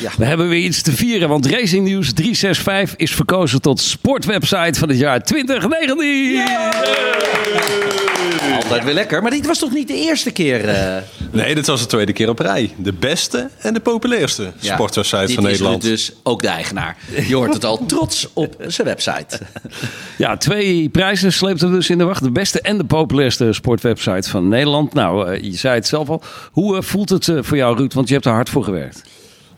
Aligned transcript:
Ja. 0.00 0.10
We 0.18 0.24
hebben 0.24 0.48
weer 0.48 0.64
iets 0.64 0.82
te 0.82 0.92
vieren, 0.92 1.28
want 1.28 1.46
Racing 1.46 1.88
News 1.88 2.12
365 2.12 2.96
is 2.96 3.14
verkozen 3.14 3.60
tot 3.60 3.80
sportwebsite 3.80 4.78
van 4.78 4.88
het 4.88 4.98
jaar 4.98 5.22
2019. 5.22 6.42
Altijd 8.62 8.84
weer 8.84 8.94
lekker. 8.94 9.22
Maar 9.22 9.30
dit 9.30 9.46
was 9.46 9.58
toch 9.58 9.72
niet 9.72 9.88
de 9.88 9.94
eerste 9.94 10.30
keer? 10.30 10.68
eh, 10.68 10.96
Nee, 11.32 11.54
dit 11.54 11.66
was 11.66 11.80
de 11.80 11.86
tweede 11.86 12.12
keer 12.12 12.28
op 12.28 12.38
rij. 12.38 12.70
De 12.76 12.92
beste 12.92 13.50
en 13.58 13.74
de 13.74 13.80
populairste 13.80 14.52
ja, 14.58 14.74
sportwebsite 14.74 15.26
dit 15.26 15.34
van 15.34 15.44
is 15.44 15.50
Nederland. 15.50 15.82
dus 15.82 16.12
ook 16.22 16.42
de 16.42 16.48
eigenaar. 16.48 16.96
Je 17.28 17.34
hoort 17.34 17.52
het 17.54 17.64
al 17.64 17.86
trots 17.86 18.28
op 18.32 18.54
zijn 18.66 18.86
website. 18.86 19.38
Ja, 20.16 20.36
twee 20.36 20.88
prijzen 20.88 21.32
sleept 21.32 21.62
er 21.62 21.70
dus 21.70 21.90
in 21.90 21.98
de 21.98 22.04
wacht. 22.04 22.22
De 22.22 22.30
beste 22.30 22.60
en 22.60 22.78
de 22.78 22.84
populairste 22.84 23.52
sportwebsite 23.52 24.30
van 24.30 24.48
Nederland. 24.48 24.94
Nou, 24.94 25.32
eh, 25.32 25.42
je 25.42 25.56
zei 25.56 25.74
het 25.74 25.86
zelf 25.86 26.08
al. 26.08 26.22
Hoe 26.52 26.76
eh, 26.76 26.82
voelt 26.82 27.08
het 27.08 27.30
voor 27.40 27.56
jou, 27.56 27.76
Ruud? 27.76 27.92
Want 27.94 28.08
je 28.08 28.14
hebt 28.14 28.26
er 28.26 28.32
hard 28.32 28.48
voor 28.48 28.64
gewerkt. 28.64 29.02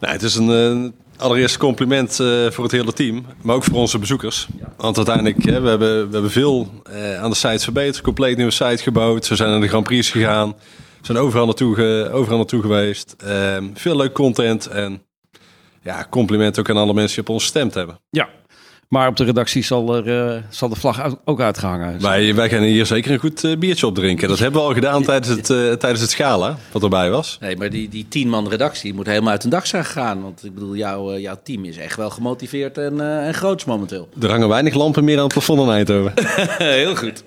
Nou, 0.01 0.13
het 0.13 0.23
is 0.23 0.35
een 0.35 0.51
eh, 0.51 1.23
allereerst 1.23 1.57
compliment 1.57 2.21
eh, 2.21 2.51
voor 2.51 2.65
het 2.65 2.73
hele 2.73 2.93
team, 2.93 3.27
maar 3.43 3.57
ook 3.57 3.65
voor 3.65 3.75
onze 3.75 3.99
bezoekers. 3.99 4.49
Want 4.77 4.97
uiteindelijk, 4.97 5.45
hè, 5.45 5.61
we, 5.61 5.69
hebben, 5.69 6.07
we 6.07 6.13
hebben 6.13 6.31
veel 6.31 6.71
eh, 6.85 7.23
aan 7.23 7.31
de 7.31 7.37
site 7.37 7.65
verbeterd, 7.65 8.05
compleet 8.05 8.37
nieuwe 8.37 8.53
site 8.53 8.83
gebouwd. 8.83 9.29
We 9.29 9.37
zijn 9.37 9.51
naar 9.51 9.61
de 9.61 9.69
Grand 9.69 9.85
Prix 9.85 10.11
gegaan, 10.11 10.49
we 11.01 11.07
zijn 11.07 11.19
overal 11.19 11.47
naartoe, 11.47 12.11
overal 12.13 12.37
naartoe 12.37 12.61
geweest. 12.61 13.15
Ehm, 13.19 13.65
veel 13.75 13.97
leuk 13.97 14.13
content 14.13 14.67
en 14.67 15.03
ja, 15.83 16.07
compliment 16.11 16.59
ook 16.59 16.71
aan 16.71 16.77
alle 16.77 16.95
mensen 16.95 17.15
die 17.15 17.25
op 17.25 17.35
ons 17.35 17.43
gestemd 17.43 17.75
hebben. 17.75 18.01
Ja. 18.11 18.29
Maar 18.91 19.09
op 19.09 19.17
de 19.17 19.25
redactie 19.25 19.63
zal, 19.63 19.97
er, 19.97 20.35
eh, 20.35 20.43
zal 20.49 20.69
de 20.69 20.77
vlag 20.77 21.17
ook 21.25 21.41
uitgehangen. 21.41 22.01
Wij, 22.01 22.35
wij 22.35 22.49
gaan 22.49 22.63
hier 22.63 22.87
zeker 22.87 23.11
een 23.13 23.19
goed 23.19 23.45
eh, 23.45 23.57
biertje 23.57 23.87
op 23.87 23.95
drinken. 23.95 24.29
Dat 24.29 24.39
hebben 24.39 24.61
we 24.61 24.67
al 24.67 24.75
gedaan 24.75 25.03
tijdens 25.03 25.29
het, 25.29 25.51
eh, 25.51 25.73
tijdens 25.73 26.01
het 26.01 26.13
gala, 26.13 26.57
wat 26.73 26.83
erbij 26.83 27.11
was. 27.11 27.39
Nee, 27.41 27.57
maar 27.57 27.71
die, 27.71 27.89
die 27.89 28.07
tien 28.09 28.29
man 28.29 28.49
redactie 28.49 28.95
moet 28.95 29.07
helemaal 29.07 29.31
uit 29.31 29.45
een 29.45 29.51
dak 29.51 29.67
zijn 29.67 29.85
gegaan. 29.85 30.23
Want 30.23 30.45
ik 30.45 30.55
bedoel, 30.55 30.77
jouw, 30.77 31.19
jouw 31.19 31.39
team 31.43 31.65
is 31.65 31.77
echt 31.77 31.97
wel 31.97 32.11
gemotiveerd 32.11 32.79
en, 32.79 33.01
eh, 33.01 33.27
en 33.27 33.35
groots 33.35 33.65
momenteel. 33.65 34.09
Er 34.21 34.31
hangen 34.31 34.49
weinig 34.49 34.75
lampen 34.75 35.05
meer 35.05 35.17
aan 35.17 35.25
het 35.25 35.33
plafond 35.33 35.61
in 35.61 35.69
Eindhoven. 35.69 36.13
Heel 36.79 36.97
goed. 36.97 37.23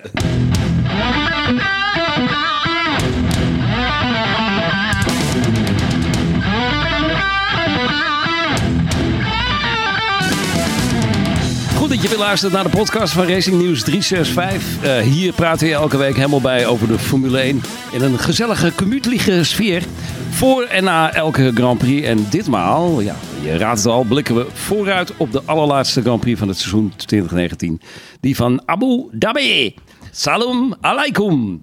Je 12.04 12.10
weer 12.10 12.18
luistert 12.18 12.52
naar 12.52 12.64
de 12.64 12.76
podcast 12.76 13.12
van 13.12 13.26
Racing 13.26 13.62
News 13.62 13.82
365. 13.82 14.82
Eh, 14.82 14.98
hier 14.98 15.32
praten 15.32 15.66
we 15.66 15.72
elke 15.72 15.96
week 15.96 16.16
helemaal 16.16 16.40
bij 16.40 16.66
over 16.66 16.88
de 16.88 16.98
Formule 16.98 17.40
1 17.40 17.62
in 17.92 18.02
een 18.02 18.18
gezellige, 18.18 18.72
gemütliche 18.76 19.44
sfeer. 19.44 19.82
Voor 20.30 20.62
en 20.62 20.84
na 20.84 21.12
elke 21.12 21.50
Grand 21.54 21.78
Prix. 21.78 22.06
En 22.06 22.26
ditmaal, 22.30 23.00
ja, 23.00 23.16
je 23.42 23.56
raadt 23.56 23.78
het 23.78 23.86
al, 23.86 24.04
blikken 24.04 24.34
we 24.34 24.46
vooruit 24.52 25.16
op 25.16 25.32
de 25.32 25.42
allerlaatste 25.44 26.00
Grand 26.00 26.20
Prix 26.20 26.38
van 26.38 26.48
het 26.48 26.58
seizoen 26.58 26.92
2019. 26.96 27.80
Die 28.20 28.36
van 28.36 28.62
Abu 28.66 29.06
Dhabi. 29.10 29.74
Salam 30.10 30.74
alaikum. 30.80 31.60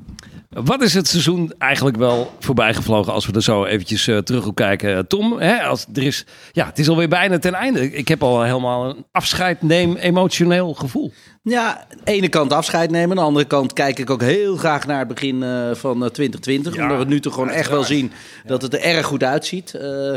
Wat 0.54 0.82
is 0.82 0.94
het 0.94 1.08
seizoen 1.08 1.54
eigenlijk 1.58 1.98
wel 1.98 2.34
voorbij 2.40 2.74
gevlogen 2.74 3.14
als 3.14 3.26
we 3.26 3.34
er 3.34 3.44
zo 3.44 3.66
eventjes 3.66 4.08
eh, 4.08 4.18
terug 4.18 4.46
op 4.46 4.56
kijken? 4.56 5.08
Tom, 5.08 5.40
hè, 5.40 5.62
als, 5.64 5.86
er 5.94 6.04
is, 6.04 6.26
ja, 6.52 6.66
het 6.66 6.80
is 6.80 6.90
alweer 6.90 7.08
bijna 7.08 7.38
ten 7.38 7.54
einde. 7.54 7.92
Ik 7.92 8.08
heb 8.08 8.24
al 8.24 8.44
helemaal 8.44 8.90
een 8.90 9.06
afscheid 9.12 9.62
neem 9.62 9.96
emotioneel 9.96 10.74
gevoel. 10.74 11.12
Ja, 11.44 11.78
aan 11.78 11.98
de 12.04 12.12
ene 12.12 12.30
kant 12.30 12.54
afscheid 12.54 12.92
nemen. 12.92 13.10
Aan 13.10 13.16
de 13.16 13.22
andere 13.22 13.46
kant 13.46 13.74
kijk 13.74 14.00
ik 14.00 14.10
ook 14.10 14.22
heel 14.22 14.56
graag 14.56 14.88
naar 14.88 15.00
het 15.00 15.08
begin 15.08 15.44
eh, 15.44 15.74
van 15.74 16.04
eh, 16.04 16.10
2020. 16.10 16.76
Ja, 16.76 16.84
omdat 16.84 16.98
we 16.98 17.06
nu 17.06 17.20
toch 17.20 17.34
gewoon 17.34 17.50
echt 17.50 17.70
wel 17.70 17.84
zien 17.84 18.12
dat 18.46 18.62
het 18.62 18.74
er 18.74 18.82
erg 18.82 19.06
goed 19.06 19.24
uitziet. 19.24 19.74
Eh, 19.74 20.14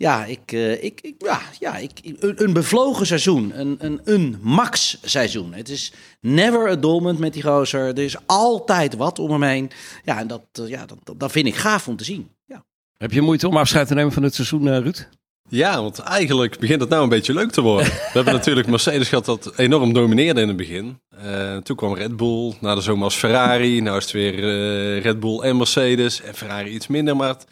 ja, 0.00 0.24
ik, 0.24 0.52
eh, 0.52 0.84
ik, 0.84 1.00
ik, 1.00 1.14
ja, 1.18 1.40
ja 1.58 1.76
ik, 1.76 1.90
een, 2.02 2.42
een 2.44 2.52
bevlogen 2.52 3.06
seizoen. 3.06 3.52
Een, 3.54 3.76
een, 3.78 4.00
een 4.04 4.38
max 4.42 4.98
seizoen. 5.02 5.52
Het 5.52 5.68
is 5.68 5.92
never 6.20 6.68
a 6.68 6.76
dull 6.76 6.90
moment 6.90 7.18
met 7.18 7.32
die 7.32 7.42
gozer. 7.42 7.86
Er 7.86 7.98
is 7.98 8.16
altijd 8.26 8.96
wat 8.96 9.18
om 9.18 9.30
hem 9.30 9.42
heen. 9.42 9.70
Ja, 10.04 10.18
en 10.18 10.26
dat, 10.26 10.42
eh, 10.52 10.68
ja, 10.68 10.86
dat, 10.86 11.18
dat, 11.18 11.32
vind 11.32 11.46
ik 11.46 11.54
gaaf 11.54 11.88
om 11.88 11.96
te 11.96 12.04
zien. 12.04 12.28
Ja. 12.44 12.64
Heb 12.96 13.12
je 13.12 13.20
moeite 13.20 13.48
om 13.48 13.56
afscheid 13.56 13.86
te 13.86 13.94
nemen 13.94 14.12
van 14.12 14.22
het 14.22 14.34
seizoen, 14.34 14.68
eh, 14.68 14.78
Ruud? 14.78 15.08
Ja, 15.48 15.82
want 15.82 15.98
eigenlijk 15.98 16.58
begint 16.58 16.80
het 16.80 16.90
nou 16.90 17.02
een 17.02 17.08
beetje 17.08 17.34
leuk 17.34 17.50
te 17.50 17.60
worden. 17.60 17.86
We 17.92 18.10
hebben 18.12 18.32
natuurlijk 18.32 18.66
Mercedes 18.66 19.08
gehad 19.08 19.24
dat 19.24 19.52
enorm 19.56 19.92
domineerde 19.92 20.40
in 20.40 20.48
het 20.48 20.56
begin. 20.56 21.00
Eh, 21.08 21.56
toen 21.56 21.76
kwam 21.76 21.94
Red 21.94 22.16
Bull, 22.16 22.54
na 22.60 22.74
de 22.74 22.80
zomer 22.80 23.02
was 23.02 23.16
Ferrari. 23.16 23.80
Nou 23.80 23.96
is 23.96 24.02
het 24.02 24.12
weer 24.12 24.34
eh, 24.34 25.02
Red 25.02 25.20
Bull 25.20 25.40
en 25.40 25.56
Mercedes. 25.56 26.22
En 26.22 26.34
Ferrari 26.34 26.70
iets 26.70 26.86
minder, 26.86 27.16
maar 27.16 27.28
het, 27.28 27.46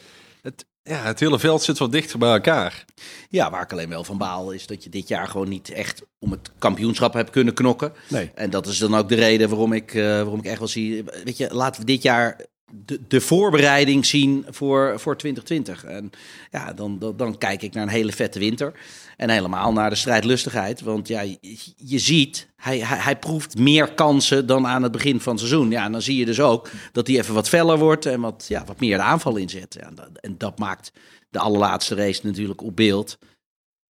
ja, 0.89 1.03
het 1.03 1.21
hele 1.21 1.39
veld 1.39 1.63
zit 1.63 1.79
wat 1.79 1.93
dichter 1.93 2.19
bij 2.19 2.33
elkaar. 2.33 2.85
ja, 3.31 3.51
waar 3.51 3.63
ik 3.63 3.73
alleen 3.73 3.89
wel 3.89 4.05
van 4.05 4.19
baal 4.19 4.51
is 4.51 4.67
dat 4.67 4.85
je 4.85 4.91
dit 4.91 5.09
jaar 5.09 5.29
gewoon 5.29 5.49
niet 5.49 5.71
echt 5.71 6.03
om 6.19 6.31
het 6.31 6.51
kampioenschap 6.59 7.13
hebt 7.13 7.31
kunnen 7.31 7.55
knokken. 7.55 7.93
Nee. 8.09 8.31
En 8.35 8.51
dat 8.51 8.67
is 8.67 8.79
dan 8.79 8.95
ook 8.95 9.09
de 9.09 9.15
reden 9.15 9.49
waarom 9.49 9.73
ik, 9.73 9.95
eh, 9.95 10.03
waarom 10.03 10.39
ik 10.39 10.45
echt 10.45 10.59
wel 10.59 10.69
zie. 10.69 11.05
Weet 11.25 11.37
je, 11.37 11.55
laten 11.55 11.81
we 11.81 11.87
dit 11.87 12.03
jaar 12.03 12.41
de, 12.71 13.01
de 13.09 13.21
voorbereiding 13.21 14.07
zien 14.07 14.45
voor, 14.51 15.01
voor 15.01 15.17
2020. 15.17 15.85
En 15.85 16.11
ja, 16.51 16.73
dan, 16.73 16.99
dan, 16.99 17.17
dan 17.17 17.39
kijk 17.39 17.63
ik 17.63 17.75
naar 17.75 17.83
een 17.83 17.89
hele 17.89 18.13
vette 18.13 18.39
winter. 18.39 18.73
En 19.17 19.31
helemaal 19.31 19.73
naar 19.73 19.91
de 19.91 19.97
strijdlustigheid. 19.97 20.81
Want 20.81 21.09
ja, 21.09 21.21
je, 21.21 21.39
je 21.77 21.99
ziet, 21.99 22.49
hij, 22.57 22.79
hij, 22.79 22.99
hij 22.99 23.19
proeft 23.19 23.59
meer 23.59 23.95
kansen 23.95 24.47
dan 24.47 24.67
aan 24.67 24.83
het 24.83 24.93
begin 24.93 25.21
van 25.21 25.33
het 25.33 25.41
seizoen. 25.41 25.71
Ja, 25.71 25.85
en 25.85 25.93
dan 25.93 26.03
zie 26.03 26.17
je 26.17 26.25
dus 26.25 26.41
ook 26.41 26.71
dat 26.93 27.07
hij 27.07 27.19
even 27.19 27.35
wat 27.35 27.49
feller 27.49 27.79
wordt 27.79 28.07
en 28.07 28.21
wat, 28.21 28.45
ja, 28.49 28.65
wat 28.65 28.81
meer 28.81 28.97
de 28.97 29.03
aanval 29.03 29.37
inzet. 29.37 29.75
Ja, 29.75 29.87
en, 29.87 29.95
dat, 29.95 30.11
en 30.21 30.35
dat 30.39 30.59
maakt 30.59 30.93
de 31.31 31.39
allerlaatste 31.39 31.95
race 31.95 32.27
natuurlijk 32.27 32.63
op 32.63 32.77
beeld 32.77 33.19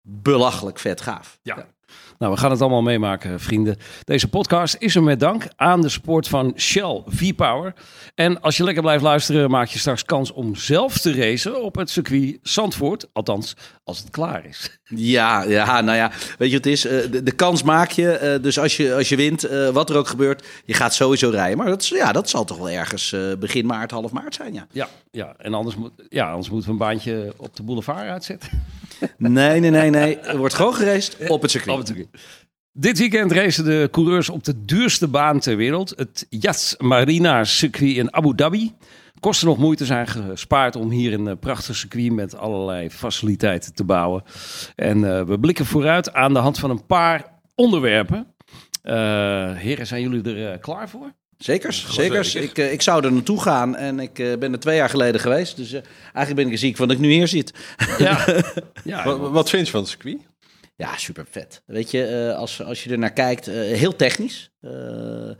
belachelijk 0.02 0.78
vet 0.78 1.00
gaaf. 1.00 1.38
Ja. 1.42 1.68
Nou, 2.18 2.32
we 2.32 2.38
gaan 2.38 2.50
het 2.50 2.60
allemaal 2.60 2.82
meemaken, 2.82 3.40
vrienden. 3.40 3.76
Deze 4.04 4.28
podcast 4.28 4.76
is 4.78 4.94
er 4.94 5.02
met 5.02 5.20
dank 5.20 5.46
aan 5.56 5.80
de 5.80 5.88
support 5.88 6.28
van 6.28 6.52
Shell 6.56 7.02
V-Power. 7.06 7.74
En 8.14 8.40
als 8.40 8.56
je 8.56 8.64
lekker 8.64 8.82
blijft 8.82 9.02
luisteren, 9.02 9.50
maak 9.50 9.68
je 9.68 9.78
straks 9.78 10.04
kans 10.04 10.32
om 10.32 10.54
zelf 10.54 10.98
te 10.98 11.14
racen 11.14 11.62
op 11.62 11.74
het 11.74 11.90
circuit 11.90 12.38
Zandvoort. 12.42 13.06
Althans, 13.12 13.56
als 13.84 13.98
het 13.98 14.10
klaar 14.10 14.44
is. 14.46 14.78
Ja, 14.84 15.42
ja, 15.42 15.80
nou 15.80 15.96
ja, 15.96 16.10
weet 16.38 16.50
je 16.50 16.56
wat 16.56 16.64
het 16.64 16.66
is? 16.66 16.84
Eh, 16.86 17.10
de, 17.10 17.22
de 17.22 17.32
kans 17.32 17.62
maak 17.62 17.90
je. 17.90 18.10
eh, 18.10 18.42
dus 18.42 18.58
als 18.58 18.76
je, 18.76 18.94
als 18.94 19.08
je 19.08 19.16
wint, 19.16 19.44
eh, 19.44 19.68
wat 19.68 19.90
er 19.90 19.96
ook 19.96 20.08
gebeurt, 20.08 20.46
je 20.64 20.74
gaat 20.74 20.94
sowieso 20.94 21.30
rijden. 21.30 21.56
Maar 21.58 21.66
dat, 21.66 21.82
is- 21.82 21.88
ja, 21.88 22.12
dat 22.12 22.28
zal 22.28 22.44
toch 22.44 22.56
wel 22.56 22.70
ergens 22.70 23.14
begin 23.38 23.66
maart, 23.66 23.90
half 23.90 24.12
maart 24.12 24.34
zijn, 24.34 24.52
ja. 24.54 24.66
Ja, 24.72 24.88
ja. 25.10 25.34
en 25.38 25.54
anders, 25.54 25.76
moet, 25.76 25.92
ja, 26.08 26.28
anders 26.28 26.50
moeten 26.50 26.66
we 26.68 26.72
een 26.72 26.88
baantje 26.88 27.32
op 27.36 27.56
de 27.56 27.62
boulevard 27.62 28.08
uitzetten. 28.08 28.50
Nee, 29.16 29.60
nee, 29.60 29.70
nee, 29.70 29.90
nee. 29.90 30.18
Er 30.18 30.36
wordt 30.36 30.54
gewoon 30.54 30.74
gereisd 30.74 31.16
op 31.28 31.42
het 31.42 31.50
circuit. 31.50 31.72
Op 31.72 31.78
het 31.78 31.86
circuit. 31.88 32.07
Dit 32.72 32.98
weekend 32.98 33.32
racen 33.32 33.64
de 33.64 33.88
coureurs 33.90 34.28
op 34.28 34.44
de 34.44 34.64
duurste 34.64 35.08
baan 35.08 35.40
ter 35.40 35.56
wereld. 35.56 35.92
Het 35.96 36.26
Yas 36.28 36.74
Marina 36.78 37.44
circuit 37.44 37.96
in 37.96 38.14
Abu 38.14 38.34
Dhabi. 38.34 38.72
Kosten 39.20 39.48
nog 39.48 39.58
moeite 39.58 39.84
zijn 39.84 40.06
gespaard 40.06 40.76
om 40.76 40.90
hier 40.90 41.12
een 41.12 41.28
eh, 41.28 41.36
prachtig 41.40 41.76
circuit 41.76 42.12
met 42.12 42.36
allerlei 42.36 42.90
faciliteiten 42.90 43.74
te 43.74 43.84
bouwen. 43.84 44.22
En 44.74 45.16
eh, 45.16 45.22
we 45.24 45.38
blikken 45.38 45.66
vooruit 45.66 46.12
aan 46.12 46.32
de 46.32 46.38
hand 46.38 46.58
van 46.58 46.70
een 46.70 46.86
paar 46.86 47.24
onderwerpen. 47.54 48.26
Eh, 48.82 48.94
heren, 49.52 49.86
zijn 49.86 50.02
jullie 50.02 50.34
er 50.34 50.58
klaar 50.58 50.88
voor? 50.88 51.12
Zekers, 51.38 51.90
zekers. 51.90 52.30
zeker. 52.30 52.64
Ik, 52.64 52.72
ik 52.72 52.82
zou 52.82 53.04
er 53.04 53.12
naartoe 53.12 53.40
gaan 53.42 53.76
en 53.76 54.00
ik 54.00 54.14
ben 54.14 54.52
er 54.52 54.60
twee 54.60 54.76
jaar 54.76 54.90
geleden 54.90 55.20
geweest. 55.20 55.56
Dus 55.56 55.72
eigenlijk 55.72 56.34
ben 56.34 56.46
ik 56.46 56.52
er 56.52 56.58
ziek 56.58 56.76
van 56.76 56.88
dat 56.88 56.96
ik 56.96 57.02
nu 57.02 57.10
hier 57.10 57.28
zit. 57.28 57.52
Ja, 57.98 58.24
ja 58.84 59.04
Wat, 59.04 59.30
wat 59.30 59.50
vind 59.50 59.66
je 59.66 59.72
van 59.72 59.80
het 59.80 59.88
circuit? 59.88 60.18
Ja, 60.78 60.96
super 60.96 61.26
vet. 61.30 61.62
Weet 61.66 61.90
je, 61.90 62.04
eh, 62.04 62.36
als, 62.36 62.62
als 62.62 62.84
je 62.84 62.90
er 62.90 62.98
naar 62.98 63.12
kijkt, 63.12 63.48
eh, 63.48 63.54
heel 63.54 63.96
technisch. 63.96 64.50
Eh, 64.60 65.30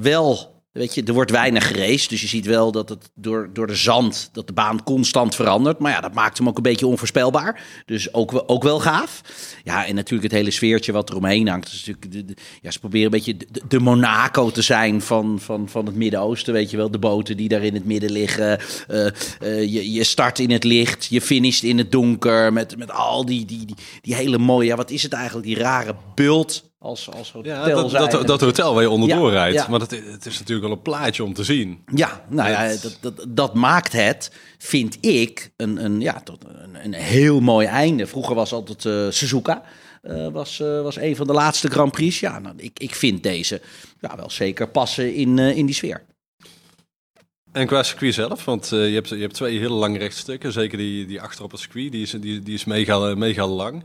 wel, 0.00 0.59
weet 0.72 0.94
je, 0.94 1.02
er 1.02 1.12
wordt 1.12 1.30
weinig 1.30 1.66
geraced. 1.66 2.10
Dus 2.10 2.20
je 2.20 2.26
ziet 2.26 2.46
wel 2.46 2.72
dat 2.72 2.88
het 2.88 3.10
door, 3.14 3.50
door 3.52 3.66
de 3.66 3.74
zand, 3.74 4.30
dat 4.32 4.46
de 4.46 4.52
baan 4.52 4.82
constant 4.82 5.34
verandert. 5.34 5.78
Maar 5.78 5.92
ja, 5.92 6.00
dat 6.00 6.14
maakt 6.14 6.38
hem 6.38 6.48
ook 6.48 6.56
een 6.56 6.62
beetje 6.62 6.86
onvoorspelbaar. 6.86 7.62
Dus 7.86 8.14
ook, 8.14 8.42
ook 8.46 8.62
wel 8.62 8.80
gaaf. 8.80 9.20
Ja, 9.64 9.86
en 9.86 9.94
natuurlijk 9.94 10.30
het 10.30 10.38
hele 10.38 10.50
sfeertje 10.50 10.92
wat 10.92 11.08
er 11.08 11.16
omheen 11.16 11.48
hangt. 11.48 11.68
Is 11.68 11.86
natuurlijk 11.86 12.28
de, 12.28 12.36
ja, 12.60 12.70
ze 12.70 12.78
proberen 12.78 13.04
een 13.04 13.10
beetje 13.10 13.36
de, 13.36 13.62
de 13.68 13.80
Monaco 13.80 14.50
te 14.50 14.62
zijn 14.62 15.00
van, 15.00 15.40
van, 15.40 15.68
van 15.68 15.86
het 15.86 15.94
Midden-Oosten. 15.94 16.52
Weet 16.52 16.70
je 16.70 16.76
wel, 16.76 16.90
de 16.90 16.98
boten 16.98 17.36
die 17.36 17.48
daar 17.48 17.62
in 17.62 17.74
het 17.74 17.84
midden 17.84 18.12
liggen. 18.12 18.60
Eh, 18.88 19.06
eh, 19.06 19.12
je, 19.72 19.92
je 19.92 20.04
start 20.04 20.38
in 20.38 20.50
het 20.50 20.64
licht, 20.64 21.06
je 21.06 21.20
finisht 21.20 21.62
in 21.62 21.78
het 21.78 21.92
donker. 21.92 22.52
Met, 22.52 22.76
met 22.76 22.90
al 22.90 23.24
die, 23.24 23.44
die, 23.44 23.66
die, 23.66 23.76
die 24.00 24.14
hele 24.14 24.38
mooie, 24.38 24.66
ja, 24.66 24.76
wat 24.76 24.90
is 24.90 25.02
het 25.02 25.12
eigenlijk? 25.12 25.46
Die 25.46 25.58
rare 25.58 25.94
bult 26.14 26.69
als, 26.82 27.10
als 27.10 27.32
hotel 27.32 27.52
Ja, 27.68 27.74
dat, 27.74 27.90
zijn. 27.90 28.10
dat, 28.10 28.26
dat 28.26 28.40
hotel 28.40 28.74
waar 28.74 28.82
je 28.82 28.90
onderdoor 28.90 29.32
Ja, 29.32 29.38
rijdt. 29.38 29.56
ja. 29.56 29.68
Maar 29.68 29.78
dat, 29.78 29.90
het 29.90 30.26
is 30.26 30.38
natuurlijk 30.38 30.66
wel 30.66 30.76
een 30.76 30.82
plaatje 30.82 31.24
om 31.24 31.34
te 31.34 31.44
zien. 31.44 31.84
Ja, 31.94 32.24
nou 32.28 32.50
ja, 32.50 32.68
dat, 32.68 32.98
dat, 33.00 33.24
dat 33.28 33.54
maakt 33.54 33.92
het, 33.92 34.30
vind 34.58 34.98
ik, 35.00 35.50
een, 35.56 35.84
een, 35.84 36.00
ja, 36.00 36.20
tot 36.20 36.44
een, 36.44 36.84
een 36.84 36.92
heel 36.94 37.40
mooi 37.40 37.66
einde. 37.66 38.06
Vroeger 38.06 38.34
was 38.34 38.52
altijd 38.52 38.84
eh, 38.84 39.06
Suzuka. 39.10 39.62
eh, 40.02 40.28
was, 40.28 40.60
eh, 40.60 40.82
was 40.82 40.96
een 40.96 41.16
van 41.16 41.26
de 41.26 41.32
laatste 41.32 41.70
Grand 41.70 41.92
Prix. 41.92 42.20
Ja, 42.20 42.38
nou, 42.38 42.54
ik, 42.58 42.78
ik 42.78 42.94
vind 42.94 43.22
deze 43.22 43.60
ja, 44.00 44.16
wel 44.16 44.30
zeker 44.30 44.68
passen 44.68 45.14
in, 45.14 45.38
in 45.38 45.66
die 45.66 45.74
sfeer. 45.74 46.02
En 47.52 47.66
qua 47.66 47.82
circuit 47.82 48.14
zelf, 48.14 48.44
want 48.44 48.68
je, 48.68 48.76
hebt, 48.76 49.08
je 49.08 49.16
hebt 49.16 49.34
twee 49.34 49.58
hele 49.58 49.74
lange 49.74 49.98
rechtstukken. 49.98 50.52
Zeker 50.52 50.78
die, 50.78 51.06
die 51.06 51.20
achter 51.20 51.44
op 51.44 51.50
het 51.50 51.60
circuit, 51.60 51.92
die 51.92 52.02
is, 52.02 52.10
die, 52.10 52.40
die 52.40 52.54
is 52.54 52.64
mega, 52.64 53.14
mega 53.14 53.46
lang. 53.46 53.84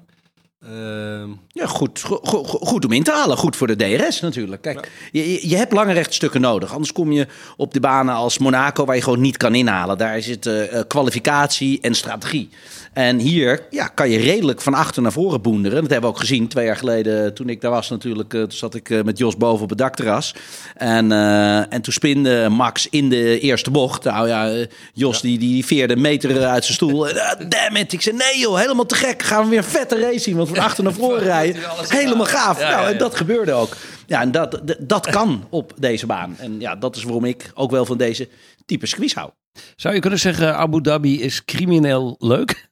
Ehm, 0.70 1.30
Ja, 1.48 1.66
goed, 1.68 2.02
go- 2.02 2.20
go- 2.24 2.44
go- 2.44 2.58
goed 2.58 2.86
om 2.86 2.92
in 2.92 3.04
te 3.04 3.12
halen. 3.12 3.38
Goed 3.38 3.56
voor 3.56 3.68
de 3.68 3.76
DRS 3.76 4.22
natuurlijk. 4.22 4.62
Kijk, 4.62 4.92
je, 5.12 5.32
je- 5.32 5.50
je 5.50 5.56
hebt 5.56 5.72
lange 5.74 5.94
rechtstukken 5.94 6.42
nodig. 6.42 6.72
Anders 6.74 6.92
kom 6.92 7.12
je 7.12 7.28
op 7.58 7.74
de 7.74 7.80
banen 7.80 8.16
als 8.16 8.38
Monaco 8.38 8.86
waar 8.86 8.96
je 8.96 9.02
gewoon 9.02 9.22
niet 9.22 9.38
kan 9.38 9.56
inhalen. 9.56 9.98
Daar 9.98 10.22
zit 10.22 10.46
eh, 10.46 10.82
kwalificatie 10.88 11.82
en 11.82 11.94
strategie. 11.96 12.50
En 12.96 13.20
hier 13.20 13.66
ja, 13.70 13.88
kan 13.88 14.10
je 14.10 14.18
redelijk 14.20 14.62
van 14.62 14.74
achter 14.74 15.02
naar 15.02 15.12
voren 15.12 15.42
boenderen. 15.42 15.82
Dat 15.82 15.92
hebben 15.92 16.10
we 16.10 16.16
ook 16.16 16.22
gezien 16.22 16.48
twee 16.48 16.66
jaar 16.66 16.76
geleden 16.78 17.34
toen 17.34 17.50
ik 17.50 17.62
daar 17.62 17.72
was 17.72 17.90
natuurlijk. 17.90 18.34
eh, 18.34 18.42
toen 18.42 18.52
zat 18.52 18.76
ik 18.76 18.90
eh, 18.90 19.02
met 19.04 19.18
Jos 19.18 19.38
boven 19.38 19.64
op 19.64 19.70
het 19.70 19.78
dakterras. 19.78 20.34
En, 20.76 21.12
eh, 21.12 21.74
en 21.74 21.82
toen 21.82 21.94
spinde 21.94 22.50
Max 22.50 22.88
in 22.90 23.10
de 23.10 23.40
eerste 23.40 23.72
bocht. 23.72 24.04
Nou 24.04 24.28
ja, 24.28 24.66
Jos 24.94 25.22
Die, 25.22 25.38
die 25.40 25.66
veerde 25.66 25.96
meter 25.96 26.46
uit 26.46 26.64
zijn 26.64 26.76
stoel. 26.76 27.10
Eh, 27.10 27.50
damn 27.50 27.76
it. 27.76 27.94
Ik 27.94 28.02
zei 28.02 28.16
nee 28.16 28.40
joh, 28.40 28.58
helemaal 28.60 28.86
te 28.86 28.96
gek. 28.96 29.24
Gaan 29.24 29.44
we 29.44 29.50
weer 29.50 29.58
een 29.58 29.64
vette 29.64 30.00
race 30.00 30.20
zien. 30.20 30.36
Want 30.36 30.50
van 30.50 30.58
achter 30.60 30.84
naar 30.84 30.94
voren 30.94 31.24
rijden. 31.36 31.62
Helemaal 31.88 32.26
gaaf. 32.26 32.60
Ja, 32.60 32.70
nou, 32.70 32.92
en 32.92 32.98
dat 32.98 33.16
gebeurde 33.16 33.52
ook. 33.52 33.76
Ja, 34.08 34.22
en 34.22 34.32
dat, 34.32 34.52
dat, 34.64 34.78
dat 34.80 35.08
kan 35.10 35.48
op 35.50 35.74
deze 35.80 36.06
baan. 36.06 36.36
En 36.40 36.60
ja, 36.60 36.76
dat 36.76 36.96
is 36.96 37.04
waarom 37.04 37.26
ik 37.26 37.52
ook 37.54 37.72
wel 37.72 37.86
van 37.86 37.98
deze 37.98 38.30
type 38.66 38.86
squeeze 38.86 39.20
hou. 39.20 39.30
Zou 39.76 39.94
je 39.96 40.00
kunnen 40.00 40.20
zeggen, 40.20 40.56
Abu 40.56 40.82
Dhabi 40.82 41.22
is 41.22 41.46
crimineel 41.46 42.16
leuk? 42.20 42.68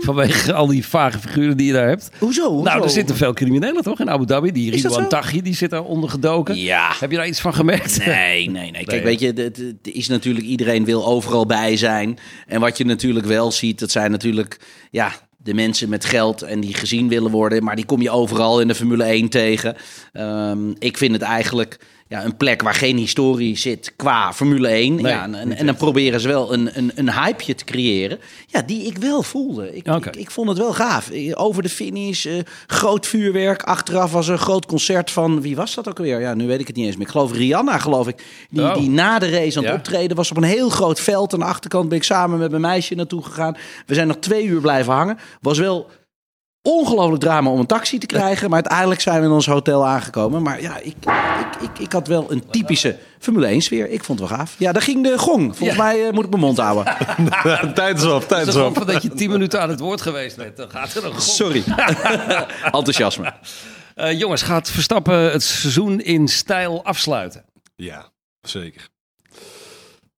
Vanwege 0.00 0.52
al 0.52 0.66
die 0.66 0.86
vage 0.86 1.18
figuren 1.18 1.56
die 1.56 1.66
je 1.66 1.72
daar 1.72 1.88
hebt. 1.88 2.10
Hoezo? 2.18 2.48
hoezo? 2.50 2.62
Nou, 2.70 2.82
er 2.82 2.90
zitten 2.90 3.16
veel 3.16 3.32
criminelen 3.32 3.82
toch 3.82 4.00
in 4.00 4.10
Abu 4.10 4.24
Dhabi? 4.26 4.52
Die 4.52 4.70
Ridwan? 4.70 5.08
Taghi, 5.08 5.42
die 5.42 5.54
zit 5.54 5.70
daar 5.70 5.84
ondergedoken. 5.84 6.56
Ja. 6.56 6.92
Heb 7.00 7.10
je 7.10 7.16
daar 7.16 7.26
iets 7.26 7.40
van 7.40 7.54
gemerkt? 7.54 8.06
Nee, 8.06 8.50
nee, 8.50 8.70
nee. 8.70 8.84
Kijk, 8.84 8.90
Nee. 8.90 9.02
weet 9.02 9.20
je, 9.20 9.26
het- 9.26 9.38
het 9.38 9.56
het 9.56 9.94
is 9.94 10.08
natuurlijk 10.08 10.46
iedereen 10.46 10.84
wil 10.84 11.06
overal 11.06 11.46
bij 11.46 11.76
zijn. 11.76 12.18
En 12.46 12.60
wat 12.60 12.78
je 12.78 12.84
natuurlijk 12.84 13.26
wel 13.26 13.52
ziet, 13.52 13.78
dat 13.78 13.90
zijn 13.90 14.10
natuurlijk 14.10 14.60
ja, 14.90 15.12
de 15.36 15.54
mensen 15.54 15.88
met 15.88 16.04
geld 16.04 16.42
en 16.42 16.60
die 16.60 16.74
gezien 16.74 17.08
willen 17.08 17.30
worden. 17.30 17.64
Maar 17.64 17.76
die 17.76 17.84
kom 17.86 18.02
je 18.02 18.10
overal 18.10 18.60
in 18.60 18.68
de 18.68 18.74
Formule 18.74 19.04
1 19.04 19.28
tegen. 19.28 19.76
Ehm, 20.12 20.70
ik 20.78 20.96
vind 20.96 21.12
het 21.12 21.22
eigenlijk 21.22 21.80
ja, 22.08 22.24
een 22.24 22.36
plek 22.36 22.62
waar 22.62 22.74
geen 22.74 22.96
historie 22.96 23.56
zit 23.56 23.92
qua 23.96 24.32
Formule 24.32 24.68
1. 24.68 24.94
Nee, 24.94 25.12
ja, 25.12 25.22
en, 25.32 25.56
en, 25.56 25.66
dan 25.66 25.76
proberen 25.76 26.20
ze 26.20 26.28
wel 26.28 26.52
een, 26.52 26.70
een, 26.78 26.92
een 26.94 27.12
hypeje 27.12 27.54
te 27.54 27.64
creëren. 27.64 28.18
Ja, 28.46 28.62
die 28.62 28.86
ik 28.86 28.96
wel 28.98 29.22
voelde. 29.22 29.76
Ik, 29.76 29.86
ik, 29.86 30.16
ik 30.16 30.30
vond 30.30 30.48
het 30.48 30.58
wel 30.58 30.72
gaaf. 30.72 31.10
Eh, 31.10 31.32
Over 31.34 31.62
de 31.62 31.68
finish, 31.68 32.26
eh, 32.26 32.34
groot 32.66 33.06
vuurwerk. 33.06 33.62
Achteraf 33.62 34.12
was 34.12 34.26
er 34.26 34.32
een 34.32 34.38
groot 34.38 34.66
concert 34.66 35.10
van, 35.10 35.40
wie 35.40 35.56
was 35.56 35.74
dat 35.74 35.88
ook 35.88 35.98
alweer? 35.98 36.20
Ja, 36.20 36.34
nu 36.34 36.46
weet 36.46 36.60
ik 36.60 36.66
het 36.66 36.76
niet 36.76 36.86
eens 36.86 36.96
meer. 36.96 37.06
Ik 37.06 37.12
geloof 37.12 37.32
Rihanna, 37.32 37.78
geloof 37.78 38.08
ik. 38.08 38.24
Die, 38.50 38.62
Oh. 38.62 38.74
die 38.74 38.90
na 38.90 39.18
de 39.18 39.30
race 39.30 39.58
aan 39.58 39.64
het 39.64 39.72
Ja. 39.72 39.78
optreden 39.78 40.16
was 40.16 40.30
op 40.30 40.36
een 40.36 40.42
heel 40.42 40.68
groot 40.68 41.00
veld. 41.00 41.32
Aan 41.32 41.38
de 41.38 41.44
achterkant 41.44 41.88
ben 41.88 41.98
ik 41.98 42.04
samen 42.04 42.38
met 42.38 42.50
mijn 42.50 42.62
meisje 42.62 42.94
naartoe 42.94 43.22
gegaan. 43.22 43.56
We 43.86 43.94
zijn 43.94 44.06
nog 44.06 44.16
twee 44.16 44.44
uur 44.44 44.60
blijven 44.60 44.92
hangen. 44.92 45.18
Was 45.40 45.58
wel 45.58 45.90
ongelooflijk 46.62 47.20
drama 47.22 47.50
om 47.50 47.58
een 47.58 47.66
taxi 47.66 47.98
te 47.98 48.06
krijgen. 48.06 48.46
Maar 48.50 48.54
uiteindelijk 48.60 49.00
zijn 49.00 49.20
we 49.20 49.26
in 49.26 49.32
ons 49.32 49.46
hotel 49.46 49.86
aangekomen. 49.86 50.42
Maar 50.42 50.60
ja, 50.62 50.76
ik, 50.78 50.94
ik, 51.04 51.62
ik, 51.62 51.78
ik 51.78 51.92
had 51.92 52.06
wel 52.06 52.32
een 52.32 52.42
typische 52.50 52.98
Formule 53.18 53.46
1 53.46 53.60
sfeer. 53.62 53.90
Ik 53.90 54.04
vond 54.04 54.18
het 54.20 54.28
wel 54.28 54.38
gaaf. 54.38 54.54
Ja, 54.58 54.72
daar 54.72 54.82
ging 54.82 55.02
de 55.04 55.18
gong. 55.18 55.56
Volgens 55.56 55.78
Ja. 55.78 55.84
mij 55.84 56.06
eh, 56.06 56.12
moet 56.12 56.24
ik 56.24 56.30
mijn 56.30 56.42
mond 56.42 56.58
houden. 56.58 56.94
tijd 57.74 57.96
is 57.98 58.04
op, 58.04 58.22
tijd 58.28 58.46
Het 58.46 58.54
is 58.54 58.60
op. 58.62 58.86
dat 58.86 59.02
je 59.02 59.08
tien 59.08 59.30
minuten 59.30 59.60
aan 59.60 59.68
het 59.70 59.80
woord 59.80 60.00
geweest 60.00 60.36
bent. 60.36 60.56
Dan 60.56 60.70
gaat 60.70 60.94
er 60.94 61.02
nog 61.02 61.22
Sorry. 61.22 61.62
Enthousiasme. 62.64 63.32
Eh, 63.94 64.18
jongens, 64.18 64.42
gaat 64.42 64.70
Verstappen 64.70 65.14
het 65.32 65.42
seizoen 65.42 66.00
in 66.00 66.28
stijl 66.28 66.84
afsluiten? 66.84 67.44
Ja, 67.76 68.10
zeker. 68.40 68.88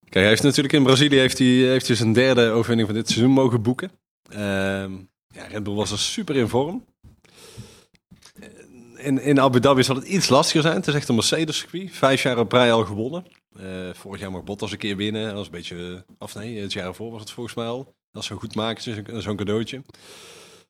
Kijk, 0.09 0.25
hij 0.25 0.27
heeft 0.29 0.43
natuurlijk 0.43 0.75
in 0.75 0.83
Brazilië 0.83 1.19
heeft 1.19 1.39
hij, 1.39 1.47
heeft 1.47 1.87
hij 1.87 1.97
zijn 1.97 2.13
derde 2.13 2.51
overwinning 2.51 2.89
van 2.89 2.97
dit 2.99 3.09
seizoen 3.11 3.33
mogen 3.33 3.63
boeken. 3.63 3.91
Ehm, 4.31 4.91
ja, 5.41 5.47
Red 5.47 5.63
Bull 5.63 5.75
was 5.75 5.91
er 5.91 5.99
super 5.99 6.37
in 6.37 6.49
vorm. 6.49 6.85
In, 8.97 9.21
in 9.23 9.41
Abu 9.41 9.61
Dhabi 9.61 9.83
zal 9.83 9.97
het 9.97 10.05
iets 10.05 10.29
lastiger 10.29 10.63
zijn. 10.63 10.75
Het 10.75 10.87
is 10.87 10.95
echt 10.95 11.09
een 11.09 11.15
Mercedes-circuit. 11.15 11.91
Vijf 11.93 12.23
jaar 12.23 12.39
op 12.39 12.53
rij 12.53 12.73
al 12.73 12.85
gewonnen. 12.85 13.27
Eh, 13.57 13.91
vorig 13.93 14.21
jaar 14.21 14.31
mag 14.31 14.45
Bottas 14.45 14.73
een 14.73 14.79
keer 14.79 14.97
winnen. 14.97 15.25
Dat 15.25 15.35
was 15.35 15.47
een 15.47 15.53
beetje... 15.53 16.05
Of 16.19 16.35
nee, 16.35 16.61
het 16.61 16.73
jaar 16.73 16.87
ervoor 16.87 17.11
was 17.11 17.21
het 17.21 17.31
volgens 17.31 17.55
mij 17.55 17.67
al. 17.67 17.95
Dat 18.13 18.25
zo 18.25 18.37
goed 18.37 18.55
maken, 18.55 19.23
zo'n 19.23 19.37
cadeautje. 19.37 19.83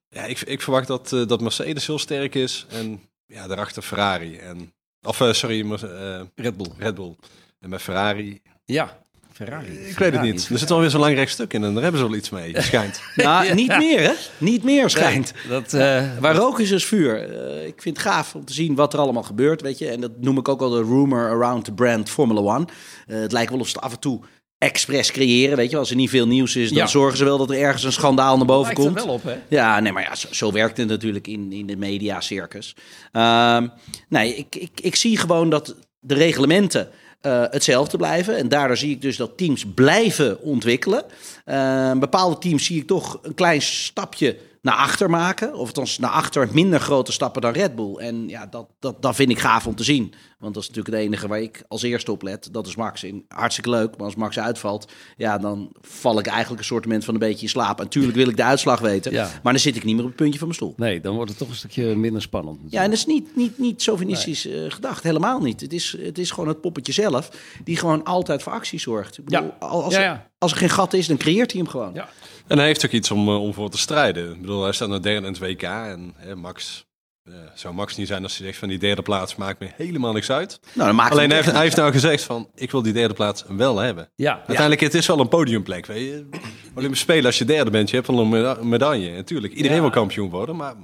Ja, 0.09 0.25
ik, 0.25 0.41
ik 0.41 0.63
verwacht 0.63 0.87
dat, 0.87 1.13
eh, 1.13 1.27
dat 1.27 1.41
Mercedes 1.41 1.87
heel 1.87 1.99
sterk 1.99 2.35
is. 2.35 2.67
En 2.69 3.01
ja, 3.27 3.47
daarachter 3.47 3.83
Ferrari. 3.83 4.37
En, 4.37 4.73
of 5.03 5.21
eh, 5.21 5.33
sorry, 5.33 5.73
eh, 5.73 6.23
Red 6.35 6.57
Bull. 6.57 6.73
Red 6.77 6.95
Bull. 6.95 7.17
En 7.59 7.69
met 7.69 7.83
Ferrari, 7.83 8.43
Ja, 8.65 9.07
Ferrari. 9.45 9.79
ik 9.89 9.99
weet 9.99 10.13
het 10.13 10.23
niet. 10.23 10.49
Er 10.53 10.59
zit 10.59 10.71
alweer 10.71 10.91
zo'n 10.91 11.01
lang 11.01 11.15
rechtstuk 11.15 11.53
in 11.53 11.65
en 11.65 11.73
daar 11.75 11.83
hebben 11.83 12.01
ze 12.01 12.07
wel 12.07 12.17
iets 12.17 12.31
mee, 12.31 12.53
schijnt. 12.63 13.01
Nou, 13.15 13.55
niet 13.55 13.77
meer 13.79 14.01
hè? 14.01 14.13
Niet 14.39 14.65
meer 14.65 14.91
schijnt. 14.91 15.33
Dat, 15.49 15.73
eh, 15.73 16.07
Waar 16.21 16.35
rook 16.35 16.61
is, 16.61 16.71
is 16.71 16.85
vuur. 16.85 17.31
Eh, 17.31 17.67
ik 17.67 17.83
vind 17.83 17.97
het 17.97 18.07
gaaf 18.07 18.35
om 18.35 18.45
te 18.45 18.53
zien 18.53 18.75
wat 18.75 18.93
er 18.93 18.99
allemaal 18.99 19.23
gebeurt, 19.23 19.61
weet 19.61 19.79
je. 19.79 19.89
En 19.89 20.01
dat 20.01 20.11
noem 20.21 20.39
ik 20.39 20.49
ook 20.49 20.61
al 20.61 20.71
de 20.71 20.83
rumor 20.83 21.29
around 21.31 21.65
the 21.65 21.73
brand 21.73 22.11
Formula 22.11 22.41
One. 22.41 22.67
Eh, 23.07 23.21
het 23.21 23.33
lijkt 23.33 23.51
wel 23.51 23.61
of 23.61 23.69
ze 23.69 23.75
het 23.75 23.85
af 23.85 23.93
en 23.93 23.99
toe 23.99 24.21
expres 24.59 25.11
creëren, 25.11 25.57
weet 25.57 25.71
je. 25.71 25.77
Als 25.77 25.91
er 25.91 25.97
niet 25.97 26.11
veel 26.11 26.27
nieuws 26.27 26.57
is, 26.57 26.69
dan 26.69 26.79
Ja. 26.79 26.87
zorgen 26.87 27.19
ze 27.19 27.25
wel 27.25 27.39
dat 27.39 27.51
er 27.51 27.59
ergens 27.59 27.83
een 27.83 27.93
schandaal 27.93 28.37
naar 28.37 28.47
boven 28.47 28.65
lijkt 28.65 28.79
er 28.81 28.85
komt. 28.87 29.05
wel 29.05 29.15
op, 29.15 29.23
hè? 29.23 29.37
Ja, 29.49 29.81
nee, 29.81 29.93
maar 29.93 30.03
ja, 30.03 30.15
zo, 30.15 30.29
zo 30.31 30.53
werkt 30.53 30.77
het 30.77 30.89
natuurlijk 30.89 31.27
in, 31.27 31.53
in 31.53 31.67
de 31.67 31.77
media-circus. 31.77 32.77
Ehm, 33.13 33.69
nee, 34.09 34.35
ik, 34.37 34.57
ik, 34.57 34.71
ik 34.81 34.97
zie 34.97 35.17
gewoon 35.17 35.51
dat 35.51 35.77
de 36.01 36.15
reglementen 36.15 36.89
eh, 37.21 37.45
hetzelfde 37.51 37.97
blijven. 37.97 38.37
En 38.37 38.49
daardoor 38.49 38.77
zie 38.77 38.91
ik 38.91 39.03
dus 39.03 39.17
dat 39.17 39.37
teams 39.37 39.65
blijven 39.75 40.41
ontwikkelen. 40.43 41.05
Ehm, 41.45 41.99
bepaalde 41.99 42.39
teams 42.39 42.65
zie 42.65 42.81
ik 42.81 42.87
toch 42.87 43.19
een 43.23 43.35
klein 43.35 43.63
stapje 43.63 44.37
naar 44.63 44.75
achter 44.75 45.11
maken. 45.11 45.55
Of 45.55 45.67
althans 45.67 45.99
naar 45.99 46.11
achter 46.11 46.49
minder 46.53 46.81
grote 46.81 47.13
stappen 47.13 47.43
dan 47.43 47.53
Red 47.53 47.75
Bull. 47.75 47.97
En 47.97 48.29
ja, 48.29 48.47
dat, 48.47 48.67
dat, 48.79 49.03
dat 49.03 49.15
vind 49.15 49.31
ik 49.31 49.39
gaaf 49.39 49.67
om 49.67 49.75
te 49.75 49.85
zien. 49.85 50.15
Want 50.41 50.55
dat 50.55 50.63
is 50.63 50.69
natuurlijk 50.69 50.97
het 50.97 51.05
enige 51.07 51.29
waar 51.29 51.41
ik 51.41 51.63
als 51.69 51.83
eerste 51.83 52.13
op 52.13 52.23
let. 52.23 52.49
Dat 52.53 52.67
is 52.67 52.77
Max. 52.77 53.03
En 53.05 53.25
hartstikke 53.29 53.71
leuk. 53.71 53.97
Maar 53.97 54.07
als 54.07 54.15
Max 54.15 54.39
uitvalt, 54.39 54.93
ja, 55.17 55.39
dan 55.39 55.73
val 55.81 56.19
ik 56.19 56.27
eigenlijk 56.27 56.61
een 56.61 56.67
soort 56.67 56.87
van 57.05 57.15
een 57.15 57.19
beetje 57.21 57.43
in 57.43 57.49
slaap. 57.49 57.79
En 57.79 57.85
natuurlijk 57.85 58.17
wil 58.17 58.29
ik 58.29 58.37
de 58.37 58.45
uitslag 58.45 58.81
weten. 58.81 59.13
Ja. 59.13 59.31
Maar 59.43 59.53
dan 59.53 59.63
zit 59.63 59.77
ik 59.77 59.85
niet 59.85 59.95
meer 59.95 60.03
op 60.05 60.09
het 60.11 60.19
puntje 60.19 60.39
van 60.39 60.49
mijn 60.49 60.59
stoel. 60.61 60.75
Nee, 60.77 61.01
dan 61.01 61.15
wordt 61.15 61.31
het 61.31 61.39
toch 61.39 61.49
een 61.49 61.55
stukje 61.55 61.97
minder 61.97 62.23
spannend. 62.23 62.59
Ja, 62.69 62.83
en 62.83 62.91
dat 62.91 62.99
is 62.99 63.07
niet, 63.07 63.37
niet, 63.37 63.59
niet 63.59 63.83
chauvinistisch 63.83 64.47
eh, 64.47 64.65
gedacht. 64.69 65.03
Helemaal 65.03 65.41
niet. 65.41 65.61
Het 65.61 65.73
is, 65.73 65.97
het 66.01 66.19
is 66.19 66.31
gewoon 66.31 66.49
het 66.49 66.61
poppetje 66.61 66.93
zelf 66.93 67.31
die 67.65 67.77
gewoon 67.77 68.05
altijd 68.05 68.43
voor 68.43 68.53
actie 68.53 68.79
zorgt. 68.79 69.19
Ik 69.19 69.25
bedoel, 69.25 69.43
Ja. 69.47 69.57
al- 69.59 69.83
Als, 69.83 69.95
Ja, 69.95 69.99
er- 70.01 70.05
ja. 70.07 70.31
als 70.39 70.53
er 70.53 70.59
geen 70.59 70.71
gat 70.71 70.93
is, 70.93 71.07
dan 71.07 71.17
creëert 71.17 71.53
hij 71.53 71.61
hem 71.61 71.71
gewoon. 71.71 71.95
Ja. 71.95 72.09
En 72.47 72.59
hij 72.59 72.67
heeft 72.67 72.85
ook 72.87 72.93
iets 72.93 73.11
om, 73.11 73.29
eh, 73.29 73.43
om 73.43 73.55
voor 73.55 73.71
te 73.71 73.79
strijden. 73.79 74.33
Ik 74.33 74.41
bedoel, 74.41 74.63
hij 74.63 74.73
staat 74.73 74.89
naar 74.89 75.03
derde 75.03 75.27
in 75.27 75.33
het 75.33 75.43
WK 75.43 75.63
en 75.63 76.15
hè, 76.17 76.37
Max... 76.37 76.85
eh, 77.25 77.33
zou 77.55 77.75
Max 77.75 77.97
niet 77.97 78.07
zijn 78.07 78.23
als 78.23 78.37
hij 78.37 78.47
zegt 78.47 78.59
van 78.59 78.69
die 78.69 78.79
derde 78.79 79.03
plaats 79.03 79.37
maakt 79.37 79.61
me 79.61 79.71
helemaal 79.77 80.13
niks 80.13 80.31
uit. 80.31 80.61
Nou, 80.73 80.87
dan 80.87 80.97
maakt 80.97 81.11
Alleen 81.13 81.29
hij 81.29 81.37
heeft, 81.39 81.51
hij 81.53 81.63
heeft 81.63 81.77
nou 81.77 81.93
gezegd 81.93 82.23
van 82.23 82.51
ik 82.55 82.71
wil 82.71 82.83
die 82.83 82.93
derde 82.93 83.15
plaats 83.15 83.45
wel 83.49 83.79
hebben. 83.79 84.11
Ja. 84.17 84.35
Uiteindelijk 84.37 84.81
het 84.81 84.95
is 84.95 85.07
wel 85.07 85.21
een 85.21 85.29
podiumplek. 85.29 85.87
Weet 85.87 86.07
je. 86.07 86.29
Olympische 86.75 87.05
Spelen 87.05 87.25
als 87.25 87.39
je 87.39 87.45
derde 87.45 87.71
bent, 87.71 87.91
je 87.91 87.97
hebt 87.97 88.09
wel 88.09 88.19
een 88.19 88.29
meda- 88.29 88.59
medaille. 88.63 89.11
Natuurlijk, 89.15 89.53
iedereen 89.53 89.77
Ja. 89.77 89.83
wil 89.83 89.91
kampioen 89.91 90.31
worden, 90.31 90.57
maar 90.57 90.75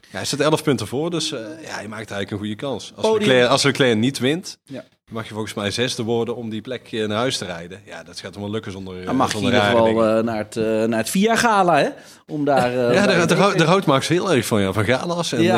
ja, 0.00 0.16
hij 0.16 0.24
staat 0.24 0.40
11 0.40 0.62
punten 0.62 0.86
voor, 0.86 1.10
dus 1.10 1.32
eh, 1.32 1.40
ja, 1.40 1.80
je 1.80 1.88
maakt 1.88 2.10
eigenlijk 2.10 2.30
een 2.30 2.38
goede 2.38 2.54
kans. 2.54 2.92
Als. 2.96 3.18
Leclerc, 3.18 3.48
als 3.48 3.62
Leclerc 3.62 3.96
niet 3.96 4.18
wint, 4.18 4.58
Ja. 4.64 4.84
Mag 5.12 5.26
je 5.26 5.32
volgens 5.32 5.54
mij 5.54 5.70
zesde 5.70 6.02
worden 6.02 6.36
om 6.36 6.50
die 6.50 6.60
plek 6.60 6.88
eh, 6.92 7.06
naar 7.06 7.16
huis 7.16 7.38
te 7.38 7.44
rijden. 7.44 7.80
Ja, 7.86 8.02
dat 8.02 8.20
gaat 8.20 8.32
hem 8.34 8.42
wel 8.42 8.52
lukken 8.52 8.72
zonder, 8.72 9.04
Dan 9.04 9.16
mag 9.16 9.32
je 9.32 9.36
in 9.38 9.42
zonder 9.42 9.60
ieder 9.60 9.76
geval 9.78 10.16
eh, 10.16 10.22
naar 10.24 10.38
het, 10.38 10.56
eh, 10.56 10.64
naar 10.84 10.98
het 10.98 11.10
VIA 11.10 11.36
Gala, 11.36 11.78
hè? 11.78 11.88
Om 12.26 12.44
daar... 12.44 12.70
eh, 12.70 12.94
Ja, 12.94 13.06
daar, 13.06 13.26
daar, 13.56 13.66
houdt- 13.66 13.86
Max 13.86 14.08
heel 14.08 14.32
erg 14.32 14.46
van, 14.46 14.60
ja. 14.60 14.72
Van 14.72 14.84
galas 14.84 15.32
en 15.32 15.42
Ja, 15.42 15.56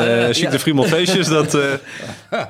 de 0.49 0.59
Friemel 0.59 0.83
feestjes. 0.83 1.27
Dat, 1.39 1.53
eh, 1.53 1.61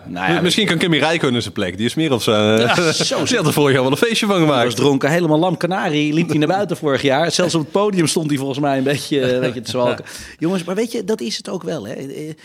nou 0.05 0.33
ja, 0.33 0.41
misschien 0.41 0.65
kan 0.67 0.77
Kimi 0.77 0.97
Räikkönen 0.99 1.41
zijn 1.41 1.53
plek. 1.53 1.77
Die 1.77 1.85
is 1.85 1.93
meer 1.95 2.11
op 2.13 2.21
zijn... 2.21 2.59
Ja, 2.59 2.91
zo 2.91 3.23
die 3.23 3.37
had 3.37 3.45
er 3.47 3.53
vorig 3.53 3.73
jaar 3.73 3.81
wel 3.83 3.91
een 3.91 3.97
feestje 3.97 4.25
van 4.25 4.35
Hij 4.35 4.45
was 4.45 4.55
gemaakt. 4.55 4.75
dronken, 4.75 5.09
helemaal 5.09 5.39
lam 5.39 5.57
kanarie. 5.57 6.13
Liep 6.13 6.29
hij 6.29 6.37
naar 6.37 6.47
buiten 6.47 6.77
vorig 6.83 7.01
jaar. 7.01 7.31
Zelfs 7.31 7.55
op 7.55 7.61
het 7.61 7.71
podium 7.71 8.07
stond 8.07 8.29
hij 8.29 8.37
volgens 8.37 8.59
mij 8.59 8.77
een 8.77 8.83
beetje, 8.83 9.21
eh, 9.21 9.33
een 9.33 9.39
beetje 9.39 9.61
te 9.61 9.69
zwalken. 9.69 10.05
Jongens, 10.37 10.63
maar 10.63 10.75
weet 10.75 10.91
je, 10.91 11.03
dat 11.03 11.21
is 11.21 11.37
het 11.37 11.49
ook 11.49 11.63
wel. 11.63 11.87
Hè? 11.87 11.93
Eh, 11.93 12.29
eh, 12.29 12.35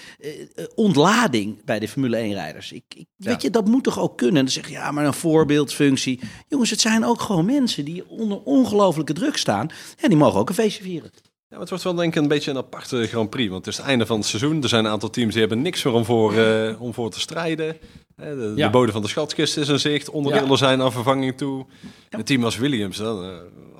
eh, 0.54 0.64
ontlading 0.74 1.64
bij 1.64 1.78
de 1.78 1.88
Formule 1.88 2.16
1-rijders. 2.16 2.72
Ik, 2.72 2.84
ik, 2.96 3.06
Weet 3.16 3.42
je, 3.42 3.50
dat 3.50 3.66
moet 3.66 3.84
toch 3.84 4.00
ook 4.00 4.16
kunnen? 4.18 4.43
Dan 4.44 4.52
zeg 4.52 4.66
je, 4.66 4.72
ja, 4.72 4.90
maar 4.90 5.04
een 5.06 5.14
voorbeeldfunctie. 5.14 6.20
Jongens, 6.48 6.70
het 6.70 6.80
zijn 6.80 7.04
ook 7.04 7.20
gewoon 7.20 7.44
mensen 7.44 7.84
die 7.84 8.08
onder 8.08 8.38
ongelofelijke 8.44 9.12
druk 9.12 9.36
staan. 9.36 9.68
En 10.00 10.08
die 10.08 10.18
mogen 10.18 10.40
ook 10.40 10.48
een 10.48 10.54
feestje 10.54 10.82
vieren. 10.82 11.10
Ja, 11.14 11.50
maar 11.50 11.58
het 11.60 11.68
wordt 11.68 11.84
wel 11.84 11.94
denk 11.94 12.14
ik 12.16 12.22
een 12.22 12.28
beetje 12.28 12.50
een 12.50 12.56
aparte 12.56 13.06
Grand 13.06 13.30
Prix. 13.30 13.50
Want 13.50 13.64
het 13.64 13.74
is 13.74 13.80
het 13.80 13.88
einde 13.88 14.06
van 14.06 14.16
het 14.18 14.26
seizoen. 14.26 14.62
Er 14.62 14.68
zijn 14.68 14.84
een 14.84 14.90
aantal 14.90 15.10
teams 15.10 15.30
die 15.32 15.40
hebben 15.40 15.62
niks 15.62 15.82
meer 15.82 15.94
om 15.94 16.04
voor, 16.04 16.36
eh, 16.38 16.80
om 16.82 16.94
voor 16.94 17.10
te 17.10 17.20
strijden. 17.20 17.76
Hè, 18.16 18.36
De, 18.36 18.52
Ja. 18.56 18.66
de 18.66 18.72
bodem 18.72 18.92
van 18.92 19.02
de 19.02 19.08
schatkist 19.08 19.56
is 19.56 19.68
in 19.68 19.80
zicht. 19.80 20.10
Onderdelen 20.10 20.48
Ja. 20.50 20.56
zijn 20.56 20.82
aan 20.82 20.92
vervanging 20.92 21.36
toe. 21.36 21.66
Een 22.10 22.24
team 22.24 22.44
als 22.44 22.56
Williams, 22.56 22.96
dan, 22.96 23.24
eh, 23.24 23.30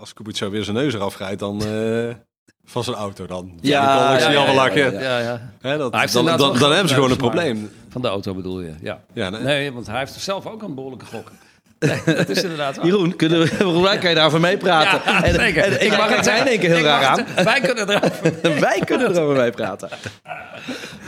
als 0.00 0.12
Kubica 0.12 0.50
weer 0.50 0.64
zijn 0.64 0.76
neus 0.76 0.94
eraf 0.94 1.16
rijdt, 1.18 1.40
dan... 1.40 1.64
eh, 1.64 2.14
van 2.66 2.85
zijn 2.85 2.97
auto 2.97 3.26
dan. 3.26 3.59
Ja, 3.61 4.14
ik 4.14 4.21
zie 4.21 4.54
lachen. 4.54 4.92
dan, 5.62 5.92
hebben 6.73 6.88
ze 6.88 6.94
gewoon 6.94 7.11
een 7.11 7.16
probleem. 7.16 7.71
Van 7.94 8.02
de 8.02 8.08
auto 8.08 8.34
bedoel 8.34 8.60
je, 8.60 8.74
ja. 8.80 9.00
Ja, 9.12 9.30
nee. 9.30 9.40
Nee, 9.42 9.72
want 9.72 9.86
hij 9.86 9.98
heeft 9.98 10.12
zelf 10.12 10.46
ook 10.46 10.62
een 10.62 10.74
behoorlijke 10.74 11.06
gok. 11.06 11.32
Dat 12.05 12.29
is 12.29 12.43
inderdaad 12.43 12.76
waar. 12.76 12.87
Jeroen, 12.87 13.17
kunnen 13.17 13.41
we, 13.59 13.81
mij 13.81 13.99
kan 13.99 14.09
je 14.09 14.14
daarover 14.14 14.41
meepraten. 14.41 15.00
Ja, 15.12 15.25
en, 15.25 15.35
zeker. 15.35 15.62
en 15.64 15.85
ik 15.87 15.97
mag 15.97 16.17
het 16.17 16.25
zijn, 16.25 16.45
denk 16.45 16.62
ik 16.62 16.69
heel 16.69 16.79
Ik 16.79 16.85
raar 16.85 17.05
aan. 17.05 17.25
het- 17.29 17.45
Wij 17.45 17.61
kunnen 17.61 17.88
erover. 17.91 18.33
Wij 18.61 18.83
kunnen 18.85 19.11
erover 19.17 19.37
meepraten. 19.43 19.88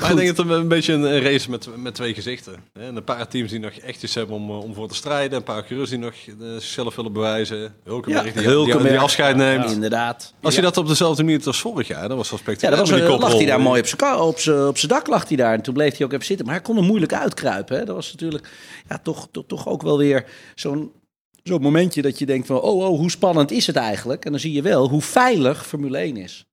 Maar 0.01 0.11
ik 0.11 0.17
denk 0.17 0.37
dat 0.37 0.47
het 0.47 0.55
een 0.57 0.69
beetje 0.69 0.93
een 0.93 1.21
race 1.23 1.51
met, 1.51 1.69
met 1.77 1.95
twee 1.95 2.15
gezichten. 2.15 2.55
En 2.81 2.97
een 2.97 3.05
paar 3.05 3.29
teams 3.29 3.51
die 3.51 3.61
nog 3.61 3.73
echt 3.73 4.03
iets 4.03 4.15
hebben 4.15 4.37
om, 4.37 4.51
eh, 4.51 4.59
om 4.63 4.75
voor 4.75 4.89
te 4.89 4.95
strijden. 4.95 5.39
Een 5.39 5.45
paar 5.45 5.65
coureurs 5.65 5.91
die 5.91 5.99
nog 5.99 6.13
eh, 6.27 6.33
zichzelf 6.55 6.95
willen 6.97 7.13
bewijzen. 7.13 7.75
Hulkenberg 7.85 8.25
die, 8.25 8.33
die, 8.33 8.43
Hulkenberg. 8.51 8.89
die 8.89 8.99
afscheid 8.99 9.37
neemt. 9.37 9.71
Inderdaad. 9.73 10.33
Als 10.43 10.55
je 10.55 10.61
dat 10.63 10.77
op 10.77 10.89
dezelfde 10.89 11.25
manier 11.25 11.41
als 11.47 11.61
vorig 11.61 11.89
jaar, 11.89 12.09
dat 12.09 12.17
was 12.17 12.31
wel 12.31 12.39
Ja, 12.39 12.45
spectaculair. 12.45 12.71
dat 12.85 12.91
was, 12.91 13.09
die 13.11 13.19
lag 13.19 13.33
hij 13.37 13.47
daar 13.47 13.61
mooi 13.61 13.81
op 13.81 13.87
zijn 13.87 13.97
ka- 14.01 14.19
op 14.21 14.39
zijn 14.39 14.67
op 14.67 14.79
zijn 14.79 14.93
dak 14.93 15.07
lag 15.07 15.29
hij 15.29 15.37
daar. 15.37 15.53
En 15.55 15.61
toen 15.63 15.75
bleef 15.75 15.97
hij 15.97 16.07
ook 16.07 16.13
even 16.13 16.25
zitten. 16.25 16.47
Maar 16.47 16.55
hij 16.55 16.65
kon 16.65 16.77
er 16.77 16.83
moeilijk 16.83 17.13
uitkruipen. 17.15 17.79
Hè. 17.79 17.85
Dat 17.85 17.95
was 17.95 18.13
natuurlijk 18.13 18.49
ja, 18.89 18.99
toch, 19.03 19.29
toch, 19.31 19.45
toch 19.47 19.69
ook 19.69 19.83
wel 19.83 19.99
weer 19.99 20.25
zo'n 20.67 20.93
zo'n 21.43 21.63
momentje 21.63 22.03
dat 22.03 22.19
je 22.19 22.27
denkt 22.27 22.47
van... 22.47 22.61
Oh, 22.61 22.89
oh, 22.89 22.99
hoe 22.99 23.11
spannend 23.11 23.51
is 23.51 23.67
het 23.67 23.77
eigenlijk? 23.77 24.25
En 24.25 24.31
dan 24.31 24.41
zie 24.41 24.53
je 24.53 24.63
wel 24.63 24.89
hoe 24.89 25.03
veilig 25.03 25.67
Formule 25.67 25.99
1 25.99 26.17
is. 26.17 26.47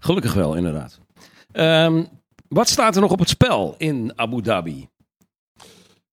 Gelukkig 0.00 0.34
wel, 0.34 0.54
inderdaad. 0.54 1.00
Ehm, 1.52 2.04
wat 2.48 2.68
staat 2.68 2.94
er 2.94 3.00
nog 3.00 3.10
op 3.10 3.18
het 3.18 3.28
spel 3.28 3.74
in 3.78 4.12
Abu 4.16 4.42
Dhabi? 4.42 4.88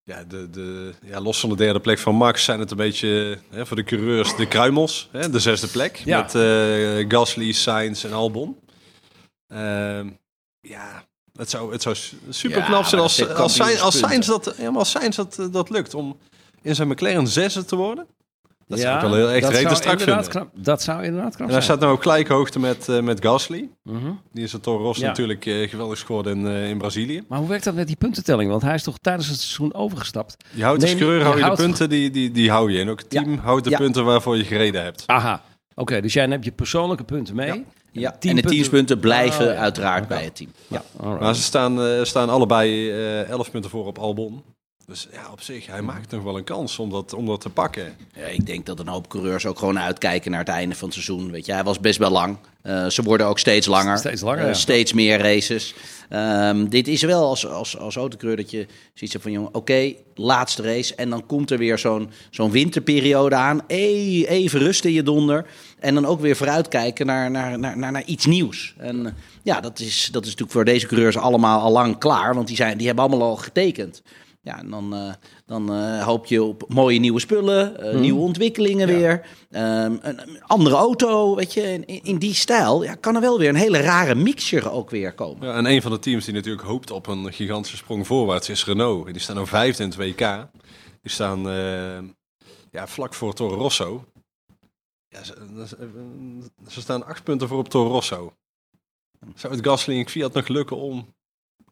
Ja, 0.04 0.24
de, 0.24 0.50
de, 0.50 0.94
ja, 1.06 1.22
los 1.22 1.40
van 1.40 1.50
de 1.50 1.56
derde 1.56 1.80
plek 1.80 2.00
van 2.00 2.16
Max 2.16 2.44
zijn 2.44 2.60
het 2.60 2.72
een 2.72 2.78
beetje 2.78 3.38
hè, 3.50 3.66
voor 3.66 3.76
de 3.76 3.84
coureurs 3.84 4.36
de 4.36 4.48
kruimels. 4.48 5.10
Hè, 5.12 5.30
de 5.30 5.40
zesde 5.40 5.68
plek 5.68 5.96
Ja. 5.96 6.22
met 6.22 6.36
eh, 6.36 7.06
Gasly, 7.12 7.52
Sainz 7.52 8.04
en 8.06 8.14
Albon. 8.14 8.60
Ehm, 9.48 10.10
ja, 10.60 11.06
het 11.36 11.50
zou, 11.50 11.72
het 11.72 11.82
zou 11.82 11.96
super 12.30 12.62
knap 12.62 12.84
zijn 12.86 13.02
dat 13.02 13.02
als, 13.02 13.16
zijn 13.16 13.30
als, 13.38 13.56
Sainz, 13.98 14.30
als, 14.30 14.44
dat, 14.44 14.56
ja, 14.58 14.70
maar 14.70 14.80
als 14.80 14.90
Sainz 14.92 15.16
dat, 15.16 15.40
eh, 15.40 15.46
dat 15.52 15.70
lukt 15.70 15.94
om 15.94 16.18
in 16.62 16.76
zijn 16.76 16.88
McLaren 16.88 17.28
zesde 17.28 17.66
te 17.66 17.76
worden. 17.76 18.06
Dat 18.68 18.80
Ja, 18.80 18.84
zou 18.84 18.96
ik 18.96 19.02
wel 19.02 19.14
heel 19.16 19.30
echt 19.30 19.62
zou 19.62 19.76
strak 19.76 20.00
vinden. 20.02 20.28
knap- 20.28 20.50
Dat 20.54 20.82
zou 20.82 21.04
inderdaad 21.04 21.36
knap 21.36 21.48
En 21.48 21.54
hij 21.54 21.62
zijn. 21.64 21.78
staat 21.78 21.90
nu 21.90 21.96
op 21.96 22.02
gelijke 22.02 22.34
hoogte 22.34 22.60
met, 22.60 22.90
eh, 22.90 23.00
met 23.02 23.22
Gasly. 23.24 23.70
Mhm. 23.84 24.12
Die 24.32 24.44
is 24.44 24.52
het 24.52 24.64
Toro 24.64 24.84
Rosso 24.84 25.02
Ja. 25.02 25.08
natuurlijk 25.08 25.46
eh, 25.46 25.70
geweldig 25.70 25.98
scoorde 25.98 26.30
in, 26.30 26.46
in 26.48 26.78
Brazilië. 26.78 27.24
Maar 27.28 27.40
hoe 27.40 27.48
werkt 27.48 27.64
dat 27.64 27.74
met 27.76 27.88
die 27.88 27.96
puntentelling? 27.96 28.50
Want 28.50 28.62
hij 28.62 28.74
is 28.74 28.84
toch 28.84 28.98
tijdens 29.02 29.28
het 29.28 29.40
seizoen 29.40 29.74
overgestapt? 29.74 30.36
Je 30.54 30.64
houdt 30.64 30.82
als 30.82 30.96
coureur 30.96 31.18
je 31.18 31.24
hou 31.24 31.38
je 31.38 31.44
houdt- 31.44 31.58
de 31.58 31.64
punten, 31.64 31.90
die, 31.90 32.10
die, 32.12 32.32
die 32.32 32.50
hou 32.52 32.72
je. 32.72 32.80
En 32.80 32.90
ook 32.90 33.00
het 33.00 33.14
Ja. 33.14 33.22
team 33.24 33.38
houdt 33.38 33.64
de 33.64 33.76
punten 33.78 34.06
waarvoor 34.06 34.38
je 34.38 34.44
gereden 34.46 34.84
hebt. 34.84 35.04
Aha. 35.06 35.42
Oké, 35.76 36.02
dus 36.02 36.14
jij 36.14 36.26
neemt 36.26 36.46
je 36.46 36.52
persoonlijke 36.52 37.04
punten 37.04 37.36
mee. 37.36 37.66
Ja, 38.02 38.08
en 38.10 38.14
de 38.14 38.20
teampunten- 38.20 38.52
teamspunten 38.52 39.00
blijven 39.00 39.48
Oh, 39.48 39.54
ja. 39.54 39.60
uiteraard 39.60 40.08
bij 40.08 40.24
het 40.24 40.36
team. 40.36 40.50
Ja. 40.68 40.84
Maar 41.20 41.36
ze 41.36 41.42
staan, 41.42 41.82
eh, 41.82 42.04
staan 42.04 42.30
allebei 42.30 42.92
eh 42.92 43.30
11 43.30 43.52
punten 43.52 43.70
voor 43.72 43.86
op 43.86 43.98
Albon. 43.98 44.44
Dus 44.88 45.08
ja, 45.12 45.32
op 45.32 45.42
zich, 45.42 45.68
hij 45.68 45.82
maakt 45.82 46.12
nog 46.12 46.24
wel 46.24 46.38
een 46.38 46.44
kans 46.44 46.80
om 46.80 46.90
dat, 46.90 47.14
om 47.14 47.26
dat 47.26 47.42
te 47.42 47.50
pakken. 47.50 47.96
Ja, 48.16 48.26
ik 48.26 48.46
denk 48.46 48.66
dat 48.66 48.80
een 48.80 48.88
hoop 48.88 49.10
coureurs 49.10 49.46
ook 49.46 49.60
gewoon 49.60 49.80
uitkijken 49.80 50.32
naar 50.32 50.40
het 50.40 50.50
einde 50.50 50.76
van 50.76 50.90
het 50.90 50.94
seizoen. 51.04 51.32
Weet 51.32 51.46
je, 51.46 51.52
hij 51.54 51.64
was 51.64 51.80
best 51.80 51.98
wel 51.98 52.10
lang. 52.10 52.38
Eh, 52.62 52.88
ze 52.88 53.04
worden 53.04 53.28
ook 53.28 53.40
steeds 53.40 53.68
langer. 53.68 53.98
Steeds 53.98 54.22
langer, 54.22 54.40
Eh, 54.42 54.48
ja. 54.48 54.54
steeds 54.54 54.94
meer 54.94 55.18
races. 55.20 55.74
Ehm, 56.10 56.68
dit 56.68 56.88
is 56.88 57.02
wel 57.02 57.24
als, 57.28 57.48
als, 57.48 57.78
als 57.78 57.96
autocoureur 57.96 58.38
dat 58.38 58.52
je 58.52 58.68
ziet 58.94 59.18
van... 59.20 59.32
jongen, 59.32 59.54
oké, 59.54 59.94
laatste 60.16 60.62
race. 60.62 60.96
En 60.96 61.10
dan 61.10 61.26
komt 61.26 61.52
er 61.52 61.58
weer 61.58 61.78
zo'n 61.80 62.10
zo'n 62.30 62.52
winterperiode 62.52 63.36
aan. 63.36 63.62
E- 63.68 64.24
even 64.24 64.60
rust 64.60 64.86
in 64.86 64.94
je 64.94 65.04
donder. 65.04 65.46
En 65.80 65.94
dan 65.94 66.06
ook 66.06 66.20
weer 66.22 66.36
vooruitkijken 66.36 67.06
naar, 67.06 67.32
naar, 67.32 67.60
naar, 67.60 67.78
naar, 67.78 67.92
naar 67.92 68.06
iets 68.06 68.26
nieuws. 68.26 68.74
En 68.78 69.06
eh, 69.06 69.12
ja, 69.44 69.60
dat 69.60 69.80
is, 69.80 70.10
dat 70.12 70.22
is 70.22 70.28
natuurlijk 70.30 70.52
voor 70.58 70.66
deze 70.66 70.88
coureurs 70.88 71.18
allemaal 71.18 71.62
al 71.62 71.72
lang 71.72 71.98
klaar. 71.98 72.36
Want 72.36 72.48
die, 72.48 72.56
zijn, 72.56 72.78
die 72.78 72.88
hebben 72.88 73.06
allemaal 73.06 73.28
al 73.30 73.36
getekend. 73.36 74.02
Ja, 74.46 74.58
en 74.60 74.70
dan, 74.70 74.94
eh, 74.96 75.14
dan 75.46 75.74
eh, 75.74 76.04
hoop 76.06 76.26
je 76.26 76.44
op 76.44 76.64
mooie 76.68 77.00
nieuwe 77.00 77.20
spullen, 77.20 77.80
eh, 77.80 78.00
nieuwe 78.00 78.20
ontwikkelingen 78.20 78.88
weer. 78.88 79.28
Ehm, 79.52 79.96
een, 80.02 80.22
een 80.22 80.44
andere 80.44 80.76
auto, 80.76 81.36
weet 81.36 81.54
je. 81.54 81.62
In, 81.62 82.04
in 82.04 82.18
die 82.18 82.34
stijl 82.34 82.84
ja, 82.84 82.96
kan 82.96 83.16
er 83.16 83.22
wel 83.22 83.40
weer 83.40 83.50
een 83.50 83.56
hele 83.56 83.80
rare 83.80 84.16
mixture 84.16 84.70
ook 84.72 84.90
weer 84.90 85.14
komen. 85.14 85.48
Ja, 85.48 85.54
en 85.56 85.66
een 85.66 85.82
van 85.82 85.92
de 85.92 86.00
teams 86.00 86.26
die 86.26 86.34
natuurlijk 86.34 86.64
hoopt 86.68 86.92
op 86.92 87.08
een 87.08 87.34
gigantische 87.34 87.78
sprong 87.78 88.08
voorwaarts 88.08 88.50
is 88.50 88.66
Renault. 88.66 89.06
Die 89.06 89.20
staan 89.22 89.36
nu 89.38 89.48
vijfde 89.48 89.84
in 89.84 89.90
het 89.90 89.98
WK. 89.98 90.48
Die 91.02 91.12
staan 91.12 91.50
eh, 91.50 91.98
ja, 92.72 92.88
vlak 92.88 93.14
voor 93.14 93.34
Toro 93.34 93.56
Rosso. 93.56 94.06
Ja, 95.08 95.24
ze, 95.24 95.34
ze- 95.68 96.50
ze 96.68 96.82
staan 96.82 97.06
acht 97.06 97.24
punten 97.24 97.48
voor 97.48 97.58
op 97.58 97.70
Toro 97.70 97.90
Rosso. 97.90 98.34
Zou 99.36 99.56
het 99.56 99.66
Gasly 99.68 100.00
en 100.00 100.10
Fiat 100.10 100.34
nog 100.34 100.48
lukken 100.48 100.78
om, 100.78 101.14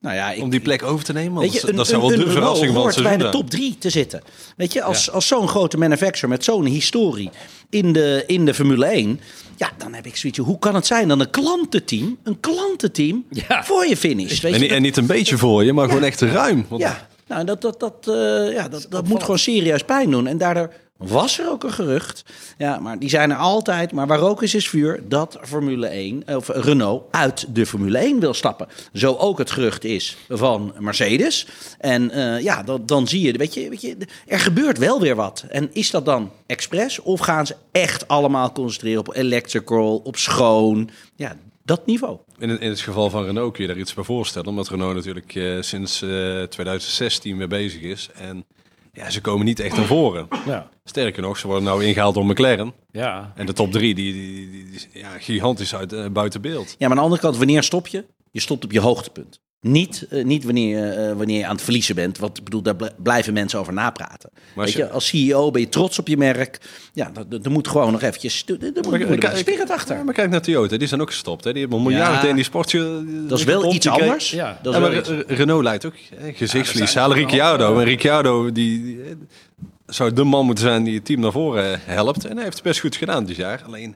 Nou 0.04 0.16
ja, 0.16 0.32
ik, 0.32 0.42
om 0.42 0.50
die 0.50 0.60
plek 0.60 0.84
over 0.84 1.06
te 1.06 1.14
nemen? 1.14 1.34
Want 1.34 1.44
Weet 1.46 1.54
je, 1.54 1.60
dat, 1.62 1.70
een, 1.70 1.76
dat 1.76 1.88
zou 1.88 2.02
wel 2.02 2.14
een 2.14 2.20
de 2.20 2.30
verrassing 2.32 2.74
van 2.74 2.88
het 2.88 3.04
bij 3.04 3.18
de 3.18 3.30
top 3.30 3.50
drie 3.50 3.76
te 3.78 3.90
zitten. 3.90 4.22
Weet 4.58 4.74
je, 4.74 4.84
als, 4.84 5.12
als 5.12 5.28
zo'n 5.28 5.48
grote 5.48 5.78
manufacturer 5.78 6.30
met 6.30 6.44
zo'n 6.44 6.66
historie 6.66 7.30
in 7.70 7.94
de, 7.94 8.24
in 8.28 8.46
de 8.46 8.54
Formule 8.54 8.86
1... 8.86 9.20
Ja, 9.58 9.72
dan 9.78 9.94
heb 9.94 10.06
ik 10.06 10.16
zoiets. 10.16 10.40
Hoe 10.40 10.60
kan 10.60 10.76
het 10.76 10.86
zijn 10.86 11.08
dat 11.08 11.20
een 11.20 11.30
klantenteam, 11.30 12.18
een 12.24 12.40
klantenteam 12.40 13.26
Ja. 13.30 13.64
voor 13.64 13.88
je 13.88 13.98
finish? 13.98 14.42
Weet 14.42 14.54
En, 14.54 14.58
je, 14.60 14.64
niet- 14.66 14.72
en 14.76 14.82
niet 14.82 14.98
een 14.98 15.06
beetje 15.06 15.38
voor 15.38 15.64
je, 15.64 15.74
maar 15.74 15.88
gewoon 15.88 16.04
echt 16.04 16.22
ruim. 16.22 16.66
Want 16.70 16.82
Ja, 16.82 17.08
nou, 17.28 17.46
dat, 17.46 17.62
dat, 17.62 17.80
dat, 17.80 17.96
eh, 18.08 18.54
ja, 18.54 18.68
dat, 18.68 18.86
dat 18.90 19.08
moet 19.08 19.22
gewoon 19.22 19.40
serieus 19.40 19.84
pijn 19.84 20.12
doen. 20.12 20.28
En 20.28 20.38
daardoor 20.38 20.70
was 21.08 21.40
er 21.40 21.50
ook 21.50 21.64
een 21.64 21.72
gerucht. 21.74 22.24
Ja, 22.58 22.80
maar 22.80 23.00
die 23.00 23.10
zijn 23.10 23.32
er 23.32 23.38
altijd. 23.38 23.92
Maar 23.92 24.08
waar 24.08 24.20
rook 24.20 24.44
is, 24.44 24.56
is 24.56 24.70
vuur. 24.70 25.04
Dat 25.08 25.38
Formule 25.42 25.88
1, 25.88 26.24
of 26.28 26.48
Renault, 26.48 27.04
uit 27.12 27.46
de 27.56 27.66
Formule 27.66 27.98
1 27.98 28.20
wil 28.20 28.34
stappen. 28.34 28.68
Zo 28.94 29.16
ook 29.16 29.38
het 29.38 29.52
gerucht 29.52 29.84
is 29.84 30.18
van 30.30 30.74
Mercedes. 30.80 31.48
En 31.80 32.12
eh, 32.12 32.42
ja, 32.42 32.64
dan, 32.64 32.86
dan 32.86 33.08
zie 33.08 33.22
je, 33.22 33.34
weet 33.38 33.54
je, 33.54 33.70
weet 33.70 33.82
je, 33.82 33.98
er 34.28 34.40
gebeurt 34.40 34.78
wel 34.78 35.00
weer 35.00 35.16
wat. 35.16 35.46
En 35.50 35.70
is 35.74 35.92
dat 35.92 36.06
dan 36.06 36.32
expres? 36.46 37.02
Of 37.02 37.20
gaan 37.20 37.46
ze 37.48 37.56
echt 37.72 38.08
allemaal 38.08 38.52
concentreren 38.52 39.00
op 39.00 39.16
electrical, 39.16 39.98
op 40.04 40.18
schoon? 40.18 40.90
Ja, 41.16 41.36
dat 41.66 41.86
niveau. 41.86 42.18
In, 42.38 42.50
het- 42.50 42.62
in 42.62 42.70
het 42.70 42.80
geval 42.80 43.10
van 43.10 43.24
Renault 43.26 43.54
kun 43.54 43.62
je 43.64 43.70
daar 43.70 43.80
iets 43.80 43.94
bij 43.94 44.04
voorstellen. 44.04 44.48
Omdat 44.48 44.70
Renault 44.70 44.96
natuurlijk 44.96 45.36
eh, 45.36 45.58
sinds 45.62 46.02
eh, 46.02 46.44
2016 46.44 47.38
mee 47.38 47.48
bezig 47.48 47.82
is. 47.82 48.10
En 48.16 48.46
ja, 48.96 49.10
ze 49.10 49.22
komen 49.22 49.46
niet 49.46 49.60
echt 49.60 49.76
naar 49.76 49.86
voren. 49.86 50.28
Ja. 50.46 50.70
Sterker 50.84 51.22
nog, 51.22 51.38
ze 51.38 51.48
worden 51.48 51.66
nou 51.66 51.86
ingehaald 51.86 52.14
door 52.14 52.26
McLaren. 52.26 52.74
Ja. 52.92 53.32
En 53.36 53.46
de 53.46 53.54
top 53.54 53.72
drie, 53.72 53.96
die, 53.96 54.14
die, 54.14 54.50
die, 54.52 54.66
die 54.66 54.74
is, 54.74 54.88
ja, 54.92 55.10
gigantisch 55.10 55.76
uit, 55.76 55.94
eh, 55.94 56.10
buiten 56.10 56.42
beeld. 56.42 56.70
Ja, 56.70 56.76
maar 56.78 56.90
aan 56.90 56.96
de 56.96 57.02
andere 57.02 57.22
kant, 57.22 57.38
wanneer 57.38 57.64
stop 57.64 57.88
je? 57.88 58.06
Je 58.32 58.40
stopt 58.40 58.64
op 58.64 58.72
je 58.72 58.80
hoogtepunt. 58.80 59.42
Niet, 59.64 60.06
eh, 60.10 60.24
niet 60.24 60.44
wanneer, 60.44 60.92
eh, 60.92 61.14
wanneer 61.16 61.38
je 61.38 61.46
aan 61.46 61.56
het 61.56 61.64
verliezen 61.64 61.96
bent. 61.96 62.18
Want 62.18 62.38
ik 62.38 62.44
bedoel, 62.44 62.62
daar 62.62 62.76
bl- 62.76 62.86
blijven 63.04 63.34
mensen 63.34 63.60
over 63.60 63.74
napraten. 63.74 64.30
Maar 64.34 64.66
als 64.66 64.76
Weet 64.76 64.86
je, 64.86 64.90
als 64.92 65.08
CEO 65.08 65.52
ben 65.52 65.62
je 65.62 65.70
trots 65.70 66.00
op 66.00 66.08
je 66.08 66.18
merk. 66.18 66.58
Ja, 66.94 67.12
er 67.44 67.52
moet 67.52 67.68
gewoon 67.68 67.92
nog 67.92 68.02
eventjes... 68.02 68.44
Er 68.48 68.58
moet, 68.90 69.26
spirit 69.36 69.70
achter. 69.70 69.96
Ja, 69.98 70.04
maar 70.04 70.14
kijk 70.14 70.30
naar 70.30 70.42
Toyota, 70.42 70.78
die 70.78 70.88
zijn 70.88 71.02
ook 71.02 71.10
gestopt. 71.10 71.44
Hè. 71.44 71.52
Die 71.52 71.62
hebben 71.62 71.84
miljarden 71.84 72.22
Ja. 72.24 72.28
in 72.30 72.36
die 72.36 72.44
sport. 72.44 72.72
Dat 73.28 73.40
is 73.40 73.44
wel 73.46 73.74
iets 73.74 73.88
anders. 73.88 74.32
Ja. 74.32 74.60
Dat 74.62 74.74
is 74.74 74.80
Ja, 74.80 74.86
wel 74.86 74.90
maar 74.90 75.00
iets. 75.00 75.10
Re- 75.10 75.36
Renault 75.36 75.64
leidt 75.64 75.86
ook 75.86 75.94
hè, 76.16 76.34
gezichtsverlies. 76.34 76.94
Ja, 76.94 77.06
Ricciardo. 77.06 77.78
En 77.80 77.84
Ricciardo 77.84 78.52
die, 78.52 78.84
die, 78.84 79.02
eh, 79.04 79.12
zou 79.86 80.14
de 80.14 80.24
man 80.24 80.46
moeten 80.46 80.64
zijn 80.64 80.84
die 80.84 80.96
het 80.96 81.06
team 81.06 81.20
naar 81.20 81.32
voren 81.32 81.80
helpt. 81.84 82.26
En 82.26 82.34
hij 82.36 82.44
heeft 82.44 82.56
het 82.56 82.64
best 82.66 82.80
goed 82.80 82.96
gedaan 82.96 83.26
dit 83.26 83.36
jaar. 83.36 83.62
Alleen, 83.66 83.96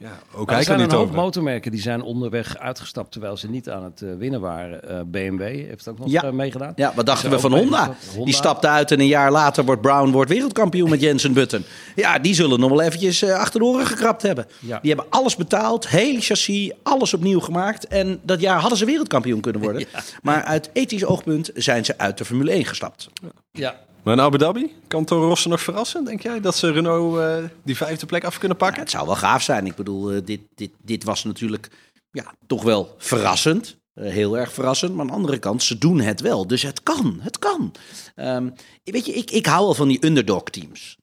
ja, 0.00 0.18
ook 0.34 0.46
Maar 0.46 0.48
hij 0.48 0.58
er 0.58 0.64
zijn 0.64 0.80
een 0.80 0.96
hoop 0.96 1.12
motormerken 1.12 1.70
die 1.70 1.80
zijn 1.80 2.02
onderweg 2.02 2.58
uitgestapt 2.58 3.12
terwijl 3.12 3.36
ze 3.36 3.50
niet 3.50 3.70
aan 3.70 3.84
het 3.84 4.02
eh, 4.02 4.08
winnen 4.18 4.40
waren. 4.40 4.88
Eh, 4.88 5.00
BMW 5.06 5.40
heeft 5.42 5.88
ook 5.88 5.98
nog 5.98 6.10
Ja. 6.10 6.22
eh, 6.22 6.30
meegedaan. 6.30 6.72
Ja, 6.76 6.92
wat 6.94 7.06
dachten 7.06 7.30
we 7.30 7.38
van 7.38 7.52
Honda? 7.54 7.94
Die 8.24 8.34
stapte 8.34 8.68
uit 8.68 8.90
en 8.90 9.00
een 9.00 9.06
jaar 9.06 9.30
later 9.32 9.64
wordt 9.64 9.80
Brown 9.82 10.10
wordt 10.10 10.30
wereldkampioen 10.30 10.90
met 10.90 11.00
Jensen 11.00 11.32
Button. 11.32 11.64
Ja, 11.94 12.18
die 12.18 12.34
zullen 12.34 12.60
nog 12.60 12.70
wel 12.70 12.80
eventjes 12.80 13.22
eh, 13.22 13.32
achter 13.34 13.60
de 13.60 13.66
oren 13.66 13.86
gekrapt 13.86 14.22
hebben. 14.22 14.46
Ja. 14.58 14.78
Die 14.82 14.90
hebben 14.94 15.10
alles 15.10 15.36
betaald, 15.36 15.88
hele 15.88 16.20
chassis, 16.20 16.72
alles 16.82 17.14
opnieuw 17.14 17.40
gemaakt. 17.40 17.86
En 17.86 18.20
dat 18.22 18.40
jaar 18.40 18.58
hadden 18.60 18.78
ze 18.78 18.84
wereldkampioen 18.84 19.40
kunnen 19.40 19.60
worden. 19.62 19.86
Maar 20.22 20.42
uit 20.42 20.70
ethisch 20.72 21.04
oogpunt 21.04 21.50
zijn 21.54 21.84
ze 21.84 21.98
uit 21.98 22.18
de 22.18 22.24
Formule 22.24 22.50
1 22.50 22.64
gestapt. 22.64 23.08
Ja. 23.52 23.74
Maar 24.04 24.14
in 24.14 24.20
Abu 24.20 24.38
Dhabi, 24.38 24.72
kan 24.88 25.04
Toro 25.04 25.28
Rosso 25.28 25.48
nog 25.48 25.60
verrassen, 25.60 26.04
denk 26.04 26.22
jij? 26.22 26.40
Dat 26.40 26.56
ze 26.56 26.72
Renault 26.72 27.18
eh, 27.18 27.50
die 27.64 27.76
vijfde 27.76 28.06
plek 28.06 28.24
af 28.24 28.38
kunnen 28.38 28.56
pakken? 28.56 28.80
het 28.80 28.90
zou 28.90 29.06
wel 29.06 29.16
gaaf 29.16 29.42
zijn. 29.42 29.66
Ik 29.66 29.74
bedoel, 29.74 30.10
eh, 30.12 30.20
dit, 30.24 30.40
dit, 30.54 30.70
dit 30.82 31.04
was 31.04 31.24
natuurlijk 31.24 31.70
ja, 32.10 32.34
toch 32.46 32.62
wel 32.62 32.94
verrassend. 32.98 33.76
Eh, 33.94 34.10
heel 34.10 34.38
erg 34.38 34.52
verrassend. 34.52 34.92
Maar 34.92 35.00
aan 35.00 35.06
de 35.06 35.12
andere 35.12 35.38
kant, 35.38 35.62
ze 35.62 35.78
doen 35.78 36.00
het 36.00 36.20
wel. 36.20 36.46
Dus 36.46 36.62
het 36.62 36.82
kan. 36.82 37.18
Het 37.20 37.38
kan. 37.38 37.72
Ehm, 38.14 38.48
weet 38.84 39.06
je, 39.06 39.12
ik, 39.12 39.30
ik 39.30 39.46
hou 39.46 39.64
wel 39.64 39.74
van 39.74 39.88
die 39.88 40.06
underdog 40.06 40.42
teams. 40.44 40.98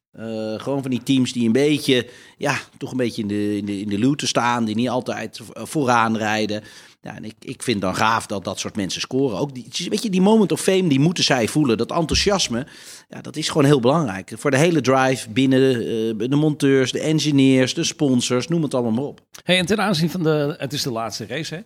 Gewoon 0.57 0.81
van 0.81 0.91
die 0.91 1.03
teams 1.03 1.33
die 1.33 1.45
een 1.45 1.51
beetje, 1.51 2.07
ja, 2.37 2.59
toch 2.77 2.91
een 2.91 2.97
beetje 2.97 3.21
in 3.21 3.27
de, 3.27 3.57
in 3.57 3.65
de, 3.65 3.79
in 3.79 3.89
de 3.89 3.99
looten 3.99 4.27
staan. 4.27 4.65
Die 4.65 4.75
niet 4.75 4.89
altijd 4.89 5.39
vo- 5.43 5.65
vooraan 5.65 6.17
rijden. 6.17 6.63
Ja, 7.01 7.15
en 7.15 7.25
ik, 7.25 7.35
ik 7.39 7.63
vind 7.63 7.81
dan 7.81 7.95
gaaf 7.95 8.25
dat 8.25 8.43
dat 8.43 8.59
soort 8.59 8.75
mensen 8.75 9.01
scoren. 9.01 9.37
Ook 9.37 9.53
die, 9.53 9.89
weet 9.89 10.03
je, 10.03 10.09
die 10.09 10.21
moment 10.21 10.51
of 10.51 10.61
fame, 10.61 10.87
die 10.87 10.99
moeten 10.99 11.23
zij 11.23 11.47
voelen. 11.47 11.77
Dat 11.77 11.91
enthousiasme, 11.91 12.67
ja, 13.09 13.21
dat 13.21 13.35
is 13.35 13.47
gewoon 13.47 13.65
heel 13.65 13.79
belangrijk. 13.79 14.31
Voor 14.35 14.51
de 14.51 14.57
hele 14.57 14.81
drive 14.81 15.29
binnen 15.29 15.61
uh, 15.61 16.29
de 16.29 16.35
monteurs, 16.35 16.91
de 16.91 16.99
engineers, 16.99 17.73
de 17.73 17.83
sponsors, 17.83 18.47
noem 18.47 18.63
het 18.63 18.73
allemaal 18.73 18.91
maar 18.91 19.03
op. 19.03 19.21
Hey, 19.43 19.57
en 19.57 19.65
ten 19.65 19.81
aanzien 19.81 20.09
van 20.09 20.23
de, 20.23 20.55
het 20.57 20.73
is 20.73 20.81
de 20.81 20.91
laatste 20.91 21.25
race, 21.25 21.55
hè? 21.55 21.61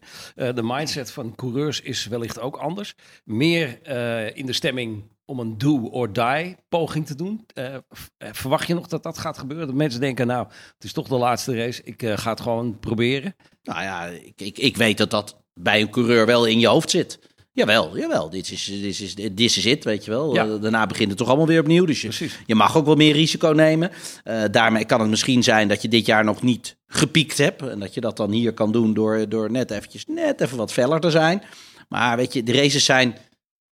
Uh, 0.47 0.55
de 0.55 0.63
mindset 0.63 1.11
van 1.11 1.35
coureurs 1.35 1.81
is 1.81 2.07
wellicht 2.07 2.39
ook 2.39 2.57
anders. 2.57 2.95
Meer 3.23 3.79
uh, 3.87 4.35
in 4.37 4.45
de 4.45 4.53
stemming 4.53 5.03
om 5.25 5.39
een 5.39 5.57
do 5.57 5.77
or 5.77 6.13
die 6.13 6.55
poging 6.69 7.05
te 7.05 7.15
doen. 7.15 7.45
Uh, 7.53 7.75
verwacht 8.17 8.67
je 8.67 8.73
nog 8.73 8.87
dat 8.87 9.03
dat 9.03 9.17
gaat 9.17 9.37
gebeuren? 9.37 9.67
Dat 9.67 9.75
mensen 9.75 9.99
denken, 9.99 10.27
nou, 10.27 10.47
het 10.73 10.83
is 10.83 10.93
toch 10.93 11.07
de 11.07 11.15
laatste 11.15 11.55
race. 11.55 11.81
Ik 11.83 12.03
uh, 12.03 12.17
ga 12.17 12.29
het 12.29 12.41
gewoon 12.41 12.79
proberen. 12.79 13.35
Nou 13.63 13.81
ja, 13.81 14.05
ik, 14.05 14.41
ik, 14.41 14.57
ik 14.57 14.77
weet 14.77 14.97
dat 14.97 15.09
dat 15.09 15.41
bij 15.53 15.81
een 15.81 15.89
coureur 15.89 16.25
wel 16.25 16.45
in 16.45 16.59
je 16.59 16.67
hoofd 16.67 16.89
zit. 16.89 17.19
Jawel, 17.53 17.97
jawel. 17.97 18.29
Dit 18.29 18.51
is, 18.51 18.65
dit 18.65 18.99
is, 18.99 19.15
dit 19.15 19.39
is 19.39 19.65
het, 19.65 19.83
weet 19.83 20.05
je 20.05 20.11
wel. 20.11 20.33
Ja. 20.33 20.57
Daarna 20.57 20.87
begint 20.87 21.09
het 21.09 21.17
toch 21.17 21.27
allemaal 21.27 21.47
weer 21.47 21.59
opnieuw. 21.59 21.85
Dus 21.85 22.01
je, 22.01 22.29
je 22.45 22.55
mag 22.55 22.77
ook 22.77 22.85
wel 22.85 22.95
meer 22.95 23.13
risico 23.13 23.47
nemen. 23.47 23.91
Uh, 24.23 24.43
daarmee 24.51 24.85
kan 24.85 25.01
het 25.01 25.09
misschien 25.09 25.43
zijn 25.43 25.67
dat 25.67 25.81
je 25.81 25.87
dit 25.87 26.05
jaar 26.05 26.23
nog 26.23 26.41
niet 26.41 26.77
gepiekt 26.87 27.37
hebt. 27.37 27.61
En 27.61 27.79
dat 27.79 27.93
je 27.93 28.01
dat 28.01 28.17
dan 28.17 28.31
hier 28.31 28.53
kan 28.53 28.71
doen 28.71 28.93
door, 28.93 29.29
door 29.29 29.51
net 29.51 29.71
eventjes 29.71 30.05
net 30.05 30.41
even 30.41 30.57
wat 30.57 30.73
feller 30.73 30.99
te 30.99 31.09
zijn. 31.09 31.43
Maar 31.89 32.17
weet 32.17 32.33
je, 32.33 32.43
de 32.43 32.53
races 32.53 32.85
zijn 32.85 33.17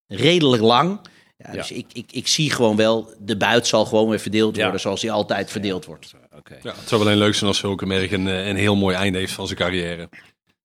redelijk 0.06 0.62
lang. 0.62 1.00
Ja, 1.36 1.52
dus 1.52 1.70
Ik, 1.70 1.86
ik, 1.92 2.12
ik 2.12 2.28
zie 2.28 2.50
gewoon 2.50 2.76
wel, 2.76 3.14
de 3.18 3.36
buit 3.36 3.66
zal 3.66 3.84
gewoon 3.84 4.08
weer 4.08 4.18
verdeeld 4.18 4.56
worden 4.56 4.80
zoals 4.80 5.02
hij 5.02 5.10
altijd 5.10 5.50
verdeeld 5.50 5.84
wordt. 5.84 6.12
Okay. 6.38 6.58
Ja, 6.62 6.74
het 6.78 6.88
zou 6.88 7.04
wel 7.04 7.12
een 7.12 7.18
leuk 7.18 7.34
zijn 7.34 7.46
als 7.46 7.62
Hulkenberg 7.62 8.12
een, 8.12 8.26
een 8.26 8.56
heel 8.56 8.76
mooi 8.76 8.96
einde 8.96 9.18
heeft 9.18 9.32
van 9.32 9.46
zijn 9.46 9.58
carrière. 9.58 10.08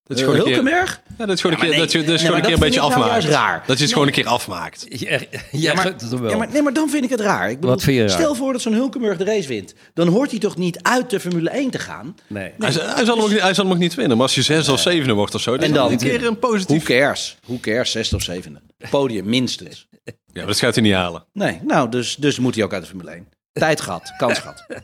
Dat 0.09 0.17
is 0.17 0.23
gewoon 0.23 0.39
Hulkenberg? 0.39 1.01
Ja, 1.17 1.25
dat 1.25 1.35
is 1.35 1.41
gewoon 1.41 1.59
een 1.59 1.69
keer, 1.69 1.77
dat 1.79 1.91
je, 1.91 2.03
dat 2.03 2.15
is 2.15 2.21
gewoon 2.21 2.35
een 2.35 2.43
keer 2.43 2.53
een 2.53 2.59
beetje 2.59 2.79
nou 2.79 2.93
afmaakt. 2.93 3.23
raar. 3.23 3.63
Dat 3.65 3.77
je 3.77 3.83
het 3.83 3.93
gewoon 3.93 4.07
een 4.07 4.13
keer 4.13 4.27
afmaakt. 4.27 4.85
Ja, 4.89 5.19
ja, 5.51 5.73
maar, 5.73 5.93
ja, 6.27 6.37
maar, 6.37 6.49
nee, 6.51 6.61
maar 6.61 6.73
dan 6.73 6.89
vind 6.89 7.03
ik 7.03 7.09
het 7.09 7.19
raar. 7.19 7.49
Ik 7.49 7.59
bedoel, 7.59 7.79
Stel 8.09 8.35
voor 8.35 8.51
dat 8.51 8.61
zo'n 8.61 8.73
Hulkenberg 8.73 9.17
de 9.17 9.23
race 9.23 9.47
wint. 9.47 9.73
Dan 9.93 10.07
hoort 10.07 10.31
hij 10.31 10.39
toch 10.39 10.57
niet 10.57 10.79
uit 10.81 11.09
de 11.09 11.19
Formule 11.19 11.49
1 11.49 11.69
te 11.69 11.79
gaan? 11.79 12.15
Nee. 12.27 12.51
Hij, 12.59 12.71
hij, 12.71 13.05
zal 13.05 13.15
hem 13.15 13.25
ook, 13.25 13.39
hij 13.39 13.53
zal 13.53 13.63
hem 13.63 13.73
ook 13.73 13.79
niet 13.79 13.95
winnen. 13.95 14.17
Maar 14.17 14.25
als 14.25 14.35
je 14.35 14.41
zes 14.41 14.69
of 14.69 14.79
zevende 14.79 15.13
wordt 15.13 15.35
of 15.35 15.41
zo, 15.41 15.51
dan, 15.51 15.65
en 15.65 15.73
dan 15.73 15.91
een 15.91 15.97
keer 15.97 16.25
een 16.25 16.39
positief... 16.39 16.75
Hoe 16.77 16.85
cares? 16.85 17.37
Hoe 17.45 17.59
cares, 17.59 17.91
zesde 17.91 18.15
of 18.15 18.21
zevende? 18.21 18.61
Podium, 18.89 19.25
minstens. 19.25 19.87
Ja, 20.31 20.39
maar 20.39 20.45
dat 20.45 20.59
gaat 20.59 20.75
hij 20.75 20.83
niet 20.83 20.93
halen. 20.93 21.25
Nee, 21.33 21.59
nou, 21.63 21.89
dus, 21.89 22.15
dus 22.15 22.39
moet 22.39 22.55
hij 22.55 22.63
ook 22.63 22.73
uit 22.73 22.81
de 22.81 22.87
Formule 22.87 23.11
1. 23.11 23.27
Tijd 23.51 23.81
gehad, 23.81 24.13
kans 24.17 24.39
gehad. 24.39 24.65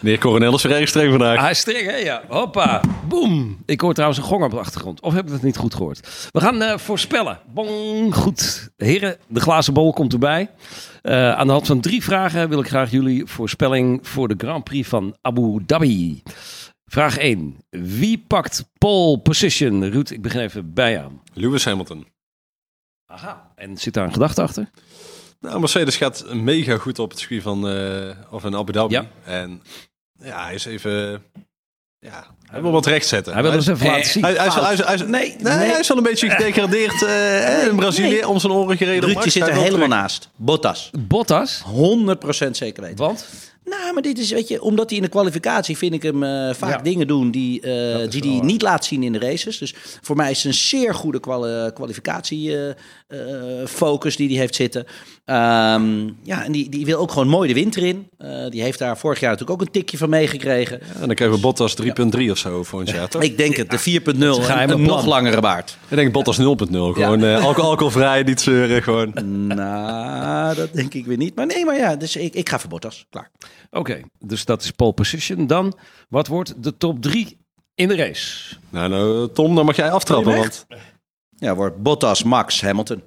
Meneer 0.00 0.18
Coronel 0.18 0.54
is 0.54 0.62
weer 0.62 0.88
streng 0.88 1.10
vandaag. 1.10 1.40
Hij 1.40 1.50
is 1.50 1.58
streng, 1.58 1.90
hè? 1.90 1.96
Ja. 1.96 2.22
Hoppa. 2.28 2.80
Boom. 3.08 3.58
Ik 3.66 3.80
hoor 3.80 3.92
trouwens 3.92 4.20
een 4.20 4.26
gong 4.26 4.44
op 4.44 4.50
de 4.50 4.58
achtergrond. 4.58 5.00
Of 5.00 5.14
heb 5.14 5.26
ik 5.26 5.32
het 5.32 5.42
niet 5.42 5.56
goed 5.56 5.74
gehoord? 5.74 6.28
We 6.32 6.40
gaan 6.40 6.62
uh, 6.62 6.78
voorspellen. 6.78 7.40
Bong. 7.46 8.14
Goed. 8.14 8.70
Heren, 8.76 9.16
de 9.26 9.40
glazen 9.40 9.72
bol 9.72 9.92
komt 9.92 10.12
erbij. 10.12 10.50
Uh, 11.02 11.32
aan 11.32 11.46
de 11.46 11.52
hand 11.52 11.66
van 11.66 11.80
drie 11.80 12.02
vragen 12.02 12.48
wil 12.48 12.60
ik 12.60 12.68
graag 12.68 12.90
jullie 12.90 13.26
voorspelling 13.26 14.08
voor 14.08 14.28
de 14.28 14.34
Grand 14.38 14.64
Prix 14.64 14.88
van 14.88 15.16
Abu 15.20 15.64
Dhabi. 15.66 16.22
Vraag 16.84 17.18
1. 17.18 17.56
Wie 17.70 18.24
pakt 18.26 18.64
pole 18.78 19.18
position? 19.18 19.90
Ruud, 19.90 20.10
ik 20.10 20.22
begin 20.22 20.40
even 20.40 20.74
bij 20.74 20.92
jou. 20.92 21.12
Lewis 21.32 21.64
Hamilton. 21.64 22.06
Aha. 23.10 23.50
En 23.54 23.76
zit 23.76 23.94
daar 23.94 24.04
een 24.04 24.12
gedachte 24.12 24.42
achter? 24.42 24.70
Nou, 25.40 25.60
Mercedes 25.60 25.96
gaat 25.96 26.34
mega 26.34 26.76
goed 26.76 26.98
op 26.98 27.10
het 27.10 27.18
circuit 27.18 27.42
van 27.42 27.74
uh, 27.74 28.10
of 28.30 28.44
in 28.44 28.56
Abu 28.56 28.72
Dhabi. 28.72 28.94
Ja. 28.94 29.06
En 29.24 29.62
ja, 30.22 30.44
hij 30.44 30.54
is 30.54 30.64
even. 30.64 31.22
Ja, 31.98 32.26
hij 32.50 32.62
wil 32.62 32.70
wat 32.70 32.86
rechtzetten. 32.86 33.32
Hij 33.32 33.42
wil 33.42 33.52
eens 33.52 33.66
even 33.66 33.86
laten 33.86 34.10
zien. 34.10 34.24
Hij, 34.24 34.32
hij, 34.32 34.48
hij, 34.48 34.76
hij, 34.76 34.96
nee, 34.96 35.36
nee, 35.38 35.52
hij 35.52 35.78
is 35.78 35.90
al 35.90 35.96
een 35.96 36.02
beetje 36.02 36.30
gedegradeerd 36.30 37.02
uh, 37.02 37.66
in 37.66 37.76
Brazilië 37.76 38.08
nee. 38.08 38.28
om 38.28 38.38
zijn 38.38 38.52
oren 38.52 38.76
gereden. 38.76 39.12
Ruudje 39.12 39.30
zit 39.30 39.46
er 39.46 39.54
helemaal 39.54 39.88
naast. 39.88 40.30
Bottas. 40.36 40.90
Bottas? 40.98 41.62
100% 42.46 42.50
zeker 42.50 42.82
weten. 42.82 42.96
Want? 42.96 43.26
Nou, 43.68 43.92
maar 43.92 44.02
dit 44.02 44.18
is, 44.18 44.30
weet 44.30 44.48
je, 44.48 44.62
omdat 44.62 44.88
hij 44.88 44.98
in 44.98 45.04
de 45.04 45.10
kwalificatie 45.10 45.76
vind 45.76 45.94
ik 45.94 46.02
hem 46.02 46.22
uh, 46.22 46.54
vaak 46.54 46.70
ja. 46.70 46.78
dingen 46.82 47.06
doen 47.06 47.30
die 47.30 47.60
hij 47.60 48.02
uh, 48.02 48.10
die, 48.10 48.20
die 48.20 48.42
niet 48.42 48.62
laat 48.62 48.84
zien 48.84 49.02
in 49.02 49.12
de 49.12 49.18
races. 49.18 49.58
Dus 49.58 49.74
voor 50.00 50.16
mij 50.16 50.30
is 50.30 50.36
het 50.36 50.46
een 50.46 50.54
zeer 50.54 50.94
goede 50.94 51.20
kwali 51.20 51.72
kwalificatiefocus 51.72 54.16
die 54.16 54.28
hij 54.28 54.36
heeft 54.36 54.54
zitten. 54.54 54.80
Um, 54.80 54.86
ja, 56.22 56.44
en 56.44 56.52
die, 56.52 56.68
die 56.68 56.84
wil 56.84 56.98
ook 56.98 57.12
gewoon 57.12 57.28
mooi 57.28 57.48
de 57.48 57.54
winter 57.54 57.82
in. 57.82 58.08
Uh, 58.18 58.48
die 58.48 58.62
heeft 58.62 58.78
daar 58.78 58.98
vorig 58.98 59.20
jaar 59.20 59.30
natuurlijk 59.30 59.60
ook 59.60 59.66
een 59.66 59.72
tikje 59.72 59.98
van 59.98 60.08
meegekregen. 60.08 60.78
Ja, 60.80 60.86
en 61.00 61.06
dan 61.06 61.14
krijgen 61.14 61.36
we 61.36 61.42
Bottas 61.42 61.76
3.3 61.82 61.88
ja. 62.10 62.30
of 62.30 62.38
zo 62.38 62.62
volgend 62.62 62.90
jaar, 62.90 63.08
toch? 63.08 63.22
Ik 63.22 63.36
denk 63.36 63.56
het, 63.56 63.70
de 63.70 64.00
4.0 64.00 64.08
en 64.48 64.70
een 64.70 64.82
nog 64.82 65.06
langere 65.06 65.40
baard. 65.40 65.78
Ik 65.88 65.96
denk 65.96 66.12
Bottas 66.12 66.38
0.0, 66.38 66.44
gewoon 66.44 67.24
alcohol, 67.24 67.70
alcoholvrij, 67.70 68.22
niet 68.22 68.40
zeuren, 68.40 68.82
gewoon. 68.82 69.12
Nou, 69.46 70.54
dat 70.54 70.72
denk 70.72 70.94
ik 70.94 71.06
weer 71.06 71.16
niet. 71.16 71.34
Maar 71.34 71.46
nee, 71.46 71.64
maar 71.64 71.76
ja, 71.76 71.96
dus 71.96 72.16
ik, 72.16 72.34
ik 72.34 72.48
ga 72.48 72.58
voor 72.58 72.70
Bottas, 72.70 73.06
klaar. 73.10 73.30
Oké, 73.70 73.78
okay, 73.78 74.04
dus 74.18 74.44
dat 74.44 74.62
is 74.62 74.70
pole 74.70 74.92
position. 74.92 75.46
Dan, 75.46 75.78
wat 76.08 76.26
wordt 76.26 76.62
de 76.62 76.76
top 76.76 77.02
3 77.02 77.38
in 77.74 77.88
de 77.88 77.96
race? 77.96 78.56
Nou, 78.68 78.88
nou 78.88 79.32
Tom, 79.32 79.54
dan 79.54 79.64
mag 79.64 79.76
jij 79.76 79.90
aftrappen, 79.90 80.36
want... 80.36 80.66
Ja, 81.36 81.54
wordt 81.54 81.82
Bottas, 81.82 82.22
Max, 82.22 82.60
Hamilton. 82.60 83.02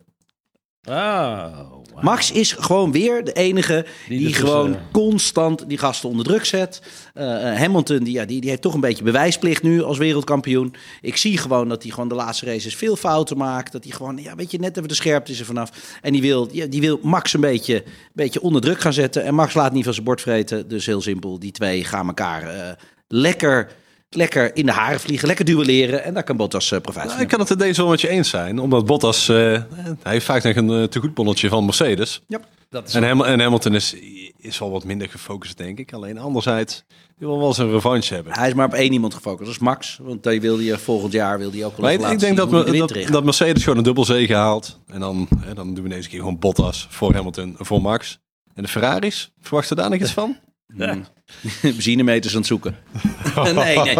Oh, 0.87 1.57
wow. 1.57 1.80
Max 2.01 2.31
is 2.31 2.51
gewoon 2.51 2.91
weer 2.91 3.23
de 3.23 3.33
enige 3.33 3.85
die, 4.07 4.19
die 4.19 4.33
gewoon 4.33 4.77
constant 4.91 5.69
die 5.69 5.77
gasten 5.77 6.09
onder 6.09 6.25
druk 6.25 6.45
zet. 6.45 6.81
Uh, 7.15 7.23
Hamilton, 7.57 8.03
die, 8.03 8.13
ja, 8.13 8.25
die, 8.25 8.41
die 8.41 8.49
heeft 8.49 8.61
toch 8.61 8.73
een 8.73 8.79
beetje 8.79 9.03
bewijsplicht 9.03 9.63
nu 9.63 9.83
als 9.83 9.97
wereldkampioen. 9.97 10.75
Ik 11.01 11.17
zie 11.17 11.37
gewoon 11.37 11.69
dat 11.69 11.83
hij 11.83 11.91
gewoon 11.91 12.09
de 12.09 12.15
laatste 12.15 12.45
races 12.45 12.75
veel 12.75 12.95
fouten 12.95 13.37
maakt. 13.37 13.71
Dat 13.71 13.83
hij 13.83 13.93
gewoon, 13.93 14.17
ja, 14.17 14.35
weet 14.35 14.51
je, 14.51 14.59
net 14.59 14.77
even 14.77 14.89
de 14.89 14.95
scherpte 14.95 15.31
is 15.31 15.39
er 15.39 15.45
vanaf. 15.45 15.97
En 16.01 16.11
die 16.11 16.21
wil, 16.21 16.49
ja, 16.51 16.65
die 16.65 16.81
wil 16.81 16.99
Max 17.01 17.33
een 17.33 17.41
beetje, 17.41 17.83
beetje 18.13 18.41
onder 18.41 18.61
druk 18.61 18.81
gaan 18.81 18.93
zetten. 18.93 19.23
En 19.23 19.33
Max 19.33 19.53
laat 19.53 19.73
niet 19.73 19.83
van 19.83 19.93
zijn 19.93 20.05
bord 20.05 20.21
vreten. 20.21 20.67
Dus 20.67 20.85
heel 20.85 21.01
simpel, 21.01 21.39
die 21.39 21.51
twee 21.51 21.83
gaan 21.83 22.07
elkaar 22.07 22.55
uh, 22.55 22.71
lekker 23.07 23.71
lekker 24.15 24.55
in 24.55 24.65
de 24.65 24.71
haren 24.71 24.99
vliegen, 24.99 25.27
lekker 25.27 25.45
duelleren. 25.45 26.03
En 26.03 26.13
daar 26.13 26.23
kan 26.23 26.37
Bottas 26.37 26.71
uh, 26.71 26.79
profijt 26.79 27.11
van 27.11 27.21
Ik 27.21 27.27
kan 27.27 27.39
het 27.39 27.49
er 27.49 27.57
deze 27.57 27.81
wel 27.81 27.89
met 27.89 28.01
je 28.01 28.07
eens 28.07 28.29
zijn. 28.29 28.59
Omdat 28.59 28.85
Bottas, 28.85 29.29
uh, 29.29 29.35
hij 29.35 30.11
heeft 30.11 30.25
vaak 30.25 30.43
nog 30.43 30.55
een 30.55 30.69
uh, 30.69 30.83
te 30.83 30.99
goed 30.99 31.13
bonnetje 31.13 31.49
van 31.49 31.65
Mercedes. 31.65 32.21
Ja, 32.27 32.39
dat 32.69 32.87
is 32.87 32.93
en, 32.93 33.03
Ham 33.03 33.21
en 33.21 33.39
Hamilton 33.39 33.75
is, 33.75 33.95
is 34.37 34.59
wel 34.59 34.71
wat 34.71 34.83
minder 34.83 35.09
gefocust, 35.09 35.57
denk 35.57 35.79
ik. 35.79 35.93
Alleen 35.93 36.17
anderzijds, 36.17 36.83
die 37.17 37.27
wil 37.27 37.37
wel 37.37 37.47
eens 37.47 37.57
een 37.57 37.71
revanche 37.71 38.13
hebben. 38.13 38.33
Hij 38.33 38.47
is 38.47 38.53
maar 38.53 38.65
op 38.65 38.73
één 38.73 38.93
iemand 38.93 39.13
gefocust, 39.13 39.45
dat 39.45 39.55
is 39.55 39.59
Max. 39.59 39.99
Want 40.01 40.23
die 40.23 40.41
wil 40.41 40.59
je 40.59 40.77
volgend 40.77 41.13
jaar 41.13 41.37
wil 41.37 41.51
die 41.51 41.65
ook 41.65 41.77
wel 41.77 41.89
Ik 41.89 42.19
denk 42.19 42.37
dat, 42.37 42.51
me, 42.51 42.77
dat, 42.77 43.11
dat, 43.11 43.23
Mercedes 43.23 43.63
gewoon 43.63 43.77
een 43.77 43.83
dubbel 43.83 44.05
zege 44.05 44.33
haalt. 44.33 44.79
En 44.87 44.99
dan, 44.99 45.27
hè, 45.37 45.53
dan 45.53 45.73
doen 45.73 45.83
we 45.83 45.89
deze 45.89 46.09
keer 46.09 46.19
gewoon 46.19 46.39
Bottas 46.39 46.87
voor 46.89 47.13
Hamilton 47.13 47.55
voor 47.57 47.81
Max. 47.81 48.19
En 48.53 48.63
de 48.63 48.69
Ferraris, 48.69 49.31
verwachten 49.39 49.75
daar 49.75 49.89
nog 49.89 49.99
iets 49.99 50.11
van? 50.11 50.37
Ja. 50.77 50.97
Benzinemeters 51.61 52.33
aan 52.33 52.39
het 52.39 52.47
zoeken. 52.47 52.77
nee, 53.35 53.53
nee. 53.53 53.95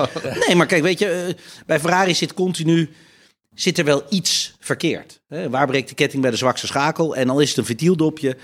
nee, 0.47 0.55
maar 0.55 0.65
kijk, 0.65 0.83
weet 0.83 0.99
je, 0.99 1.09
eh, 1.09 1.43
bij 1.65 1.79
Ferrari 1.79 2.15
zit 2.15 2.33
continu 2.33 2.89
zit 3.53 3.77
er 3.77 3.85
wel 3.85 4.03
iets 4.09 4.55
verkeerd. 4.59 5.21
Waar 5.49 5.67
breekt 5.67 5.89
de 5.89 5.95
ketting 5.95 6.21
bij 6.21 6.31
de 6.31 6.37
zwakste 6.37 6.67
schakel? 6.67 7.15
En 7.15 7.29
al 7.29 7.39
is 7.39 7.49
het 7.49 7.57
een 7.57 7.65
ventieldopje. 7.65 8.37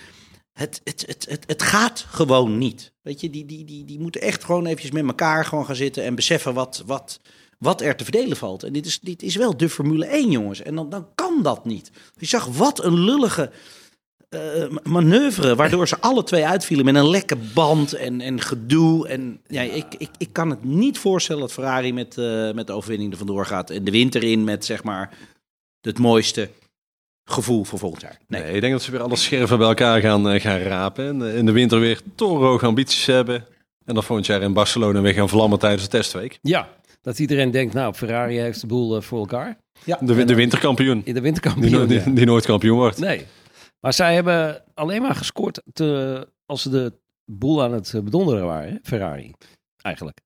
Het, 0.54 0.82
het, 0.84 1.04
het, 1.08 1.26
het, 1.30 1.44
het 1.48 1.62
gaat 1.62 2.06
gewoon 2.10 2.58
niet. 2.58 2.92
Weet 3.02 3.22
je, 3.22 3.30
die, 3.30 3.46
die, 3.46 3.66
die, 3.66 3.86
die 3.86 4.00
moeten 4.00 4.22
echt 4.22 4.44
gewoon 4.44 4.66
eventjes 4.66 4.92
met 4.92 5.06
elkaar 5.06 5.46
gewoon 5.46 5.66
gaan 5.66 5.76
zitten 5.76 6.04
en 6.04 6.16
beseffen 6.16 6.54
wat, 6.54 6.84
wat, 6.86 7.20
wat 7.58 7.82
er 7.82 7.96
te 7.96 8.04
verdelen 8.04 8.38
valt. 8.38 8.64
En 8.64 8.74
dit 8.74 8.86
is, 8.86 9.00
dit 9.00 9.24
is 9.24 9.36
wel 9.36 9.58
de 9.58 9.70
Formule 9.70 10.06
1, 10.06 10.32
jongens. 10.32 10.62
En 10.62 10.76
dan, 10.76 10.90
dan 10.90 11.08
kan 11.16 11.44
dat 11.44 11.66
niet. 11.66 11.92
Je 12.18 12.26
zag 12.26 12.46
wat 12.46 12.84
een 12.84 13.00
lullige 13.00 13.52
manoeuvre, 14.84 15.56
waardoor 15.56 15.88
ze 15.88 16.00
alle 16.00 16.24
twee 16.24 16.46
uitvielen 16.46 16.86
met 16.86 16.96
een 16.96 17.10
lekke 17.10 17.36
band 17.54 17.94
en, 17.94 18.22
en 18.22 18.42
gedoe. 18.42 19.08
En 19.08 19.40
ja, 19.48 19.62
Ik, 19.62 19.86
ik, 19.98 20.10
ik 20.18 20.30
kan 20.32 20.50
het 20.50 20.64
niet 20.64 20.98
voorstellen 20.98 21.42
dat 21.42 21.54
Ferrari 21.54 21.94
met, 21.94 22.18
uh, 22.18 22.52
met 22.52 22.68
de 22.68 22.74
overwinning 22.74 23.12
er 23.12 23.18
vandoor 23.18 23.46
gaat. 23.46 23.70
En 23.70 23.84
de 23.84 23.92
winter 23.92 24.24
in 24.24 24.44
met 24.44 24.66
zeg 24.66 24.84
maar 24.84 25.18
het 25.82 26.00
mooiste 26.00 26.50
gevoel 27.26 27.64
voor 27.64 27.80
volgend 27.80 28.02
jaar. 28.02 28.18
Nee. 28.28 28.42
nee 28.42 28.54
ik 28.54 28.62
denk 28.62 28.74
dat 28.74 28.82
ze 28.82 28.92
weer 28.92 29.02
alle 29.02 29.16
scherven 29.16 29.58
bij 29.58 29.68
elkaar 29.68 30.02
gaan, 30.02 30.34
uh, 30.34 30.42
gaan 30.42 30.60
rapen. 30.60 31.06
En 31.08 31.36
in 31.36 31.46
de 31.46 31.52
winter 31.52 31.80
weer 31.80 32.02
torenhoge 32.16 32.66
ambities 32.66 33.06
hebben. 33.06 33.46
En 33.86 33.94
dan 33.94 34.04
volgend 34.04 34.28
jaar 34.28 34.42
in 34.42 34.54
Barcelona 34.54 35.02
weer 35.02 35.14
gaan 35.14 35.30
vlammen 35.30 35.60
tijdens 35.60 35.84
de 35.84 35.90
testweek. 35.90 36.40
Ja, 36.42 36.70
dat 37.02 37.20
iedereen 37.20 37.52
denkt, 37.52 37.74
nou, 37.74 37.94
Ferrari 37.94 38.40
heeft 38.40 38.62
de 38.62 38.68
boel 38.68 39.02
voor 39.02 39.20
elkaar. 39.20 39.58
Ja. 39.84 39.98
De, 40.02 40.26
de 40.26 40.36
winterkampioen. 40.36 41.02
In 41.04 41.14
de 41.14 41.22
winterkampioen, 41.22 41.88
die, 41.88 42.04
die, 42.04 42.14
die 42.14 42.26
nooit 42.26 42.46
kampioen 42.46 42.78
wordt. 42.78 43.00
Nee. 43.00 43.26
Maar 43.80 43.94
zij 43.94 44.14
hebben 44.14 44.64
alleen 44.74 45.02
maar 45.02 45.16
gescoord 45.16 45.62
te, 45.74 46.28
als 46.46 46.62
ze 46.62 46.70
de 46.70 47.00
boel 47.26 47.64
aan 47.64 47.74
het 47.74 47.92
bedonderen 48.04 48.46
waren, 48.46 48.80
Ferrari. 48.84 49.34
Eigenlijk. 49.82 50.20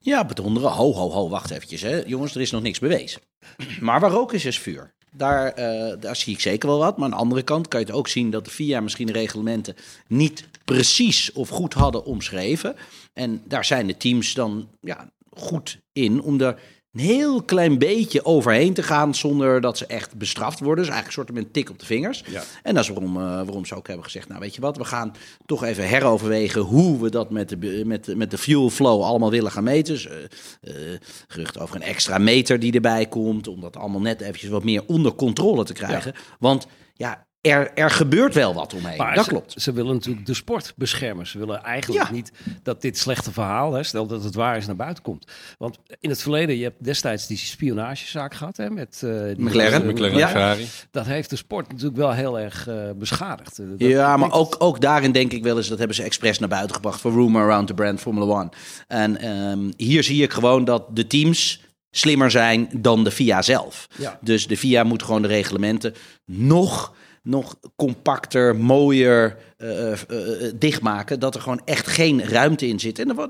Ja, 0.00 0.24
bedonderen. 0.24 0.70
Ho, 0.70 0.92
ho, 0.92 1.10
ho, 1.10 1.28
wacht 1.28 1.50
eventjes. 1.50 1.80
Hè. 1.80 2.02
Jongens, 2.06 2.34
er 2.34 2.40
is 2.40 2.50
nog 2.50 2.62
niks 2.62 2.78
bewezen. 2.78 3.20
Maar 3.80 4.00
waar 4.00 4.10
rook 4.10 4.32
is, 4.32 4.44
is 4.44 4.58
vuur. 4.58 4.94
Daar, 5.16 5.58
uh, 5.58 5.94
daar 6.00 6.16
zie 6.16 6.32
ik 6.32 6.40
zeker 6.40 6.68
wel 6.68 6.78
wat. 6.78 6.96
Maar 6.96 7.04
aan 7.04 7.10
de 7.10 7.16
andere 7.16 7.42
kant 7.42 7.68
kan 7.68 7.80
je 7.80 7.86
het 7.86 7.94
ook 7.94 8.08
zien 8.08 8.30
dat 8.30 8.44
de 8.44 8.50
VIA 8.50 8.80
misschien 8.80 9.06
de 9.06 9.12
reglementen 9.12 9.74
niet 10.06 10.48
precies 10.64 11.32
of 11.32 11.48
goed 11.48 11.74
hadden 11.74 12.04
omschreven. 12.04 12.76
En 13.12 13.42
daar 13.46 13.64
zijn 13.64 13.86
de 13.86 13.96
teams 13.96 14.34
dan 14.34 14.68
ja, 14.80 15.12
goed 15.30 15.78
in 15.92 16.22
om 16.22 16.40
er 16.40 16.60
een 16.94 17.00
heel 17.00 17.42
klein 17.42 17.78
beetje 17.78 18.24
overheen 18.24 18.74
te 18.74 18.82
gaan 18.82 19.14
zonder 19.14 19.60
dat 19.60 19.78
ze 19.78 19.86
echt 19.86 20.16
bestraft 20.16 20.60
worden. 20.60 20.84
Dus 20.84 20.92
eigenlijk 20.94 21.06
een 21.18 21.34
soort 21.34 21.46
een 21.46 21.52
tik 21.52 21.70
op 21.70 21.78
de 21.78 21.86
vingers. 21.86 22.24
Ja. 22.26 22.42
En 22.62 22.74
dat 22.74 22.84
is 22.84 22.90
waarom, 22.90 23.16
eh, 23.16 23.22
waarom 23.22 23.64
ze 23.64 23.74
ook 23.74 23.86
hebben 23.86 24.04
gezegd, 24.04 24.28
nou 24.28 24.40
weet 24.40 24.54
je 24.54 24.60
wat, 24.60 24.76
we 24.76 24.84
gaan 24.84 25.12
toch 25.46 25.64
even 25.64 25.88
heroverwegen 25.88 26.60
hoe 26.60 27.00
we 27.00 27.10
dat 27.10 27.30
met 27.30 27.48
de, 27.48 27.82
met, 27.84 28.16
met 28.16 28.30
de 28.30 28.38
fuel 28.38 28.70
flow 28.70 29.02
allemaal 29.02 29.30
willen 29.30 29.50
gaan 29.50 29.64
meten. 29.64 29.94
Dus, 29.94 30.06
eh, 30.06 30.22
eh, 30.60 31.00
gerucht 31.28 31.58
over 31.58 31.76
een 31.76 31.82
extra 31.82 32.18
meter 32.18 32.58
die 32.58 32.72
erbij 32.72 33.06
komt, 33.06 33.48
om 33.48 33.60
dat 33.60 33.76
allemaal 33.76 34.00
net 34.00 34.20
eventjes 34.20 34.50
wat 34.50 34.64
meer 34.64 34.82
onder 34.86 35.14
controle 35.14 35.64
te 35.64 35.72
krijgen. 35.72 36.14
Want 36.38 36.66
ja, 36.94 37.26
er, 37.50 37.72
er 37.74 37.90
gebeurt 37.90 38.34
wel 38.34 38.54
wat 38.54 38.74
omheen. 38.74 38.96
Maar 38.96 39.14
dat 39.14 39.24
ze, 39.24 39.30
klopt. 39.30 39.54
Ze 39.56 39.72
willen 39.72 39.94
natuurlijk 39.94 40.26
de 40.26 40.34
sport 40.34 40.72
beschermen. 40.76 41.26
Ze 41.26 41.38
willen 41.38 41.62
eigenlijk 41.62 42.04
Ja. 42.06 42.12
niet 42.12 42.32
dat 42.62 42.82
dit 42.82 42.98
slechte 42.98 43.32
verhaal, 43.32 43.72
hè, 43.72 43.82
stel 43.82 44.06
dat 44.06 44.24
het 44.24 44.34
waar 44.34 44.56
is, 44.56 44.66
naar 44.66 44.76
buiten 44.76 45.02
komt. 45.02 45.26
Want 45.58 45.78
in 46.00 46.10
het 46.10 46.22
verleden, 46.22 46.56
je 46.56 46.62
hebt 46.62 46.84
destijds 46.84 47.26
die 47.26 47.36
spionagezaak 47.36 48.34
gehad 48.34 48.56
hè, 48.56 48.70
met 48.70 49.00
eh, 49.04 49.10
die 49.36 49.44
McLaren. 49.44 49.86
McLaren 49.86 50.16
Ja. 50.18 50.26
en 50.26 50.30
Ferrari. 50.32 50.66
Dat 50.90 51.06
heeft 51.06 51.30
de 51.30 51.36
sport 51.36 51.68
natuurlijk 51.68 51.96
wel 51.96 52.12
heel 52.12 52.38
erg 52.38 52.68
eh, 52.68 52.74
beschadigd. 52.96 53.56
Dat- 53.56 53.66
Ja, 53.76 54.16
maar 54.16 54.32
ook, 54.32 54.56
ook 54.58 54.80
daarin 54.80 55.12
denk 55.12 55.32
ik 55.32 55.42
wel 55.42 55.56
eens, 55.56 55.68
dat 55.68 55.78
hebben 55.78 55.96
ze 55.96 56.02
expres 56.02 56.38
naar 56.38 56.48
buiten 56.48 56.74
gebracht 56.74 57.00
voor 57.00 57.12
Rumor 57.12 57.42
Around 57.42 57.66
the 57.66 57.74
Brand 57.74 58.00
Formula 58.00 58.32
One. 58.40 58.48
En 58.88 59.16
ehm, 59.20 59.70
hier 59.76 60.02
zie 60.02 60.22
ik 60.22 60.32
gewoon 60.32 60.64
dat 60.64 60.84
de 60.96 61.06
teams 61.06 61.62
slimmer 61.90 62.30
zijn 62.30 62.68
dan 62.76 63.04
de 63.04 63.10
FIA 63.10 63.42
zelf. 63.42 63.86
Ja. 63.98 64.18
Dus 64.20 64.46
de 64.46 64.56
FIA 64.56 64.84
moet 64.84 65.02
gewoon 65.02 65.22
de 65.22 65.28
reglementen 65.28 65.94
nog, 66.26 66.92
nog 67.24 67.58
compacter, 67.76 68.56
mooier 68.56 69.36
eh, 69.64 69.92
eh, 69.92 70.46
eh, 70.46 70.52
dichtmaken. 70.58 71.20
Dat 71.20 71.34
er 71.34 71.40
gewoon 71.40 71.60
echt 71.64 71.86
geen 71.86 72.28
ruimte 72.28 72.66
in 72.68 72.80
zit. 72.80 72.98
En 72.98 73.08
er, 73.18 73.28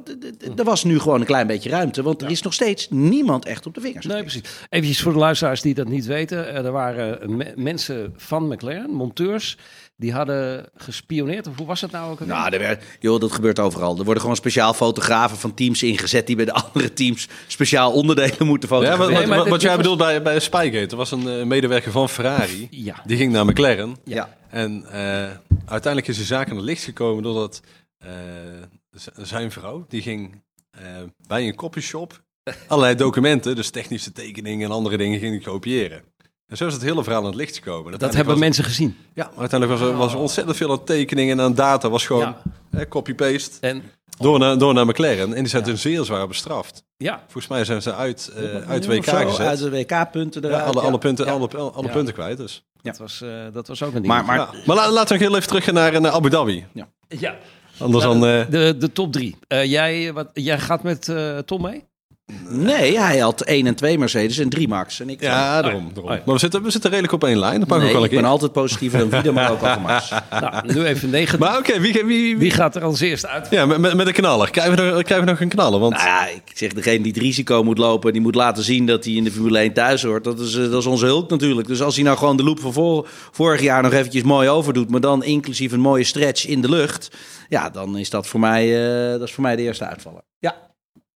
er 0.57 0.65
was 0.65 0.85
nu 0.85 0.99
gewoon 0.99 1.21
een 1.21 1.27
klein 1.27 1.47
beetje 1.47 1.71
ruimte. 1.71 2.03
Want 2.03 2.23
er 2.23 2.31
is 2.31 2.43
nog 2.43 2.53
steeds 2.53 2.89
niemand 2.91 3.45
echt 3.47 3.67
op 3.67 3.75
de 3.75 3.81
vingers. 3.81 4.07
Nee, 4.07 4.21
precies. 4.21 4.43
Even 4.71 4.95
voor 4.95 5.13
de 5.13 5.19
luisteraars 5.19 5.61
die 5.61 5.75
dat 5.75 5.89
niet 5.89 6.07
weten. 6.07 6.55
Er 6.55 6.73
waren 6.73 7.37
me- 7.37 7.53
mensen 7.57 8.15
van 8.17 8.49
McLaren, 8.49 8.91
monteurs, 8.91 9.57
die 9.97 10.13
hadden 10.13 10.69
gespioneerd. 10.77 11.47
Of 11.47 11.57
hoe 11.57 11.67
was 11.67 11.81
dat 11.81 11.91
nou 11.91 12.11
ook? 12.11 12.27
Nou, 12.27 12.53
er 12.53 12.59
werd, 12.59 12.85
joh, 13.01 13.21
dat 13.21 13.33
gebeurt 13.33 13.59
overal. 13.59 13.99
Er 13.99 14.05
worden 14.05 14.21
gewoon 14.21 14.37
speciaal 14.37 14.75
fotografen 14.75 15.37
van 15.39 15.55
teams 15.55 15.83
ingezet 15.83 16.27
die 16.27 16.37
bij 16.37 16.45
de 16.45 16.53
andere 16.65 16.93
teams 16.93 17.29
speciaal 17.47 17.93
onderdelen 17.93 18.47
moeten 18.47 18.69
Ja, 18.69 18.75
fotograferen. 18.77 19.29
wat, 19.29 19.39
Nee, 19.43 19.51
wat, 19.51 19.63
jij 19.63 19.77
bedoelt 19.77 19.99
bij, 19.99 20.23
bij 20.23 20.41
Spygate, 20.41 20.87
er 20.91 20.97
was 20.97 21.11
een 21.11 21.49
medewerker 21.49 21.93
van 21.93 22.09
Ferrari. 22.09 22.67
Ja. 22.71 22.95
Die 23.07 23.17
ging 23.17 23.33
naar 23.33 23.45
McLaren. 23.45 23.97
ja. 24.05 24.37
En 24.51 24.85
eh, 24.91 25.25
uiteindelijk 25.67 26.13
is 26.13 26.19
de 26.19 26.25
zaak 26.25 26.51
aan 26.51 26.57
het 26.57 26.65
licht 26.65 26.83
gekomen 26.85 27.23
doordat 27.23 27.61
eh, 27.99 28.11
zijn 29.17 29.51
vrouw, 29.51 29.85
die 29.89 30.03
ging 30.03 30.43
eh, 30.71 30.83
bij 31.27 31.47
een 31.47 31.55
copyshop 31.55 32.23
allerlei 32.69 32.95
documenten, 32.95 33.57
dus 33.57 33.71
technische 33.71 34.13
tekeningen 34.13 34.67
en 34.69 34.75
andere 34.75 34.97
dingen, 34.97 35.19
ging 35.19 35.43
kopiëren. 35.43 36.03
En 36.47 36.57
zo 36.57 36.67
is 36.67 36.73
het 36.73 36.83
hele 36.83 37.03
verhaal 37.03 37.21
aan 37.21 37.27
het 37.27 37.35
licht 37.35 37.55
gekomen. 37.55 37.99
Dat 37.99 38.15
hebben 38.15 38.33
was- 38.33 38.43
mensen 38.43 38.65
gezien. 38.65 38.97
Ja, 39.15 39.31
uiteindelijk 39.37 39.81
was 39.81 39.89
er, 39.91 39.97
was 39.97 40.13
er 40.13 40.19
ontzettend 40.19 40.57
veel 40.57 40.71
aan 40.71 40.85
tekeningen 40.85 41.39
en 41.39 41.45
aan 41.45 41.55
data. 41.55 41.89
Was 41.91 42.07
gewoon 42.07 42.23
Ja. 42.23 42.43
hè, 42.71 42.89
copy-paste 42.89 43.67
En 43.67 43.83
door, 44.19 44.39
naar, 44.39 44.59
door 44.59 44.75
naar 44.75 44.87
McLaren. 44.87 45.35
En 45.35 45.41
die 45.43 45.47
zijn 45.47 45.63
toen 45.63 45.77
zeer 45.77 46.05
zwaar 46.05 46.29
bestraft. 46.29 46.85
ja, 46.97 47.19
Volgens 47.23 47.47
mij 47.47 47.65
zijn 47.65 47.83
ze 47.83 47.95
uit, 47.95 48.33
eh, 48.37 48.69
uit 48.71 48.87
WK 48.87 49.05
zo, 49.05 49.17
gezet. 49.17 49.47
Uit 49.47 49.59
de 49.59 49.71
WK-punten 49.71 50.43
Ja, 50.43 50.49
eruit. 50.49 50.65
alle, 50.65 50.81
ja. 50.81 50.87
alle 50.89 50.99
punten, 50.99 51.27
Ja. 51.27 51.33
alle, 51.33 51.49
alle 51.57 51.87
Ja. 51.87 51.93
punten 51.93 52.15
kwijt. 52.15 52.37
Dus. 52.37 52.65
dat, 52.83 52.99
was, 52.99 53.21
eh, 53.23 53.29
dat 53.53 53.69
was 53.69 53.83
ook 53.83 53.89
een 53.95 54.03
ding. 54.03 54.07
Maar, 54.07 54.25
maar 54.25 54.37
Ja. 54.37 54.49
Maar 54.67 54.77
la- 54.77 54.91
laten 54.91 55.19
we 55.19 55.25
heel 55.25 55.37
even 55.37 55.49
terug 55.49 55.65
gaan 55.65 55.75
naar, 55.75 56.01
naar 56.01 56.13
Abu 56.13 56.29
Dhabi. 56.31 56.67
ja. 57.09 57.37
Anders 57.79 58.05
dan... 58.05 58.27
eh, 58.27 58.47
De, 58.51 58.77
de 58.79 58.93
top 58.93 59.13
drie. 59.13 59.37
Eh, 59.49 59.65
jij, 59.65 60.13
wat, 60.13 60.29
jij 60.33 60.59
gaat 60.59 60.83
met 60.83 61.09
eh, 61.09 61.39
Tom 61.39 61.63
mee? 61.63 61.85
Nee, 62.49 62.99
hij 62.99 63.19
had 63.19 63.41
1 63.41 63.67
en 63.67 63.75
2 63.75 63.99
Mercedes 63.99 64.39
en 64.39 64.49
3 64.49 64.69
Max. 64.69 65.01
En 65.01 65.09
ik 65.09 65.21
ja, 65.21 65.61
daarom. 65.61 65.87
Ja. 65.87 65.93
daarom. 65.95 66.05
Oh 66.11 66.17
ja. 66.17 66.23
Maar 66.25 66.35
we 66.35 66.41
zitten, 66.41 66.63
we 66.63 66.71
zitten 66.71 66.91
redelijk 66.91 67.13
op 67.15 67.25
één 67.25 67.39
lijn. 67.39 67.61
Dat 67.61 67.69
nee, 67.69 67.79
ook 67.79 67.93
wel 67.93 67.97
een 67.97 68.05
ik 68.05 68.15
ben 68.17 68.25
altijd 68.25 68.53
positiever 68.53 68.99
dan 68.99 69.11
Wieder, 69.11 69.33
maar 69.33 69.51
ook 69.51 69.63
al 69.63 69.81
Max. 69.81 70.11
Nou, 70.31 70.73
nu 70.73 70.85
even 70.85 71.11
negen. 71.11 71.39
Maar 71.39 71.59
oké, 71.59 71.81
wie, 71.81 71.93
wie, 71.93 72.05
wie, 72.05 72.39
Wie 72.39 72.51
gaat 72.51 72.77
er 72.77 72.83
als 72.83 73.01
eerste 73.01 73.29
uit? 73.29 73.47
Ja, 73.51 73.67
met, 73.67 73.79
met, 73.79 73.95
met 73.95 74.07
een 74.07 74.13
knaller. 74.13 74.51
Krijgen 74.51 74.77
we, 74.77 74.83
nog, 74.83 75.03
krijgen 75.03 75.27
we 75.27 75.31
nog 75.31 75.41
een 75.41 75.49
knaller? 75.49 75.81
Want 75.81 75.93
Nou 75.95 76.07
ja, 76.07 76.27
ik 76.27 76.43
zeg, 76.55 76.73
degene 76.73 77.03
die 77.03 77.13
het 77.13 77.23
risico 77.23 77.63
moet 77.63 77.79
lopen, 77.79 78.13
die 78.13 78.23
moet 78.23 78.35
laten 78.35 78.65
zien 78.65 78.87
dat 78.87 79.05
hij 79.05 79.15
in 79.15 79.25
de 79.25 79.31
Formule 79.33 79.59
1 79.59 79.73
thuis 79.73 80.03
hoort. 80.03 80.25
Dat 80.25 80.41
is, 80.41 80.55
eh, 80.57 80.71
dat 80.71 80.81
is 80.81 80.87
onze 80.87 81.07
hulp 81.07 81.31
natuurlijk. 81.31 81.69
Dus 81.69 81.83
als 81.83 81.95
hij 81.95 82.05
nou 82.05 82.19
gewoon 82.19 82.37
de 82.37 82.45
loop 82.45 82.61
van 82.61 82.73
vor- 82.73 83.09
vorig 83.33 83.61
jaar 83.63 83.83
nog 83.83 83.93
eventjes 83.93 84.23
mooi 84.23 84.49
overdoet, 84.49 84.91
maar 84.91 85.01
dan 85.01 85.25
inclusief 85.25 85.73
een 85.73 85.81
mooie 85.81 86.05
stretch 86.05 86.47
in 86.47 86.61
de 86.61 86.69
lucht. 86.69 87.11
Ja, 87.49 87.71
dan 87.71 87.99
is 87.99 88.11
dat 88.11 88.27
voor 88.27 88.41
mij, 88.41 88.87
eh, 89.05 89.11
dat 89.19 89.29
is 89.29 89.33
voor 89.33 89.43
mij 89.43 89.57
de 89.57 89.63
eerste 89.63 89.87
uitvaller. 89.87 90.23
Ja, 90.39 90.55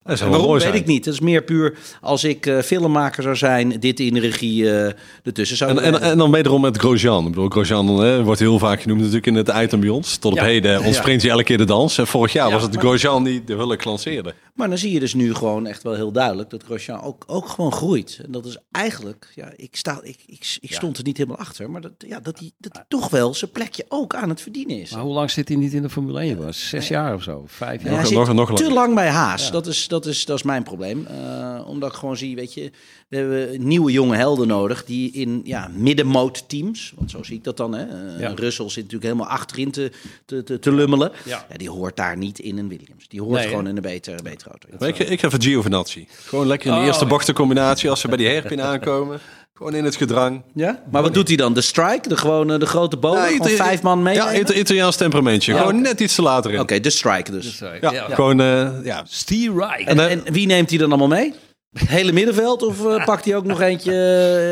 dat 0.09 0.19
wel 0.21 0.31
waarom 0.31 0.53
weet 0.53 0.63
zijn. 0.63 0.75
ik 0.75 0.87
niet. 0.87 1.05
Dat 1.05 1.15
is 1.15 1.21
meer 1.21 1.43
puur 1.43 1.75
als 2.01 2.25
ik 2.25 2.47
eh, 2.47 2.59
filmmaker 2.59 3.23
zou 3.23 3.37
zijn, 3.37 3.77
dit 3.81 4.01
in 4.01 4.15
de 4.15 4.21
regie 4.21 4.71
eh 4.71 4.93
ertussen 5.25 5.57
zou 5.57 5.71
En, 5.71 5.83
en, 5.83 6.01
en 6.01 6.19
dan 6.19 6.31
wederom 6.31 6.61
met 6.61 6.77
Grosjean. 6.79 7.25
Ik 7.27 7.31
bedoel, 7.31 7.49
Grosjean 7.49 8.05
eh, 8.05 8.23
wordt 8.23 8.41
heel 8.41 8.59
vaak 8.59 8.81
genoemd 8.81 8.99
natuurlijk 8.99 9.27
in 9.27 9.35
het 9.35 9.53
item 9.57 9.81
bij 9.81 9.89
ons. 9.89 10.17
Tot 10.17 10.33
op 10.33 10.39
Ja. 10.39 10.45
heden 10.45 10.85
ontspringt 10.85 11.23
hij 11.23 11.31
elke 11.31 11.45
keer 11.45 11.59
de 11.59 11.65
dans. 11.65 11.99
En 11.99 12.07
vorig 12.07 12.33
jaar 12.33 12.47
Ja, 12.49 12.53
was 12.55 12.63
het 12.63 12.77
Grosjean 12.77 13.25
die 13.25 13.45
de 13.45 13.55
hulk 13.55 13.85
lanceerde. 13.85 14.35
Maar 14.59 14.69
dan 14.69 14.79
zie 14.79 14.93
je 14.93 15.01
dus 15.01 15.15
nu 15.15 15.35
gewoon 15.35 15.67
echt 15.67 15.83
wel 15.83 15.95
heel 15.95 16.13
duidelijk 16.13 16.51
dat 16.51 16.63
Grosjean 16.63 17.01
ook, 17.03 17.25
ook 17.27 17.49
gewoon 17.49 17.73
groeit. 17.73 18.21
En 18.25 18.33
dat 18.33 18.47
is 18.47 18.57
eigenlijk, 18.71 19.33
ja, 19.35 19.53
ik, 19.57 19.77
sta, 19.77 20.01
ik, 20.03 20.19
ik, 20.27 20.57
ik 20.61 20.73
stond 20.73 20.99
er 20.99 21.05
niet 21.05 21.17
helemaal 21.17 21.39
achter, 21.39 21.71
maar 21.71 21.81
dat, 21.81 21.93
ja, 21.99 22.21
dat, 22.21 22.39
hij, 22.39 22.51
dat 22.59 22.73
hij 22.75 22.85
toch 22.89 23.11
wel 23.11 23.35
zijn 23.35 23.51
plekje 23.51 23.85
ook 23.89 24.15
aan 24.15 24.29
het 24.29 24.41
verdienen 24.41 24.81
is. 24.81 24.91
Maar 24.91 25.03
hoe 25.03 25.15
lang 25.15 25.31
zit 25.31 25.49
hij 25.49 25.57
niet 25.57 25.73
in 25.73 25.83
de 25.83 25.91
Formule 25.91 26.21
1? 26.21 26.39
Was 26.45 26.69
zes 26.69 26.89
jaar 26.89 27.15
of 27.15 27.23
zo? 27.23 27.45
Vijf 27.47 27.83
Ja, 27.83 27.91
jaar? 27.91 28.01
hij 28.03 28.11
nog- 28.15 28.27
zit 28.27 28.35
nog- 28.37 28.49
nog 28.49 28.59
te 28.59 28.63
lang. 28.65 28.75
lang 28.75 28.95
bij 28.95 29.09
Haas. 29.09 29.51
Dat, 29.51 29.67
is, 29.67 29.89
dat, 29.89 30.07
is, 30.07 30.25
dat 30.25 30.37
is 30.37 30.43
mijn 30.43 30.63
probleem. 30.63 31.07
Eh, 31.07 31.65
omdat 31.67 31.91
ik 31.93 31.97
gewoon 31.99 32.17
zie, 32.17 32.35
weet 32.37 32.55
je, 32.55 32.71
we 33.09 33.17
hebben 33.17 33.67
nieuwe 33.67 33.93
jonge 33.93 34.17
helden 34.17 34.49
nodig 34.49 34.85
die 34.85 35.11
in 35.13 35.41
ja, 35.45 35.71
middenmoot 35.75 36.49
teams, 36.49 36.93
want 36.97 37.11
zo 37.11 37.23
zie 37.23 37.37
ik 37.37 37.45
dat 37.45 37.57
dan. 37.57 37.75
Hè. 37.75 37.85
Eh, 38.15 38.21
Ja. 38.21 38.33
Russell 38.35 38.69
zit 38.69 38.77
natuurlijk 38.85 39.13
helemaal 39.13 39.27
achterin 39.37 39.71
te, 39.71 39.91
te, 40.25 40.43
te, 40.43 40.59
te 40.59 40.73
lummelen. 40.73 41.13
Ja. 41.25 41.47
Ja, 41.51 41.57
die 41.57 41.71
hoort 41.71 41.97
daar 41.97 42.17
niet 42.17 42.39
in 42.39 42.59
een 42.59 42.69
Williams. 42.69 43.09
Die 43.09 43.23
hoort 43.23 43.39
Nee, 43.39 43.49
gewoon 43.49 43.67
in 43.67 43.77
een 43.77 43.83
betere, 43.83 44.23
betere 44.23 44.48
Maar 44.79 44.89
ik, 44.89 44.99
ik 44.99 45.21
ga 45.21 45.31
voor 45.31 45.43
Giovinazzi. 45.43 46.07
Gewoon 46.27 46.47
lekker 46.47 46.69
in 46.69 46.75
de 46.75 46.81
Oh, 46.81 46.87
eerste 46.87 47.07
bochtencombinatie. 47.07 47.91
Als 47.91 48.01
ze 48.01 48.09
bij 48.09 48.17
die 48.17 48.29
herpin 48.29 48.63
aankomen. 48.63 49.21
Gewoon 49.55 49.75
in 49.75 49.85
het 49.85 49.97
gedrang. 49.97 50.43
Ja? 50.55 50.83
Maar 50.91 51.03
wat 51.03 51.15
doet 51.15 51.29
hij 51.29 51.37
dan? 51.37 51.53
De 51.55 51.61
strike? 51.61 52.09
De, 52.09 52.17
gewone, 52.17 52.59
de 52.59 52.67
grote 52.67 52.97
boom? 52.97 53.17
Ja, 53.17 53.45
vijf 53.45 53.83
man 53.83 54.03
mee? 54.03 54.15
Ja, 54.15 54.35
Ita- 54.35 54.53
Italiaans 54.55 54.97
temperamentje. 54.97 55.53
Ja, 55.53 55.59
Gewoon 55.59 55.81
net 55.81 56.01
iets 56.01 56.15
te 56.15 56.23
later 56.23 56.53
in. 56.53 56.61
Oké, 56.61 56.81
de 56.81 56.91
strike 56.91 57.31
dus. 57.31 57.59
Ja, 57.81 57.91
ja. 57.93 58.07
gewoon... 58.11 58.41
eh, 58.41 58.69
ja. 58.85 59.03
Steve 59.09 59.63
en 59.85 60.23
wie 60.33 60.47
neemt 60.47 60.69
hij 60.71 60.79
dan 60.79 60.89
allemaal 60.89 61.09
mee? 61.09 61.35
Het 61.73 61.89
hele 61.89 62.13
middenveld? 62.13 62.63
Of 62.63 62.87
eh, 62.87 63.05
pakt 63.05 63.25
hij 63.25 63.37
ook 63.37 63.45
nog 63.45 63.61
eentje? 63.61 63.93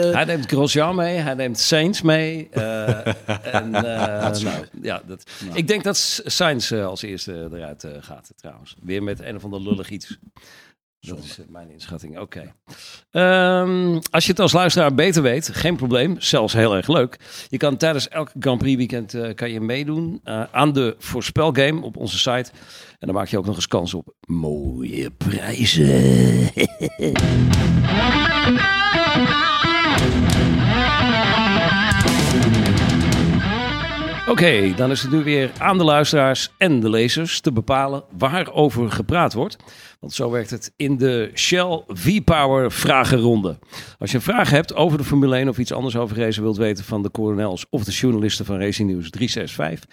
eh, 0.09 0.15
Hij 0.15 0.25
neemt 0.25 0.47
Grosjean 0.47 0.95
mee, 0.97 1.17
hij 1.17 1.35
neemt 1.35 1.59
Sainz 1.59 2.01
mee. 2.01 2.49
eh, 2.51 3.07
en, 3.55 3.71
nou, 3.71 4.65
ja, 4.83 5.03
dat, 5.07 5.31
Ik 5.55 5.69
denk 5.69 5.85
dat 5.85 6.21
Sainz 6.25 6.73
als 6.73 7.03
eerste 7.03 7.49
eruit 7.53 7.85
gaat 8.01 8.31
trouwens. 8.37 8.77
Weer 8.83 9.03
met 9.03 9.21
een 9.21 9.37
of 9.37 9.45
ander 9.45 9.61
lullig 9.61 9.91
iets. 9.91 10.19
Dat 11.07 11.19
is 11.19 11.39
mijn 11.49 11.71
inschatting, 11.71 12.19
oké. 12.19 12.55
Ehm, 13.11 13.99
als 14.11 14.25
je 14.25 14.31
het 14.31 14.41
als 14.41 14.53
luisteraar 14.53 14.95
beter 14.95 15.23
weet, 15.23 15.49
geen 15.53 15.77
probleem. 15.77 16.21
Zelfs 16.21 16.53
heel 16.53 16.77
erg 16.77 16.89
leuk. 16.89 17.19
Je 17.49 17.57
kan 17.57 17.77
tijdens 17.77 18.09
elk 18.09 18.31
Grand 18.39 18.59
Prix 18.59 18.77
weekend 18.77 19.15
eh, 19.15 19.35
kan 19.35 19.51
je 19.51 19.61
meedoen 19.61 20.21
eh, 20.25 20.43
aan 20.51 20.73
de 20.73 20.95
voorspelgame 20.99 21.81
op 21.81 21.97
onze 21.97 22.19
site. 22.19 22.51
En 22.99 23.07
dan 23.07 23.15
maak 23.15 23.29
je 23.29 23.39
ook 23.39 23.47
nog 23.47 23.57
eens 23.57 23.69
kans 23.69 23.95
op 23.95 24.15
mooie 24.27 25.11
prijzen. 25.11 26.51
Oké, 34.29 34.75
dan 34.77 34.91
is 34.91 35.03
het 35.03 35.11
nu 35.11 35.25
weer 35.25 35.51
aan 35.59 35.79
de 35.79 35.85
luisteraars 35.85 36.51
en 36.59 36.81
de 36.81 36.91
lezers 36.91 37.41
te 37.41 37.53
bepalen 37.53 38.05
waarover 38.19 38.91
gepraat 38.91 39.33
wordt. 39.33 39.57
Want 40.01 40.13
zo 40.13 40.31
werkt 40.31 40.51
het 40.51 40.73
in 40.77 40.97
de 40.97 41.31
Shell 41.35 41.83
V-Power 41.89 42.73
vragenronde. 42.73 43.59
Als 43.99 44.11
je 44.11 44.17
een 44.17 44.23
vraag 44.23 44.51
hebt 44.51 44.75
over 44.75 44.99
de 44.99 45.05
Formule 45.05 45.37
1 45.37 45.49
of 45.49 45.59
iets 45.59 45.73
anders 45.73 45.97
over 45.97 46.17
racen 46.17 46.43
wilt 46.43 46.57
weten 46.57 46.85
van 46.85 47.03
de 47.03 47.11
coronels 47.11 47.67
of 47.71 47.85
de 47.85 47.91
journalisten 47.91 48.45
van 48.45 48.61
Racing 48.61 48.91
News 48.91 49.11
365, 49.11 49.91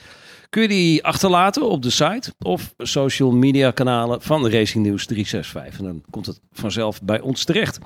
kun 0.54 0.62
je 0.62 0.68
die 0.68 1.04
achterlaten 1.04 1.70
op 1.70 1.82
de 1.82 1.90
site 1.90 2.34
of 2.40 2.74
social 2.78 3.32
media 3.32 3.72
kanalen 3.72 4.22
van 4.22 4.50
Racing 4.50 4.86
News 4.86 5.06
365. 5.06 5.80
En 5.80 5.86
dan 5.86 6.04
komt 6.10 6.26
het 6.26 6.40
vanzelf 6.52 7.02
bij 7.02 7.20
ons 7.22 7.44
terecht. 7.44 7.80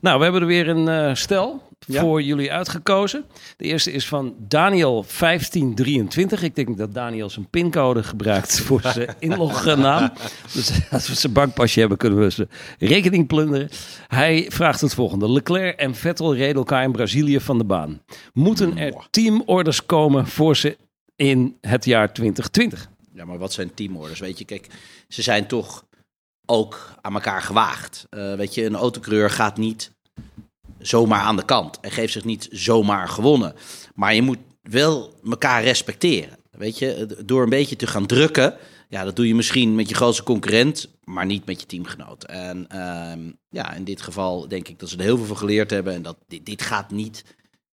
Nou, 0.00 0.16
we 0.18 0.22
hebben 0.22 0.40
er 0.42 0.46
weer 0.46 0.68
een 0.68 0.88
eh, 0.88 1.14
stel 1.14 1.62
Ja. 1.86 2.00
voor 2.00 2.22
jullie 2.22 2.52
uitgekozen. 2.52 3.24
De 3.56 3.64
eerste 3.64 3.92
is 3.92 4.06
van 4.08 4.34
Daniel 4.38 5.04
1523. 5.18 6.42
Ik 6.42 6.54
denk 6.54 6.76
dat 6.76 6.94
Daniel 6.94 7.30
zijn 7.30 7.46
pincode 7.50 8.02
gebruikt 8.02 8.60
voor 8.60 8.80
zijn 8.80 9.14
inlognaam. 9.28 10.12
Dus 10.52 10.70
als 10.90 11.08
we 11.08 11.14
zijn 11.14 11.32
bankpasje 11.32 11.80
hebben, 11.80 11.98
kunnen 11.98 12.18
we 12.18 12.30
zijn 12.30 12.48
rekening 12.78 13.26
plunderen. 13.26 13.68
Hij 14.08 14.46
vraagt 14.48 14.80
het 14.80 14.94
volgende. 14.94 15.32
Leclerc 15.32 15.78
en 15.78 15.94
Vettel 15.94 16.34
reden 16.34 16.56
elkaar 16.56 16.82
in 16.84 16.92
Brazilië 16.92 17.40
van 17.40 17.58
de 17.58 17.64
baan. 17.64 18.00
Moeten 18.32 18.76
er 18.78 19.06
teamorders 19.10 19.86
komen 19.86 20.26
voor 20.26 20.56
ze 20.56 20.76
in 21.16 21.56
het 21.60 21.84
jaar 21.84 22.12
2020? 22.12 22.88
Ja, 23.12 23.24
maar 23.24 23.38
wat 23.38 23.52
zijn 23.52 23.74
teamorders? 23.74 24.20
Weet 24.20 24.38
je, 24.38 24.44
kijk, 24.44 24.66
ze 25.08 25.22
zijn 25.22 25.46
toch 25.46 25.84
ook 26.46 26.92
aan 27.00 27.14
elkaar 27.14 27.42
gewaagd. 27.42 28.06
Eh, 28.10 28.34
weet 28.34 28.54
je, 28.54 28.64
een 28.64 28.74
autocoureur 28.74 29.30
gaat 29.30 29.56
niet 29.56 29.92
zomaar 30.78 31.20
aan 31.20 31.36
de 31.36 31.44
kant 31.44 31.80
en 31.80 31.90
geeft 31.90 32.12
zich 32.12 32.24
niet 32.24 32.48
zomaar 32.50 33.08
gewonnen. 33.08 33.54
Maar 33.94 34.14
je 34.14 34.22
moet 34.22 34.38
wel 34.62 35.12
elkaar 35.24 35.62
respecteren. 35.62 36.38
Weet 36.50 36.78
je, 36.78 37.16
door 37.24 37.42
een 37.42 37.48
beetje 37.48 37.76
te 37.76 37.86
gaan 37.86 38.06
drukken, 38.06 38.56
ja, 38.88 39.04
dat 39.04 39.16
doe 39.16 39.26
je 39.26 39.34
misschien 39.34 39.74
met 39.74 39.88
je 39.88 39.94
grootste 39.94 40.22
concurrent, 40.22 40.88
maar 41.04 41.26
niet 41.26 41.46
met 41.46 41.60
je 41.60 41.66
teamgenoot. 41.66 42.24
En 42.24 42.68
ehm, 42.68 43.30
ja, 43.48 43.72
in 43.72 43.84
dit 43.84 44.02
geval 44.02 44.48
denk 44.48 44.68
ik 44.68 44.78
dat 44.78 44.88
ze 44.88 44.96
er 44.96 45.02
heel 45.02 45.16
veel 45.16 45.26
van 45.26 45.36
geleerd 45.36 45.70
hebben 45.70 45.94
en 45.94 46.02
dat 46.02 46.16
dit, 46.28 46.46
dit 46.46 46.62
gaat 46.62 46.90
niet 46.90 47.24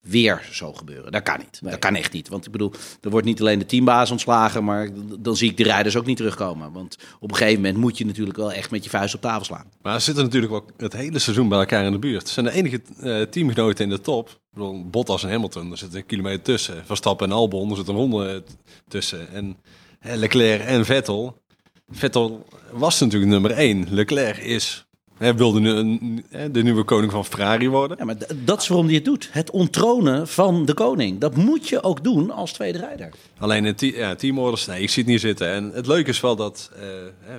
weer 0.02 0.48
zo 0.52 0.74
gebeuren. 0.74 1.12
Dat 1.12 1.24
kan 1.24 1.40
niet. 1.40 1.60
Dat 1.64 1.80
kan 1.80 1.96
echt 1.96 2.14
niet. 2.14 2.28
Want 2.28 2.46
ik 2.46 2.52
bedoel, 2.52 2.74
er 3.02 3.10
wordt 3.10 3.26
niet 3.26 3.42
alleen 3.42 3.60
de 3.60 3.66
teambaas 3.66 4.12
ontslagen, 4.12 4.64
maar 4.64 4.90
dan 5.20 5.36
zie 5.36 5.50
ik 5.50 5.58
de 5.58 5.64
rijders 5.64 5.96
ook 5.96 6.06
niet 6.06 6.18
terugkomen. 6.18 6.72
Want 6.72 6.98
op 7.20 7.30
een 7.32 7.38
gegeven 7.38 7.62
moment 7.62 7.78
moet 7.78 7.98
je 7.98 8.06
natuurlijk 8.06 8.38
wel 8.38 8.52
echt 8.52 8.72
met 8.72 8.84
je 8.84 8.90
vuist 8.90 9.16
op 9.16 9.22
tafel 9.22 9.46
slaan. 9.46 9.72
Maar 9.82 10.00
ze 10.00 10.06
zitten 10.06 10.24
natuurlijk 10.24 10.52
wel 10.52 10.66
het 10.78 10.94
hele 10.94 11.20
seizoen 11.20 11.50
bij 11.50 11.60
elkaar 11.60 11.86
in 11.86 11.92
de 11.92 12.00
buurt. 12.00 12.28
Ze 12.28 12.34
zijn 12.34 12.46
de 12.46 12.52
enige 12.52 12.82
uh, 13.04 13.22
teamgenoten 13.22 13.84
in 13.84 13.90
de 13.90 14.02
top. 14.02 14.30
Ik 14.30 14.36
bedoel, 14.54 14.90
Bottas 14.90 15.24
en 15.24 15.30
Hamilton, 15.30 15.72
er 15.72 15.78
zit 15.78 15.94
een 15.94 16.06
kilometer 16.06 16.42
tussen. 16.42 16.86
Verstappen 16.86 17.28
en 17.28 17.36
Albon, 17.36 17.70
er 17.70 17.76
zit 17.76 17.88
een 17.88 17.96
ronde 17.96 18.44
tussen. 18.88 19.34
En 19.34 19.58
Leclerc 20.02 20.62
en 20.62 20.86
Vettel. 20.86 21.42
Vettel 21.90 22.46
was 22.72 23.00
natuurlijk 23.00 23.32
nummer 23.32 23.52
één. 23.52 23.88
Leclerc 23.90 24.38
is 24.38 24.86
hij 25.22 25.36
wilde 25.36 25.60
nu 25.60 26.24
de 26.52 26.64
nieuwe 26.64 26.84
koning 26.84 27.12
van 27.12 27.26
Ferrari 27.26 27.70
worden. 27.70 27.98
Ja, 27.98 28.06
maar 28.06 28.18
dat 28.36 28.62
is 28.62 28.68
waarom 28.68 28.86
hij 28.86 28.96
het 28.96 29.06
doet. 29.06 29.30
Het 29.32 29.52
onttronen 29.52 30.28
van 30.28 30.66
de 30.66 30.74
koning. 30.74 31.20
Dat 31.20 31.36
moet 31.36 31.70
je 31.70 31.84
ook 31.84 32.04
doen 32.04 32.32
als 32.32 32.54
tweede 32.54 32.78
rijder. 32.78 33.14
Alleen 33.38 33.66
in 33.66 33.76
ja, 33.78 34.16
teamorders, 34.16 34.66
nee, 34.66 34.82
ik 34.82 34.90
zie 34.90 35.04
het 35.04 35.12
niet 35.12 35.22
zitten. 35.22 35.48
En 35.48 35.72
het 35.72 35.88
leuke 35.88 36.10
is 36.10 36.20
wel 36.20 36.36
dat 36.36 36.72
uh, 36.76 36.82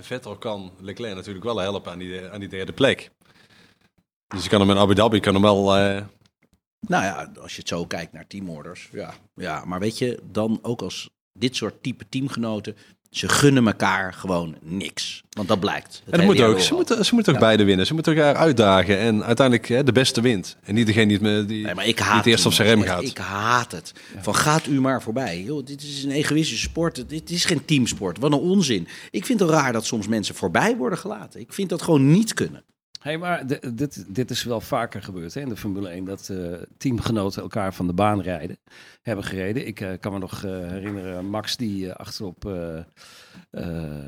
Vettel 0.00 0.36
kan 0.36 0.72
Leclerc 0.80 1.14
natuurlijk 1.14 1.44
wel 1.44 1.58
helpen 1.58 1.92
aan 1.92 1.98
die, 1.98 2.28
aan 2.28 2.40
die 2.40 2.48
derde 2.48 2.72
plek. 2.72 3.10
Dus 4.26 4.42
je 4.42 4.48
kan 4.48 4.60
hem 4.60 4.70
in 4.70 4.78
Abu 4.78 4.94
Dhabi 4.94 5.20
kan 5.20 5.34
hem 5.34 5.42
wel... 5.42 5.78
Uh... 5.78 6.00
Nou 6.88 7.04
ja, 7.04 7.32
als 7.40 7.52
je 7.52 7.58
het 7.58 7.68
zo 7.68 7.86
kijkt 7.86 8.12
naar 8.12 8.26
teamorders. 8.26 8.88
Ja, 8.92 9.14
ja, 9.34 9.64
maar 9.64 9.80
weet 9.80 9.98
je, 9.98 10.20
dan 10.30 10.58
ook 10.62 10.82
als 10.82 11.10
dit 11.38 11.56
soort 11.56 11.82
type 11.82 12.04
teamgenoten 12.08 12.76
ze 13.12 13.28
gunnen 13.28 13.66
elkaar 13.66 14.12
gewoon 14.12 14.56
niks. 14.60 15.22
Want 15.30 15.48
dat 15.48 15.60
blijkt. 15.60 16.02
En 16.04 16.18
dat 16.18 16.26
moet 16.26 16.40
ook. 16.40 16.60
Ze 16.60 16.74
moeten, 16.74 17.04
ze 17.04 17.14
moeten 17.14 17.34
ook 17.34 17.40
beide 17.40 17.64
winnen. 17.64 17.86
Ze 17.86 17.94
moeten 17.94 18.16
elkaar 18.16 18.34
uitdagen. 18.34 18.98
En 18.98 19.24
uiteindelijk 19.24 19.68
hè, 19.68 19.84
de 19.84 19.92
beste 19.92 20.20
wint. 20.20 20.56
En 20.62 20.74
niet 20.74 20.86
degene 20.86 21.18
die 21.18 21.28
het, 21.28 21.48
die, 21.48 21.64
nee, 21.64 21.74
maar 21.74 21.86
ik 21.86 21.98
haat 21.98 22.16
niet 22.16 22.26
eerst 22.26 22.46
op 22.46 22.52
zijn 22.52 22.68
rem 22.68 22.82
gaat. 22.82 23.02
Ik 23.02 23.18
haat 23.18 23.72
het. 23.72 23.92
Van 24.20 24.34
gaat 24.34 24.66
u 24.66 24.80
maar 24.80 25.02
voorbij. 25.02 25.50
Dit 25.64 25.82
is 25.82 26.04
een 26.04 26.10
egoïstische 26.10 26.68
sport. 26.68 27.08
Dit 27.08 27.30
is 27.30 27.44
geen 27.44 27.64
teamsport. 27.64 28.18
Wat 28.18 28.32
een 28.32 28.38
onzin. 28.38 28.88
Ik 29.10 29.26
vind 29.26 29.40
het 29.40 29.50
raar 29.50 29.72
dat 29.72 29.86
soms 29.86 30.08
mensen 30.08 30.34
voorbij 30.34 30.76
worden 30.76 30.98
gelaten. 30.98 31.40
Ik 31.40 31.52
vind 31.52 31.68
dat 31.68 31.82
gewoon 31.82 32.10
niet 32.10 32.34
kunnen. 32.34 32.62
Hey, 33.02 33.18
maar 33.18 33.46
dit, 33.76 34.04
dit 34.14 34.30
is 34.30 34.44
wel 34.44 34.60
vaker 34.60 35.02
gebeurd 35.02 35.34
hè, 35.34 35.40
in 35.40 35.48
de 35.48 35.56
Formule 35.56 35.88
1, 35.88 36.04
dat 36.04 36.28
uh, 36.32 36.54
teamgenoten 36.78 37.42
elkaar 37.42 37.74
van 37.74 37.86
de 37.86 37.92
baan 37.92 38.20
rijden, 38.20 38.58
hebben 39.02 39.24
gereden. 39.24 39.66
Ik 39.66 39.80
uh, 39.80 39.88
kan 40.00 40.12
me 40.12 40.18
nog 40.18 40.42
uh, 40.42 40.50
herinneren, 40.50 41.24
Max 41.24 41.56
die 41.56 41.92
achterop 41.92 42.50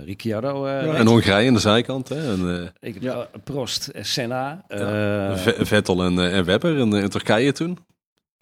Ricciardo... 0.04 0.68
Ja, 0.68 0.94
en 0.94 1.06
Hongarije 1.06 1.48
aan 1.48 1.54
de 1.54 1.60
zijkant. 1.60 2.08
Hè, 2.08 2.32
en, 2.32 2.72
ik, 2.80 3.02
ja. 3.02 3.28
Prost, 3.44 3.90
Senna. 4.00 4.64
Vettel 5.58 6.04
en, 6.04 6.18
en 6.18 6.44
Webber 6.44 6.76
in, 6.78 6.92
in 6.92 7.08
Turkije 7.08 7.52
toen. 7.52 7.78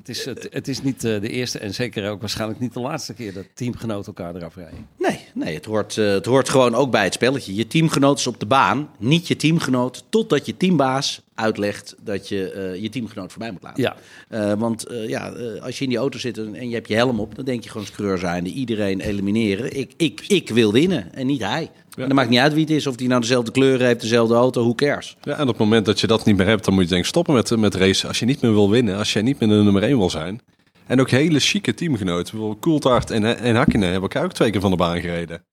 Het 0.03 0.11
is, 0.11 0.25
het, 0.25 0.49
het 0.51 0.69
is 0.69 0.83
niet 0.83 1.01
de 1.01 1.29
eerste 1.29 1.59
en 1.59 1.75
zeker 1.75 2.11
ook 2.11 2.21
waarschijnlijk 2.21 2.61
niet 2.61 2.73
de 2.73 2.81
laatste 2.81 3.15
keer 3.15 3.33
dat 3.33 3.45
teamgenoten 3.55 4.07
elkaar 4.07 4.35
eraf 4.37 4.55
rijden. 4.55 4.87
Nee, 4.99 5.19
nee 5.35 5.55
het, 5.55 5.65
hoort, 5.65 5.95
het 5.95 6.27
hoort 6.27 6.49
gewoon 6.49 6.75
ook 6.75 6.91
bij 6.91 7.05
het 7.05 7.15
spelletje. 7.15 7.55
Je 7.55 7.67
teamgenoot 7.67 8.19
is 8.19 8.27
op 8.27 8.41
de 8.41 8.47
baan, 8.47 8.91
niet 8.99 9.29
je 9.29 9.37
teamgenoot, 9.37 10.05
totdat 10.09 10.47
je 10.47 10.57
teambaas 10.57 11.23
uitlegt 11.43 11.95
dat 12.03 12.29
je 12.29 12.71
uh, 12.75 12.83
je 12.83 12.89
teamgenoot 12.89 13.31
voorbij 13.31 13.51
moet 13.51 13.63
laten. 13.63 13.83
Ja. 13.83 13.97
Uh, 14.31 14.59
want 14.59 14.91
uh, 14.91 15.09
ja, 15.09 15.29
als 15.63 15.79
je 15.79 15.85
in 15.85 15.91
die 15.91 15.99
auto 15.99 16.19
zit 16.19 16.39
en 16.39 16.69
je 16.69 16.75
hebt 16.75 16.89
je 16.89 16.95
helm 16.95 17.21
op, 17.21 17.35
dan 17.35 17.45
denk 17.45 17.65
je 17.65 17.71
gewoon 17.71 17.87
screur 17.87 18.19
zijnde, 18.19 18.51
iedereen 18.51 19.01
elimineren. 19.01 19.79
Ik, 19.79 19.93
ik, 19.97 20.25
ik 20.27 20.49
wil 20.49 20.73
winnen 20.73 21.15
en 21.15 21.27
niet 21.27 21.43
hij. 21.43 21.63
Ja. 21.63 22.03
En 22.03 22.09
dat 22.09 22.17
maakt 22.17 22.29
niet 22.29 22.39
uit 22.39 22.53
wie 22.53 22.63
het 22.63 22.71
is, 22.71 22.87
of 22.87 22.99
hij 22.99 23.07
nou 23.07 23.21
dezelfde 23.21 23.51
kleuren 23.51 23.87
heeft, 23.87 24.01
dezelfde 24.01 24.35
auto, 24.35 24.63
hoe 24.63 24.75
cares. 24.75 25.17
Ja, 25.23 25.35
en 25.35 25.43
op 25.43 25.49
het 25.49 25.59
moment 25.59 25.87
dat 25.87 26.01
je 26.01 26.07
dat 26.07 26.25
niet 26.25 26.37
meer 26.37 26.47
hebt, 26.47 26.65
dan 26.65 26.75
moet 26.75 26.83
je 26.83 26.89
denk 26.89 27.03
ik 27.03 27.09
stoppen 27.09 27.35
met, 27.35 27.57
met 27.57 27.75
racen. 27.75 28.09
Als 28.09 28.19
je 28.19 28.25
niet 28.25 28.41
meer 28.41 28.53
wil 28.53 28.71
winnen, 28.71 28.97
als 28.97 29.13
je 29.13 29.23
niet 29.23 29.41
meer 29.41 29.49
de 29.49 29.55
nummer 29.55 29.83
1 29.83 29.99
wil 29.99 30.11
zijn. 30.11 30.41
En 30.87 31.01
ook 31.01 31.11
hele 31.11 31.41
chique 31.41 31.75
teamgenoten. 31.75 32.31
Bijvoorbeeld 32.31 32.61
Coulthard 32.61 33.11
en, 33.11 33.39
en 33.39 33.55
Hakkinen 33.55 33.91
hebben 33.91 34.11
elkaar 34.11 34.25
ook 34.25 34.33
twee 34.33 34.51
keer 34.51 34.61
van 34.61 34.71
de 34.71 34.77
baan 34.77 35.01
gereden. 35.01 35.45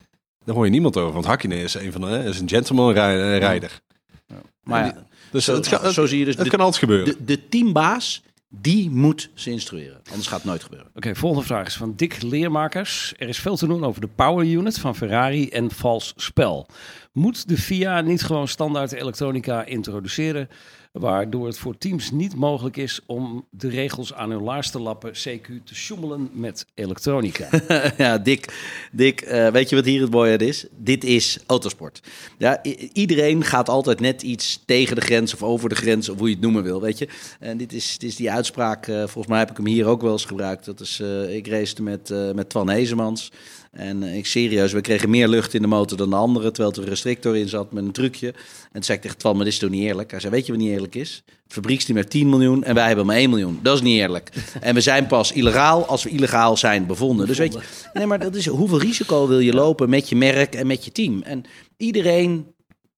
Daar 0.46 0.56
hoor 0.56 0.66
je 0.66 0.72
niemand 0.72 0.98
over, 0.98 1.14
want 1.14 1.26
Hakkinen 1.26 1.58
is 1.58 1.74
een 1.74 1.92
van 1.92 2.02
de, 2.02 2.24
is 2.26 2.40
een 2.40 2.50
gentleman 2.50 2.92
rijder. 2.92 3.82
Ja. 4.28 4.36
Maar 4.64 4.86
ja, 4.86 5.08
dus 5.32 5.46
zo, 5.46 5.56
het, 5.56 5.94
zo 5.94 6.06
zie 6.06 6.20
je 6.20 6.26
dus. 6.26 6.36
Het 6.36 6.44
de, 6.44 6.50
kan 6.50 6.60
altijd 6.60 6.80
gebeuren. 6.80 7.06
De, 7.06 7.26
de 7.26 7.48
teambaas 7.50 8.22
die 8.50 8.90
moet 8.90 9.30
ze 9.34 9.52
instrueren. 9.52 10.02
Anders 10.10 10.28
gaat 10.28 10.38
het 10.38 10.48
nooit 10.48 10.64
gebeuren. 10.64 10.92
Oké, 10.96 11.16
volgende 11.16 11.46
vraag 11.46 11.68
is 11.68 11.76
van 11.76 11.94
Dick 11.96 12.22
Leermakers. 12.22 13.14
Er 13.18 13.28
is 13.28 13.40
veel 13.40 13.58
te 13.58 13.68
doen 13.68 13.84
over 13.84 14.02
de 14.02 14.08
power 14.08 14.46
unit 14.46 14.80
van 14.80 14.96
Ferrari 14.96 15.50
en 15.50 15.72
vals 15.72 16.14
spel. 16.16 16.68
Moet 17.12 17.48
de 17.48 17.58
FIA 17.58 18.02
niet 18.02 18.24
gewoon 18.24 18.48
standaard 18.48 18.92
elektronica 18.92 19.66
introduceren? 19.66 20.50
Waardoor 20.92 21.46
het 21.46 21.58
voor 21.58 21.78
teams 21.78 22.12
niet 22.12 22.36
mogelijk 22.36 22.78
is 22.78 23.00
om 23.06 23.46
de 23.50 23.70
regels 23.70 24.14
aan 24.14 24.30
hun 24.30 24.44
laars 24.44 24.72
te 24.72 24.80
lappen, 24.80 25.12
CQ 25.12 25.64
te 25.64 25.76
sjoemelen 25.76 26.30
met 26.34 26.66
elektronica. 26.74 27.50
ja, 27.98 28.18
Dick, 28.18 28.54
Dick 28.92 29.22
uh, 29.22 29.48
weet 29.48 29.70
je 29.70 29.76
wat 29.76 29.86
hier 29.86 30.02
het 30.02 30.12
mooie 30.12 30.38
is? 30.38 30.66
Dit 30.78 31.04
is 31.04 31.40
autosport. 31.46 32.02
Ja, 32.38 32.64
iedereen 32.94 33.44
gaat 33.44 33.70
altijd 33.70 34.00
net 34.00 34.22
iets 34.22 34.64
tegen 34.66 34.96
de 34.96 35.02
grens 35.02 35.34
of 35.34 35.44
over 35.44 35.70
de 35.70 35.76
grens, 35.76 36.10
of 36.10 36.18
hoe 36.18 36.28
je 36.28 36.34
het 36.34 36.44
noemen 36.44 36.64
wil, 36.64 36.82
weet 36.82 36.98
je. 36.98 37.08
En 37.40 37.58
dit 37.58 37.74
is, 37.74 37.98
dit 37.98 38.10
is 38.10 38.16
die 38.16 38.32
uitspraak, 38.32 38.88
uh, 38.88 38.98
volgens 38.98 39.28
mij 39.28 39.40
heb 39.40 39.50
ik 39.50 39.58
hem 39.58 39.66
hier 39.66 39.86
ook 39.86 40.02
wel 40.02 40.12
eens 40.12 40.26
gebruikt. 40.26 40.66
Dat 40.66 40.80
is, 40.80 41.00
uh, 41.00 41.36
ik 41.36 41.48
race 41.48 41.82
met, 41.82 42.14
met 42.34 42.50
Twan 42.50 42.70
Hezemans. 42.70 43.32
En 43.72 44.04
ik 44.04 44.26
serieus, 44.26 44.72
we 44.72 44.82
kregen 44.82 45.10
meer 45.10 45.28
lucht 45.28 45.54
in 45.54 45.62
de 45.62 45.68
motor 45.68 45.98
dan 45.98 46.10
de 46.10 46.16
anderen, 46.16 46.54
terwijl 46.54 46.76
er 46.76 46.82
een 46.82 46.90
restrictor 46.90 47.38
in 47.38 47.50
zat 47.50 47.72
met 47.72 47.84
een 47.84 47.92
trucje. 47.92 48.28
En 48.28 48.72
toen 48.72 48.84
zei 48.84 48.98
ik 48.98 49.04
tegen 49.04 49.18
Twan, 49.18 49.36
maar 49.36 49.44
dit 49.44 49.54
is 49.54 49.60
toch 49.60 49.70
niet 49.70 49.84
eerlijk? 49.84 50.12
Hij 50.12 50.20
zei, 50.20 50.34
weet 50.34 50.46
je 50.46 50.52
wat 50.52 50.62
niet 50.62 50.72
eerlijk 50.72 50.96
is? 50.96 51.24
Het 51.44 51.54
fabrieksteam 51.54 51.98
heeft 51.98 52.10
10 52.10 52.30
miljoen 52.30 52.64
en 52.64 52.76
wij 52.76 52.88
hebben 52.88 53.06
maar 53.06 53.16
1 53.16 53.30
miljoen. 53.30 53.60
Dat 53.62 53.76
is 53.76 53.82
niet 53.82 54.00
eerlijk. 54.00 54.30
En 54.60 54.74
we 54.74 54.82
zijn 54.82 55.08
pas 55.08 55.32
illegaal 55.32 55.86
als 55.86 56.04
we 56.04 56.10
illegaal 56.10 56.58
zijn 56.58 56.86
bevonden. 56.86 57.28
Dus 57.28 57.38
weet 57.38 57.54
je, 57.54 57.60
nee, 57.94 58.06
maar 58.06 58.20
dat 58.20 58.36
is, 58.36 58.46
hoeveel 58.46 58.80
risico 58.80 59.28
wil 59.28 59.40
je 59.40 59.54
lopen 59.54 59.90
met 59.90 60.10
je 60.10 60.16
merk 60.16 60.56
en 60.56 60.68
met 60.68 60.86
je 60.86 60.92
team? 60.92 61.22
En 61.22 61.44
iedereen 61.78 62.46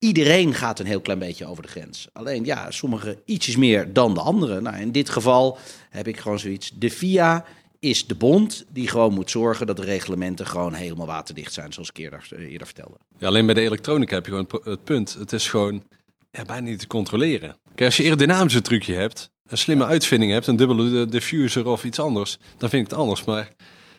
Iedereen 0.03 0.53
gaat 0.53 0.79
een 0.79 0.86
heel 0.86 1.01
klein 1.01 1.19
beetje 1.19 1.45
over 1.45 1.63
de 1.63 1.69
grens. 1.69 2.07
Alleen 2.13 2.45
ja, 2.45 2.71
sommigen 2.71 3.19
ietsjes 3.25 3.55
meer 3.55 3.93
dan 3.93 4.13
de 4.13 4.19
anderen. 4.19 4.63
Nou, 4.63 4.77
in 4.77 4.91
dit 4.91 5.10
geval 5.10 5.57
heb 5.89 6.07
ik 6.07 6.19
gewoon 6.19 6.39
zoiets. 6.39 6.71
De 6.75 6.91
FIA 6.91 7.45
is 7.82 8.08
de 8.08 8.15
bond 8.15 8.65
die 8.70 8.88
gewoon 8.88 9.13
moet 9.13 9.30
zorgen 9.30 9.67
dat 9.67 9.78
de 9.78 9.84
reglementen 9.84 10.48
gewoon 10.48 10.74
helemaal 10.74 11.06
waterdicht 11.06 11.54
zijn, 11.54 11.74
zoals 11.74 11.89
ik 11.89 11.98
eerder, 11.98 12.28
eerder 12.38 12.67
vertelde. 12.67 12.98
Ja, 13.17 13.28
alleen 13.28 13.46
bij 13.46 13.56
de 13.56 13.62
elektronica 13.62 14.15
heb 14.15 14.26
je 14.26 14.32
gewoon 14.32 14.62
het 14.63 14.84
punt. 14.84 15.13
Het 15.20 15.34
is 15.34 15.50
gewoon 15.50 15.84
ja, 16.32 16.44
bijna 16.44 16.70
niet 16.70 16.80
te 16.80 16.88
controleren. 16.88 17.56
Kijk, 17.65 17.82
als 17.86 17.98
je 17.98 18.04
aerodynamische 18.04 18.62
trucje 18.62 18.94
hebt, 18.94 19.32
een 19.48 19.58
slimme 19.58 19.86
uitvinding 19.86 20.32
hebt, 20.32 20.48
een 20.48 20.56
dubbele 20.56 21.06
diffuser 21.06 21.67
of 21.67 21.84
iets 21.84 22.00
anders, 22.00 22.38
dan 22.58 22.70
vind 22.70 22.84
ik 22.86 22.89
het 22.89 23.00
anders. 23.00 23.24
Maar 23.24 23.52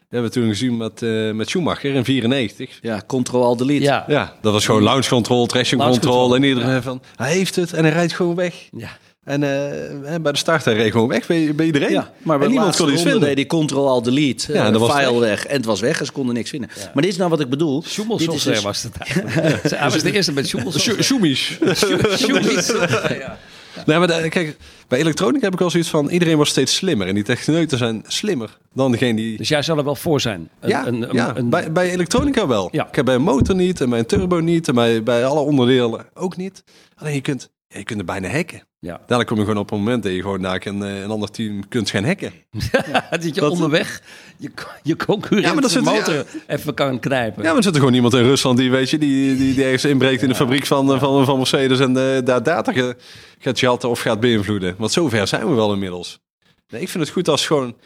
we 0.09 0.19
hebben 0.19 0.31
toen 0.31 0.49
gezien 0.49 0.77
met, 0.77 1.03
uh, 1.03 1.33
met 1.33 1.49
Schumacher 1.49 1.95
in 1.95 2.05
94. 2.05 2.79
Ja, 2.81 3.03
control-alt-delete. 3.07 3.83
Ja. 3.83 4.05
ja, 4.09 4.37
dat 4.41 4.53
was 4.53 4.65
gewoon 4.65 4.83
launch 4.83 5.09
control, 5.09 5.47
traction 5.47 5.81
control. 5.81 6.35
En 6.35 6.43
iedereen 6.43 6.71
ja. 6.71 6.83
van, 6.83 7.03
hij 7.17 7.33
heeft 7.33 7.57
het 7.57 7.73
en 7.73 7.85
hij 7.85 7.93
rijdt 7.93 8.13
gewoon 8.13 8.35
weg. 8.35 8.69
Ja. 8.77 8.99
En 9.25 9.43
uh, 9.43 10.17
bij 10.21 10.33
de 10.33 10.39
start 10.39 10.65
hij 10.65 10.75
reed 10.75 10.93
gewoon 10.93 11.09
weg 11.09 11.27
bij, 11.27 11.55
bij 11.55 11.67
iedereen. 11.67 11.91
Ja, 11.91 12.13
maar 12.23 12.41
en 12.41 12.49
niemand 12.49 12.77
kon 12.77 12.93
iets 12.93 13.03
vinden. 13.03 13.37
die 13.37 13.47
control-alt-delete, 13.47 14.53
ja, 14.53 14.71
de 14.71 14.81
file 14.81 15.19
weg. 15.19 15.47
En 15.47 15.57
het 15.57 15.65
was 15.65 15.81
weg 15.81 16.01
en 16.01 16.07
ze 16.07 16.13
konden 16.13 16.35
niks 16.35 16.51
vinden. 16.51 16.71
Ja. 16.75 16.91
Maar 16.95 17.03
dit 17.03 17.13
is 17.13 17.19
nou 17.19 17.31
wat 17.31 17.41
ik 17.41 17.49
bedoel. 17.49 17.83
Schummelsoftware 17.83 18.55
dus... 18.55 18.65
was 18.65 18.83
het 18.83 18.95
Hij 19.79 19.91
was 19.91 20.03
de 20.03 20.13
eerste 20.13 20.33
met. 20.33 20.47
Schummies. 20.47 21.59
ja. 23.09 23.39
Nee, 23.87 23.99
maar 23.99 24.07
de, 24.07 24.29
kijk, 24.29 24.57
bij 24.89 24.99
elektronica 24.99 25.45
heb 25.45 25.55
ik 25.55 25.61
al 25.61 25.71
zoiets 25.71 25.89
van... 25.89 26.09
iedereen 26.09 26.37
wordt 26.37 26.51
steeds 26.51 26.75
slimmer. 26.75 27.07
En 27.07 27.15
die 27.15 27.25
techneuten 27.25 27.79
zijn 27.79 28.05
slimmer 28.07 28.59
dan 28.75 28.91
degene 28.91 29.15
die... 29.15 29.37
Dus 29.37 29.49
jij 29.49 29.63
zou 29.63 29.79
er 29.79 29.85
wel 29.85 29.97
voor 29.97 30.21
zijn? 30.21 30.51
Een, 30.61 30.69
ja, 30.69 30.87
een, 30.87 31.03
een, 31.03 31.15
ja. 31.15 31.35
Bij, 31.43 31.73
bij 31.73 31.91
elektronica 31.91 32.47
wel. 32.47 32.69
Ja. 32.73 32.89
Ik 32.89 32.95
heb 32.95 33.05
bij 33.05 33.15
een 33.15 33.23
motor 33.23 33.55
niet 33.55 33.81
en 33.81 33.91
bij 33.91 33.99
een 33.99 34.07
turbo 34.07 34.41
niet... 34.41 34.69
en 34.69 34.75
bij, 34.75 35.03
bij 35.03 35.25
alle 35.25 35.41
onderdelen 35.41 36.07
ook 36.15 36.37
niet. 36.37 36.65
Alleen 36.97 37.15
je 37.15 37.21
kunt, 37.21 37.51
ja, 37.69 37.79
je 37.79 37.85
kunt 37.85 37.99
er 37.99 38.07
bijna 38.07 38.29
hacken. 38.29 38.63
Ja. 38.87 38.99
Dadelijk 38.99 39.29
kom 39.29 39.39
je 39.39 39.45
gewoon 39.45 39.61
op 39.61 39.71
een 39.71 39.79
moment 39.79 40.03
dat 40.03 40.13
je 40.13 40.21
gewoon 40.21 40.41
naar 40.41 40.67
een, 40.67 40.81
een 40.81 41.11
ander 41.11 41.31
team 41.31 41.69
kunt 41.69 41.91
gaan 41.91 42.05
hacken. 42.05 42.33
Ja, 42.93 43.07
dat 43.11 43.35
je 43.35 43.51
onderweg 43.51 44.03
je, 44.37 44.51
je 44.83 44.97
concurrent 44.97 45.47
ja, 45.47 45.55
maar 45.55 45.71
zit, 45.71 45.83
motor 45.83 46.27
even 46.47 46.75
kan 46.75 46.99
knijpen. 46.99 47.43
Ja, 47.43 47.49
maar 47.49 47.57
er 47.57 47.63
zit 47.63 47.73
er 47.73 47.79
gewoon 47.79 47.95
iemand 47.95 48.15
in 48.15 48.23
Rusland 48.23 48.59
die, 48.59 48.71
weet 48.71 48.91
je, 48.91 48.99
die, 48.99 49.37
die, 49.37 49.55
die 49.55 49.65
ergens 49.65 49.85
inbreekt 49.85 50.23
in 50.23 50.29
de 50.29 50.35
fabriek 50.35 50.67
van, 50.67 50.99
van, 50.99 51.25
van 51.25 51.37
Mercedes 51.37 51.81
en 51.81 51.97
uh, 51.97 52.19
daar 52.25 52.43
data 52.43 52.95
gaat 53.39 53.61
jatten 53.61 53.89
of 53.89 54.01
gaat 54.01 54.21
beïnvloeden. 54.21 54.75
Want 54.79 54.93
zover 54.93 55.27
zijn 55.27 55.49
we 55.49 55.55
wel 55.55 55.73
inmiddels. 55.73 56.21
Nee, 56.69 56.81
ik 56.81 56.89
vind 56.89 57.05
het 57.05 57.13
goed 57.13 57.29
als 57.29 57.47
gewoon 57.47 57.77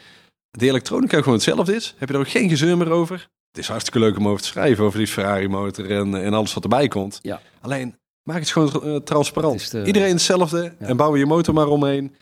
de 0.51 0.67
elektronica 0.67 1.17
gewoon 1.17 1.33
hetzelfde 1.33 1.75
is. 1.75 1.95
Heb 1.97 2.07
je 2.07 2.13
er 2.13 2.19
ook 2.19 2.29
geen 2.29 2.49
gezeur 2.49 2.77
meer 2.77 2.91
over. 2.91 3.29
Het 3.51 3.57
is 3.57 3.67
hartstikke 3.67 3.99
leuk 3.99 4.17
om 4.17 4.27
over 4.27 4.41
te 4.41 4.47
schrijven 4.47 4.83
over 4.83 4.97
die 4.97 5.07
Ferrari 5.07 5.47
motor 5.47 5.91
en, 5.91 6.23
en 6.23 6.33
alles 6.33 6.53
wat 6.53 6.63
erbij 6.63 6.87
komt. 6.87 7.19
Ja. 7.21 7.41
Alleen 7.61 7.95
Maak 8.27 8.39
het 8.39 8.49
gewoon 8.49 8.83
eh, 8.83 8.95
transparant. 8.95 9.53
Het 9.53 9.61
is 9.63 9.69
de- 9.69 9.85
Iedereen 9.85 10.11
hetzelfde 10.11 10.75
en 10.79 10.97
bouw 10.97 11.15
je 11.15 11.25
motor 11.25 11.53
maar 11.53 11.67
omheen. 11.67 12.15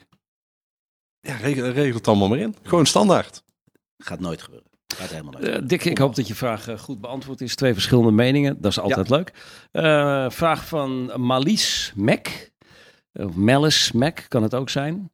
Ja, 1.19 1.35
regel, 1.35 1.69
regel 1.69 1.95
het 1.97 2.07
allemaal 2.07 2.27
maar 2.27 2.37
in. 2.37 2.55
Gewoon 2.63 2.85
standaard. 2.85 3.43
Gaat 3.97 4.19
nooit 4.19 4.41
gebeuren. 4.41 4.69
Gaat 4.95 5.09
helemaal 5.09 5.31
nooit 5.31 5.45
Eh, 5.45 5.61
Dick, 5.67 5.85
ik 5.85 5.97
hoop 5.97 6.15
dat 6.15 6.27
je 6.27 6.35
vraag 6.35 6.67
eh, 6.67 6.77
goed 6.77 7.01
beantwoord 7.01 7.41
is. 7.41 7.55
Twee 7.55 7.73
verschillende 7.73 8.11
meningen, 8.11 8.61
dat 8.61 8.71
is 8.71 8.79
altijd 8.79 9.09
leuk. 9.09 9.33
Eh, 9.71 10.29
vraag 10.29 10.67
van 10.67 11.11
Malice 11.21 11.91
Mac. 11.95 12.27
Of 13.13 13.33
Malice 13.35 13.97
Mac 13.97 14.19
kan 14.27 14.43
het 14.43 14.53
ook 14.55 14.69
zijn. 14.69 15.11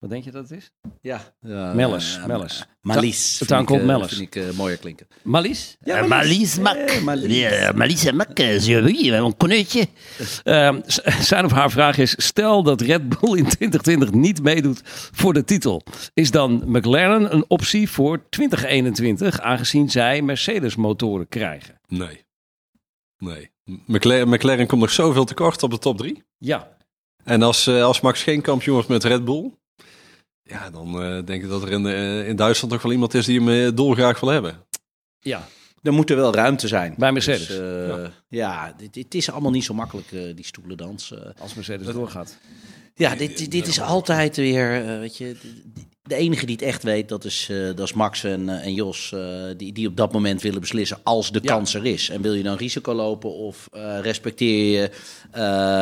Wat 0.00 0.10
denk 0.10 0.24
je 0.24 0.30
dat 0.30 0.48
het 0.48 0.58
is? 0.58 0.70
Ja. 1.00 1.20
ja 1.40 1.72
Mellis, 1.74 2.16
eh, 2.16 2.26
Mellis. 2.26 2.66
Malice. 2.80 3.38
Het 3.44 3.52
aankomt 3.52 3.80
eh, 3.80 3.86
Mellis. 3.86 4.08
Vind 4.08 4.34
ik 4.36 4.42
eh, 4.42 4.50
mooier 4.50 4.76
klinken. 4.78 5.06
Malice? 5.22 5.76
Ja, 5.80 5.96
Eh, 5.96 6.06
Malice 6.08 6.60
Mac. 6.60 6.76
Eh, 6.76 7.02
Malice. 7.02 7.38
Ja, 7.38 7.72
Malice 7.72 8.12
Mac, 8.12 8.28
eh, 8.38 8.58
je- 8.60 8.82
oui, 8.82 9.12
een 9.12 9.36
kneutje. 9.36 9.86
Eh, 10.44 10.76
z- 10.86 10.98
zijn 11.20 11.44
of 11.44 11.50
haar 11.52 11.70
vraag 11.70 11.98
is, 11.98 12.14
stel 12.16 12.62
dat 12.62 12.80
Red 12.80 13.08
Bull 13.08 13.36
in 13.38 13.44
2020 13.48 14.10
niet 14.12 14.42
meedoet 14.42 14.80
voor 15.12 15.32
de 15.32 15.44
titel. 15.44 15.82
Is 16.14 16.30
dan 16.30 16.62
McLaren 16.66 17.34
een 17.34 17.44
optie 17.48 17.90
voor 17.90 18.28
2021, 18.28 19.40
aangezien 19.40 19.90
zij 19.90 20.22
Mercedes 20.22 20.76
motoren 20.76 21.28
krijgen? 21.28 21.80
Nee. 21.86 22.24
Nee. 23.18 23.50
McLaren, 23.86 24.28
McLaren 24.28 24.66
komt 24.66 24.80
nog 24.80 24.90
zoveel 24.90 25.24
tekort 25.24 25.62
op 25.62 25.70
de 25.70 25.78
top 25.78 25.98
3. 25.98 26.22
Ja, 26.38 26.78
En 27.24 27.42
als, 27.42 27.66
eh, 27.66 27.82
als 27.82 28.00
Max 28.00 28.22
geen 28.22 28.40
kampioen 28.40 28.74
wordt 28.74 28.88
met 28.88 29.04
Red 29.04 29.24
Bull... 29.24 29.58
Ja, 30.50 30.70
dan 30.70 31.02
eh, 31.02 31.24
denk 31.24 31.42
ik 31.42 31.48
dat 31.48 31.62
er 31.62 31.70
in, 31.72 31.86
eh, 31.86 32.28
in 32.28 32.36
Duitsland 32.36 32.72
toch 32.72 32.82
wel 32.82 32.92
iemand 32.92 33.14
is 33.14 33.26
die 33.26 33.38
hem 33.40 33.48
eh, 33.48 33.74
dolgraag 33.76 34.20
wil 34.20 34.28
hebben. 34.28 34.66
ja. 35.20 35.48
Er 35.82 35.92
moet 35.92 36.10
er 36.10 36.16
wel 36.16 36.34
ruimte 36.34 36.68
zijn. 36.68 36.94
Bij 36.98 37.12
Mercedes. 37.12 37.46
Dus, 37.46 37.58
eh, 37.58 38.04
ja, 38.28 38.74
dit, 38.76 38.94
dit 38.94 39.14
is 39.14 39.30
allemaal 39.30 39.50
niet 39.50 39.64
zo 39.64 39.74
makkelijk, 39.74 40.10
die 40.10 40.44
stoelendans. 40.44 41.12
eh. 41.12 41.18
als 41.38 41.54
Mercedes 41.54 41.86
doorgaat. 41.86 42.38
ja, 42.94 43.14
dit, 43.14 43.38
dit, 43.38 43.50
dit 43.50 43.66
is 43.66 43.80
altijd 43.80 44.36
weer, 44.36 44.84
eh, 44.86 44.98
weet 44.98 45.16
je... 45.16 45.36
de- 46.10 46.16
enige 46.16 46.46
die 46.46 46.54
het 46.54 46.64
echt 46.64 46.82
weet, 46.82 47.08
dat 47.08 47.24
is, 47.24 47.46
eh, 47.50 47.56
dat 47.66 47.80
is 47.80 47.92
Max 47.92 48.24
en, 48.24 48.48
eh, 48.48 48.66
en 48.66 48.74
Jos. 48.74 49.12
eh, 49.14 49.20
die, 49.56 49.72
die 49.72 49.86
op 49.88 49.96
dat 49.96 50.12
moment 50.12 50.42
willen 50.42 50.60
beslissen 50.60 50.98
als 51.02 51.32
de 51.32 51.38
Ja. 51.42 51.52
kans 51.54 51.74
er 51.74 51.86
is. 51.86 52.08
En 52.10 52.22
wil 52.22 52.32
je 52.34 52.42
dan 52.42 52.56
risico 52.56 52.92
lopen 52.94 53.30
of 53.34 53.68
respecteer 54.02 54.80
je 54.80 54.90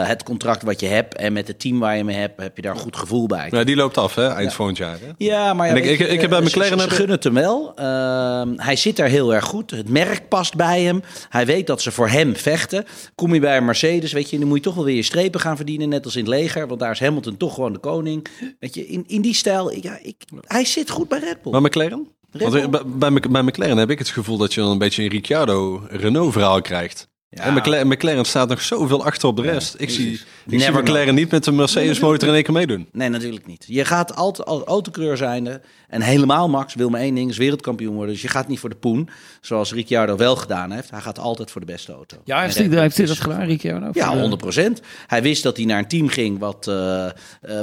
het 0.07 0.23
contract 0.23 0.63
wat 0.63 0.81
je 0.81 0.87
hebt... 0.87 1.17
en 1.17 1.33
met 1.33 1.49
het 1.49 1.61
team 1.61 1.79
waar 1.79 1.97
je 1.97 2.05
mee 2.05 2.17
hebt, 2.17 2.41
heb 2.41 2.57
je 2.57 2.63
daar 2.63 2.75
een 2.75 2.81
goed 2.81 2.97
gevoel 2.97 3.27
bij. 3.27 3.49
Ja, 3.51 3.65
die 3.65 3.77
loopt 3.77 3.99
af, 3.99 4.15
hè, 4.15 4.29
eind 4.29 4.53
volgend 4.53 4.77
jaar. 4.79 4.99
Hè? 5.01 5.07
Ja, 5.19 5.55
maar 5.55 5.69
ja, 5.69 5.75
ik- 5.75 5.99
ik- 5.99 6.21
heb 6.21 6.31
bij 6.31 6.41
McLaren 6.41 6.81
ze- 6.81 6.91
gunnen 6.91 7.15
het 7.15 7.25
hem 7.25 7.35
wel. 7.35 7.73
Ehm, 7.75 8.49
hij 8.57 8.77
zit 8.77 8.97
daar 8.97 9.09
heel 9.09 9.35
erg 9.35 9.45
goed. 9.45 9.71
Het 9.71 9.89
merk 9.89 10.29
past 10.29 10.55
bij 10.57 10.83
hem. 10.83 11.03
Hij 11.29 11.47
weet 11.47 11.67
dat 11.67 11.83
ze 11.83 11.91
voor 11.93 12.09
hem 12.09 12.37
vechten. 12.37 12.85
Kom 13.15 13.35
je 13.35 13.41
bij 13.41 13.57
een 13.57 13.65
Mercedes, 13.65 14.13
weet 14.13 14.31
je, 14.31 14.39
dan 14.39 14.49
moet 14.49 14.57
je 14.57 14.63
toch 14.65 14.75
wel 14.75 14.85
weer 14.85 14.95
je 14.95 15.03
strepen 15.03 15.41
gaan 15.41 15.57
verdienen. 15.57 15.89
Net 15.89 16.05
als 16.05 16.17
in 16.17 16.21
het 16.25 16.31
leger, 16.31 16.67
want 16.67 16.81
daar 16.81 16.91
is 16.91 17.01
Hamilton 17.01 17.37
toch 17.37 17.55
gewoon 17.55 17.73
de 17.73 17.79
koning. 17.79 18.27
Weet 18.61 18.75
je, 18.75 18.87
in, 18.87 19.05
in 19.07 19.21
die 19.23 19.35
stijl, 19.35 19.73
ja, 19.83 19.99
ik, 20.03 20.18
hij 20.47 20.65
zit 20.65 20.91
goed 20.91 21.09
bij 21.09 21.19
Red 21.19 21.43
Bull. 21.43 21.53
Maar 21.53 21.63
McLaren? 21.63 22.09
Red 22.31 22.43
Want 22.43 22.53
Bull? 22.55 22.63
eh, 22.63 22.71
bij, 22.71 22.83
bij, 22.87 23.11
Mc- 23.11 23.31
bij 23.31 23.43
McLaren 23.43 23.77
heb 23.77 23.91
ik 23.91 23.99
het 23.99 24.09
gevoel 24.09 24.37
dat 24.37 24.55
je 24.55 24.61
dan 24.61 24.71
een 24.71 24.79
beetje 24.79 25.03
een 25.03 25.09
Ricciardo-Renault 25.09 26.33
verhaal 26.33 26.61
krijgt. 26.61 27.09
Ja. 27.31 27.43
En 27.43 27.55
McLaren, 27.55 27.87
McLaren 27.89 28.25
staat 28.25 28.49
nog 28.49 28.63
zoveel 28.63 29.05
achter 29.05 29.29
op 29.29 29.37
de 29.37 29.43
rest. 29.43 29.75
ik 29.79 29.91
zie, 29.91 30.21
ik 30.49 30.61
zie 30.61 30.71
McLaren 30.73 31.15
niet 31.15 31.31
met 31.31 31.45
de 31.45 31.53
Mercedes 31.53 31.99
motor 32.01 32.29
in 32.29 32.35
één 32.35 32.43
keer 32.43 32.53
meedoen. 32.53 32.89
Nee, 32.93 33.09
natuurlijk 33.09 33.47
niet. 33.47 33.65
Je 33.69 33.85
gaat 33.85 34.17
altijd 34.17 34.49
als 34.49 34.63
autokleur 34.63 35.17
zijnde. 35.17 35.61
En 35.89 36.01
helemaal 36.03 36.49
Max 36.49 36.75
wil 36.75 36.89
maar 36.89 37.01
één 37.01 37.15
ding, 37.15 37.31
is 37.31 37.37
wereldkampioen 37.37 37.95
worden. 37.95 38.13
Dus 38.13 38.23
je 38.23 38.29
gaat 38.29 38.49
niet 38.49 38.59
voor 38.59 38.69
de 38.69 38.77
poen, 38.77 39.09
zoals 39.41 39.73
Ricciardo 39.73 40.17
wel 40.17 40.37
gedaan 40.37 40.71
heeft. 40.71 40.91
Hij 40.91 41.01
gaat 41.01 41.19
altijd 41.19 41.51
voor 41.51 41.61
de 41.61 41.67
beste 41.67 41.93
auto. 41.93 42.17
Ja, 42.25 42.41
heeft 42.41 42.55
hij, 42.59 42.65
heeft 42.81 42.97
hij 42.97 43.07
Bull 43.07 43.07
dat 43.07 43.21
gedaan, 43.21 43.43
Ricciardo? 43.47 43.89
Ja, 43.93 44.07
Voor 44.07 44.17
de- 44.17 44.21
100%. 44.21 44.81
Hij 45.07 45.23
wist 45.23 45.43
dat 45.43 45.57
hij 45.57 45.67
naar 45.67 45.79
een 45.79 45.89
team 45.89 46.09
ging 46.09 46.39
wat, 46.39 46.67
eh, 46.69 47.07
eh, 47.07 47.13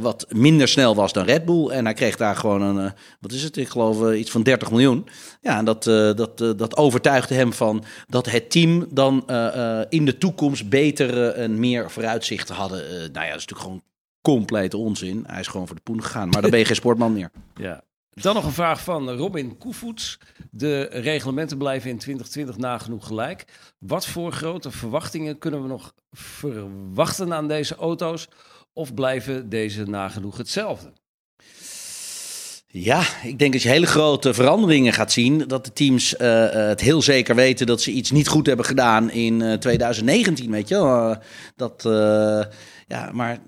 wat 0.01 0.25
minder 0.29 0.67
snel 0.67 0.95
was 0.95 1.13
dan 1.13 1.25
Red 1.25 1.45
Bull. 1.45 1.67
En 1.69 1.85
hij 1.85 1.93
kreeg 1.93 2.15
daar 2.15 2.35
gewoon 2.35 2.61
een, 2.61 2.85
eh, 2.85 2.91
wat 3.19 3.31
is 3.31 3.43
het, 3.43 3.57
ik 3.57 3.67
geloof 3.69 4.03
eh, 4.09 4.19
iets 4.19 4.31
van 4.31 4.43
30 4.43 4.71
miljoen. 4.71 5.07
Ja, 5.41 5.57
en 5.57 5.65
dat, 5.65 5.88
eh, 5.88 6.13
dat, 6.13 6.41
eh, 6.41 6.49
dat 6.57 6.77
overtuigde 6.77 7.33
hem 7.35 7.53
van 7.53 7.83
dat 8.07 8.25
het 8.31 8.51
team 8.51 8.85
dan 8.89 9.23
eh, 9.27 9.79
eh, 9.79 9.85
in 9.89 10.05
de 10.05 10.17
toekomst 10.17 10.69
beter 10.69 11.23
eh, 11.33 11.43
en 11.43 11.59
meer 11.59 11.91
vooruitzichten 11.91 12.55
hadden. 12.55 12.85
Eh, 12.85 12.91
nou 12.91 13.01
ja, 13.01 13.09
dat 13.11 13.23
is 13.23 13.31
natuurlijk 13.31 13.59
gewoon 13.61 13.81
complete 14.21 14.77
onzin. 14.77 15.23
Hij 15.27 15.39
is 15.39 15.47
gewoon 15.47 15.67
voor 15.67 15.75
de 15.75 15.81
poen 15.81 16.03
gegaan. 16.03 16.29
Maar 16.29 16.41
dan 16.41 16.49
ben 16.49 16.59
je 16.59 16.65
geen 16.65 16.75
sportman 16.75 17.13
meer. 17.13 17.29
Ja. 17.55 17.83
Dan 18.21 18.36
nog 18.36 18.45
een 18.45 18.51
vraag 18.51 18.84
van 18.84 19.10
Robin 19.10 19.58
Koevoets. 19.58 20.19
De 20.51 20.82
reglementen 20.82 21.58
blijven 21.58 21.89
in 21.89 21.97
2020 21.97 22.58
nagenoeg 22.58 23.08
gelijk. 23.08 23.45
Wat 23.80 24.08
voor 24.08 24.32
grote 24.32 24.71
verwachtingen 24.71 25.38
kunnen 25.38 25.62
we 25.62 25.67
nog 25.67 25.93
verwachten 26.12 27.34
aan 27.34 27.47
deze 27.47 27.75
auto's? 27.75 28.28
Of 28.73 28.93
blijven 28.93 29.49
deze 29.49 29.84
nagenoeg 29.84 30.38
hetzelfde? 30.38 30.93
Ja, 32.67 33.04
ik 33.23 33.39
denk 33.39 33.54
dat 33.54 33.62
je 33.62 33.69
hele 33.69 33.86
grote 33.86 34.34
veranderingen 34.34 34.93
gaat 34.93 35.12
zien. 35.12 35.47
Dat 35.47 35.65
de 35.65 35.73
teams 35.73 36.15
eh, 36.15 36.45
eh, 36.45 36.67
het 36.67 36.82
heel 36.82 37.01
zeker 37.01 37.36
weten 37.36 37.67
dat 37.67 37.82
ze 37.82 37.91
iets 37.91 38.12
niet 38.12 38.28
goed 38.28 38.45
hebben 38.45 38.65
gedaan 38.65 39.12
in 39.12 39.41
eh, 39.41 39.54
2019, 39.54 40.51
weet 40.51 40.67
je. 40.67 40.75
Eh, 40.75 41.15
dat, 41.56 41.86
eh, 41.86 42.43
ja, 42.88 43.12
maar 43.13 43.39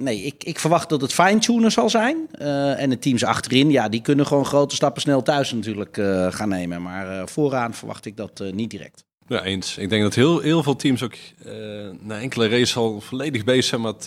nee, 0.00 0.22
ik, 0.22 0.44
ik 0.44 0.58
verwacht 0.58 0.88
dat 0.88 1.00
het 1.00 1.12
fine-tunen 1.12 1.72
zal 1.72 1.90
zijn. 1.90 2.28
Eh, 2.32 2.80
en 2.80 2.90
de 2.90 2.98
teams 2.98 3.24
achterin, 3.24 3.70
ja, 3.70 3.88
die 3.88 4.02
kunnen 4.02 4.26
gewoon 4.26 4.46
grote 4.46 4.74
stappen 4.74 5.02
snel 5.02 5.22
thuis 5.22 5.52
natuurlijk 5.52 5.96
eh, 5.98 6.32
gaan 6.32 6.48
nemen. 6.48 6.82
Maar 6.82 7.20
eh, 7.20 7.26
vooraan 7.26 7.74
verwacht 7.74 8.06
ik 8.06 8.16
dat 8.16 8.42
niet 8.52 8.70
direct. 8.70 9.04
Ja, 9.26 9.44
eens. 9.44 9.78
Ik 9.78 9.88
denk 9.88 10.02
dat 10.02 10.14
heel, 10.14 10.40
heel 10.40 10.62
veel 10.62 10.76
teams 10.76 11.02
ook 11.02 11.14
na 12.00 12.20
enkele 12.20 12.48
races 12.48 12.76
al 12.76 13.00
volledig 13.00 13.44
bezig 13.44 13.64
zijn 13.64 13.80
met, 13.80 14.06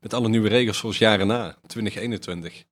met 0.00 0.14
alle 0.14 0.28
nieuwe 0.28 0.48
regels 0.48 0.78
zoals 0.78 0.98
jaren 0.98 1.26
na, 1.26 1.56
2021. 1.66 2.64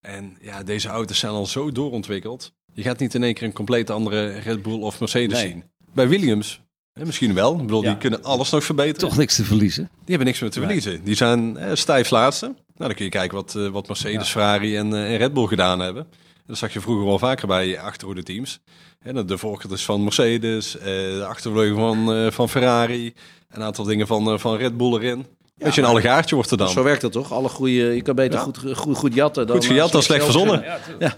En 0.00 0.36
ja, 0.40 0.62
deze 0.62 0.88
auto's 0.88 1.18
zijn 1.18 1.32
al 1.32 1.46
zo 1.46 1.72
doorontwikkeld. 1.72 2.52
Je 2.72 2.82
gaat 2.82 2.98
niet 2.98 3.14
in 3.14 3.22
één 3.22 3.34
keer 3.34 3.42
een 3.46 3.52
compleet 3.52 3.90
andere 3.90 4.26
Red 4.28 4.62
Bull 4.62 4.80
of 4.80 5.00
Mercedes 5.00 5.38
Nee. 5.38 5.48
zien. 5.48 5.64
Bij 5.94 6.08
Williams, 6.08 6.60
hè, 6.92 7.04
misschien 7.04 7.34
wel. 7.34 7.52
Ik 7.52 7.58
bedoel, 7.60 7.82
Ja. 7.82 7.88
die 7.88 7.98
kunnen 7.98 8.22
alles 8.24 8.50
nog 8.50 8.64
verbeteren. 8.64 9.08
Toch 9.08 9.16
niks 9.18 9.36
te 9.36 9.44
verliezen. 9.44 9.82
Die 9.92 10.00
hebben 10.06 10.26
niks 10.26 10.40
meer 10.40 10.50
te 10.50 10.60
verliezen. 10.60 11.04
Die 11.04 11.14
zijn 11.14 11.56
eh, 11.56 11.70
stijf 11.74 12.10
laatste. 12.10 12.46
Nou, 12.46 12.56
dan 12.76 12.94
kun 12.94 13.04
je 13.04 13.10
kijken 13.10 13.36
wat, 13.36 13.54
eh, 13.54 13.68
wat 13.68 13.88
Mercedes, 13.88 14.28
Ferrari 14.28 14.76
en, 14.76 14.94
eh, 14.94 15.10
en 15.12 15.16
Red 15.16 15.32
Bull 15.32 15.46
gedaan 15.46 15.80
hebben. 15.80 16.06
Dat 16.46 16.58
zag 16.58 16.72
je 16.72 16.80
vroeger 16.80 17.04
wel 17.06 17.18
vaker 17.18 17.46
bij 17.46 17.80
achterhoede 17.80 18.22
teams. 18.22 18.60
Hè, 18.98 19.24
de 19.24 19.38
voorkant 19.38 19.80
van 19.82 20.02
Mercedes, 20.02 20.78
eh, 20.78 20.84
de 20.84 21.24
achtervleugel 21.28 21.76
van, 21.76 22.12
eh, 22.14 22.30
van 22.30 22.48
Ferrari. 22.48 23.14
Een 23.50 23.62
aantal 23.62 23.84
dingen 23.84 24.06
van, 24.06 24.30
eh, 24.32 24.38
van 24.38 24.56
Red 24.56 24.76
Bull 24.76 24.94
erin. 24.94 25.26
Weet 25.54 25.74
je, 25.74 25.80
een 25.80 25.86
allegaartje 25.86 26.34
wordt 26.34 26.50
er 26.50 26.56
dan. 26.56 26.68
Zo 26.68 26.82
werkt 26.82 27.00
dat 27.00 27.12
toch? 27.12 27.32
Alle 27.32 27.48
goede, 27.48 27.72
je 27.72 28.02
kan 28.02 28.14
beter 28.14 28.38
Ja. 28.38 28.44
goed, 28.44 28.58
goed, 28.74 28.96
goed 28.96 29.14
jatten 29.14 29.46
dan... 29.46 29.56
Goed 29.56 29.64
gejat 29.66 29.92
dan 29.92 30.02
slecht 30.02 30.24
verzonnen. 30.24 30.64
Ja. 30.98 31.16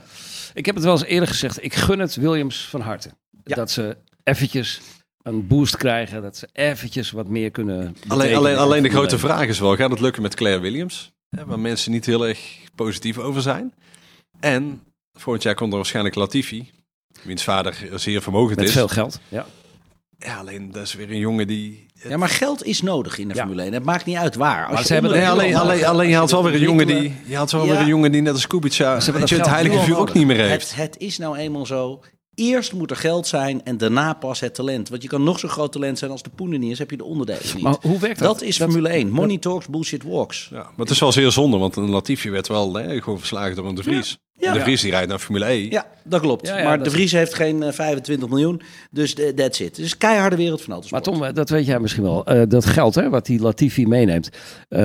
Ik 0.55 0.67
heb 0.67 0.75
het 0.75 0.85
wel 0.85 0.93
eens 0.93 1.05
eerder 1.05 1.29
gezegd. 1.29 1.65
Ik 1.65 1.75
gun 1.75 1.99
het 1.99 2.15
Williams 2.15 2.67
van 2.69 2.81
harte. 2.81 3.11
Ja. 3.45 3.55
Dat 3.57 3.71
ze 3.71 3.97
eventjes 4.25 4.81
een 5.25 5.47
boost 5.47 5.77
krijgen. 5.77 6.23
Dat 6.23 6.37
ze 6.37 6.49
eventjes 6.53 7.11
wat 7.11 7.29
meer 7.29 7.51
kunnen 7.51 7.97
Alleen, 8.09 8.37
alleen, 8.37 8.57
alleen 8.57 8.83
de 8.83 8.89
grote 8.89 9.11
1. 9.11 9.19
vraag 9.19 9.47
is 9.47 9.59
wel, 9.59 9.77
gaat 9.77 9.91
het 9.91 10.01
lukken 10.01 10.23
met 10.23 10.35
Claire 10.35 10.61
Williams? 10.61 11.13
Hè, 11.37 11.45
waar 11.45 11.59
mensen 11.59 11.91
niet 11.93 12.07
heel 12.07 12.27
erg 12.27 12.39
positief 12.75 13.19
over 13.19 13.43
zijn. 13.43 13.75
En 14.41 14.83
volgend 15.13 15.43
jaar 15.45 15.55
komt 15.55 15.71
er 15.71 15.77
waarschijnlijk 15.77 16.15
Latifi. 16.15 16.71
Wiens 17.23 17.43
vader 17.45 17.89
zeer 17.95 18.23
vermogend 18.23 18.59
Met 18.59 18.69
is. 18.69 18.73
veel 18.75 18.89
geld. 18.89 19.21
Ja. 19.29 19.47
Ja, 20.19 20.37
alleen 20.37 20.73
dat 20.73 20.83
is 20.83 20.95
weer 20.95 21.11
een 21.11 21.19
jongen 21.19 21.47
die... 21.47 21.87
Ja, 22.09 22.17
maar 22.17 22.29
geld 22.29 22.65
is 22.65 22.83
nodig 22.83 23.19
in 23.19 23.29
de 23.29 23.35
Ja. 23.35 23.41
Formule 23.41 23.63
1. 23.63 23.73
Het 23.73 23.85
maakt 23.85 24.05
niet 24.05 24.17
uit 24.17 24.35
waar. 24.35 24.65
Als 24.67 24.75
Maar 24.75 24.85
ze 24.85 24.93
hebben 24.93 25.11
onder- 25.11 25.25
Nee, 25.25 25.33
alleen, 25.33 25.53
wel 25.53 25.61
alleen, 25.63 25.85
alleen 25.85 26.09
je 26.09 26.15
haalt 26.15 26.31
wel 26.31 26.45
weer 26.45 26.55
een 26.55 26.61
jongen 26.61 26.87
die, 26.87 27.15
je 27.27 27.37
haalt 27.37 27.51
wel 27.51 27.65
Ja. 27.65 27.71
weer 27.71 27.81
een 27.81 27.87
jongen 27.87 28.13
die 28.13 28.21
net 28.23 28.33
als 28.33 28.47
Kubica 28.47 28.85
hebben 28.85 29.05
dat 29.05 29.15
weet 29.15 29.29
je, 29.29 29.35
het 29.35 29.45
geld 29.45 29.57
heilige 29.57 29.85
vuur 29.85 29.97
ook 29.99 30.13
niet 30.13 30.27
meer 30.27 30.37
heeft. 30.37 30.71
Het, 30.75 30.81
het 30.93 30.99
is 30.99 31.19
nou 31.19 31.37
eenmaal 31.37 31.67
zo. 31.67 32.01
Eerst 32.35 32.73
moet 32.73 32.91
er 32.91 32.97
geld 32.97 33.27
zijn 33.27 33.65
en 33.65 33.77
daarna 33.77 34.13
pas 34.13 34.41
het 34.41 34.55
talent. 34.55 34.89
Want 34.89 35.03
je 35.03 35.09
kan 35.09 35.23
nog 35.23 35.39
zo 35.39 35.49
groot 35.49 35.73
talent 35.73 35.99
zijn 35.99 36.11
als 36.11 36.23
de 36.23 36.31
poen 36.35 36.53
er 36.53 36.59
niet 36.59 36.71
is, 36.73 36.79
heb 36.79 36.91
je 36.91 36.97
de 36.97 37.05
onderdelen 37.05 37.43
niet. 37.55 37.63
Maar 37.63 37.77
hoe 37.81 37.99
werkt 37.99 38.19
dat? 38.19 38.33
dat 38.33 38.43
is 38.43 38.57
Formule 38.57 38.89
1. 38.89 39.11
Money 39.11 39.39
talks, 39.39 39.67
bullshit 39.67 40.03
walks. 40.03 40.49
Ja, 40.51 40.57
maar 40.63 40.73
het 40.77 40.91
is 40.91 40.99
wel 41.01 41.13
zeer 41.13 41.31
zonde, 41.31 41.57
want 41.57 41.77
een 41.77 41.91
Latifi 41.91 42.31
werd 42.31 42.49
wel 42.49 42.75
hè, 42.75 43.01
gewoon 43.03 43.19
verslagen 43.19 43.57
door 43.57 43.67
een 43.67 43.75
De 43.75 43.83
Vries. 43.83 44.19
Ja. 44.39 44.53
De 44.53 44.61
Vries 44.61 44.81
die 44.81 44.91
rijdt 44.91 45.09
naar 45.09 45.19
Formule 45.19 45.47
E. 45.47 45.69
Ja, 45.71 45.87
dat 46.05 46.21
klopt. 46.21 46.47
Ja, 46.47 46.59
ja, 46.59 46.65
maar 46.65 46.77
dat 46.77 46.85
De 46.87 46.91
Vries 46.93 47.13
heeft 47.13 47.35
geen 47.35 47.63
eh, 47.63 47.73
25 47.73 48.29
miljoen. 48.29 48.63
Dus 48.91 49.15
that's 49.35 49.61
it. 49.61 49.77
Dus 49.77 49.97
keiharde 49.97 50.37
wereld 50.37 50.63
van 50.63 50.69
Maar 50.69 50.75
autosport. 50.83 51.05
Tom, 51.05 51.25
eh, 51.25 51.35
dat 51.35 51.49
weet 51.49 51.67
jij 51.67 51.81
misschien 51.81 52.03
wel. 52.03 52.25
Eh, 52.27 52.43
dat 52.49 52.67
geld 52.67 52.95
hè, 52.95 53.09
wat 53.11 53.27
die 53.27 53.41
Latifi 53.41 53.87
meeneemt. 53.87 54.29
eh, 54.69 54.81